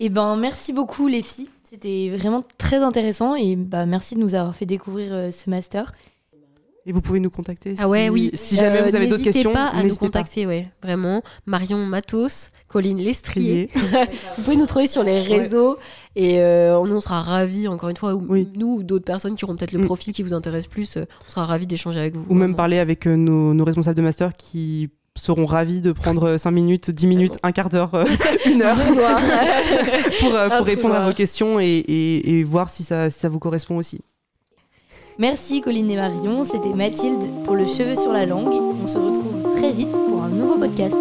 et 0.00 0.06
eh 0.06 0.08
ben, 0.08 0.36
merci 0.36 0.72
beaucoup 0.72 1.06
les 1.06 1.22
filles. 1.22 1.48
C'était 1.62 2.10
vraiment 2.16 2.42
très 2.56 2.78
intéressant 2.78 3.36
et 3.36 3.54
bah, 3.54 3.86
merci 3.86 4.16
de 4.16 4.20
nous 4.20 4.34
avoir 4.34 4.56
fait 4.56 4.66
découvrir 4.66 5.32
ce 5.32 5.48
master. 5.48 5.92
Et 6.88 6.92
vous 6.92 7.02
pouvez 7.02 7.20
nous 7.20 7.28
contacter 7.28 7.76
si, 7.76 7.82
ah 7.82 7.86
ouais, 7.86 8.08
oui. 8.08 8.30
si 8.32 8.56
jamais 8.56 8.80
vous 8.80 8.96
avez 8.96 9.08
d'autres 9.08 9.22
questions. 9.22 9.50
N'hésitez 9.50 9.70
pas 9.72 9.78
à 9.78 9.82
nous 9.82 9.94
contacter, 9.96 10.46
ouais, 10.46 10.68
vraiment. 10.82 11.22
Marion 11.44 11.76
Matos, 11.84 12.48
Colline 12.66 12.96
Lestrier. 12.96 13.68
vous 14.38 14.42
pouvez 14.42 14.56
nous 14.56 14.64
trouver 14.64 14.86
sur 14.86 15.02
les 15.02 15.20
réseaux 15.20 15.76
et 16.16 16.40
euh, 16.40 16.78
on, 16.78 16.98
sera 17.02 17.20
ravis, 17.20 17.68
encore 17.68 17.90
une 17.90 17.96
fois, 17.98 18.14
ou, 18.14 18.26
nous 18.54 18.76
ou 18.76 18.82
d'autres 18.82 19.04
personnes 19.04 19.36
qui 19.36 19.44
auront 19.44 19.54
peut-être 19.54 19.72
le 19.72 19.80
mm. 19.80 19.84
profil 19.84 20.14
qui 20.14 20.22
vous 20.22 20.32
intéresse 20.32 20.66
plus, 20.66 20.96
euh, 20.96 21.04
on 21.26 21.30
sera 21.30 21.44
ravis 21.44 21.66
d'échanger 21.66 22.00
avec 22.00 22.16
vous. 22.16 22.24
Ou 22.30 22.34
même 22.34 22.56
parler 22.56 22.78
avec 22.78 23.06
euh, 23.06 23.16
nos, 23.16 23.64
responsables 23.64 23.98
de 23.98 24.02
master 24.02 24.34
qui 24.34 24.88
seront 25.14 25.44
ravis 25.44 25.82
de 25.82 25.92
prendre 25.92 26.38
5 26.38 26.50
minutes, 26.52 26.90
10 26.90 27.06
minutes, 27.06 27.38
un 27.42 27.52
quart 27.52 27.68
d'heure, 27.68 27.90
une 28.50 28.62
heure 28.62 28.76
pour, 30.20 30.30
pour 30.30 30.66
répondre 30.66 30.94
à 30.94 31.06
vos 31.06 31.12
questions 31.12 31.60
et, 31.60 31.84
et, 31.86 32.42
voir 32.44 32.70
si 32.70 32.82
ça, 32.82 33.10
si 33.10 33.18
ça 33.18 33.28
vous 33.28 33.40
correspond 33.40 33.76
aussi. 33.76 34.00
Merci 35.20 35.60
Colline 35.60 35.90
et 35.90 35.96
Marion, 35.96 36.44
c'était 36.44 36.72
Mathilde 36.72 37.42
pour 37.42 37.56
le 37.56 37.64
cheveu 37.64 37.96
sur 37.96 38.12
la 38.12 38.24
langue. 38.24 38.54
On 38.80 38.86
se 38.86 38.98
retrouve 38.98 39.42
très 39.56 39.72
vite 39.72 39.90
pour 39.90 40.22
un 40.22 40.28
nouveau 40.28 40.56
podcast. 40.56 40.96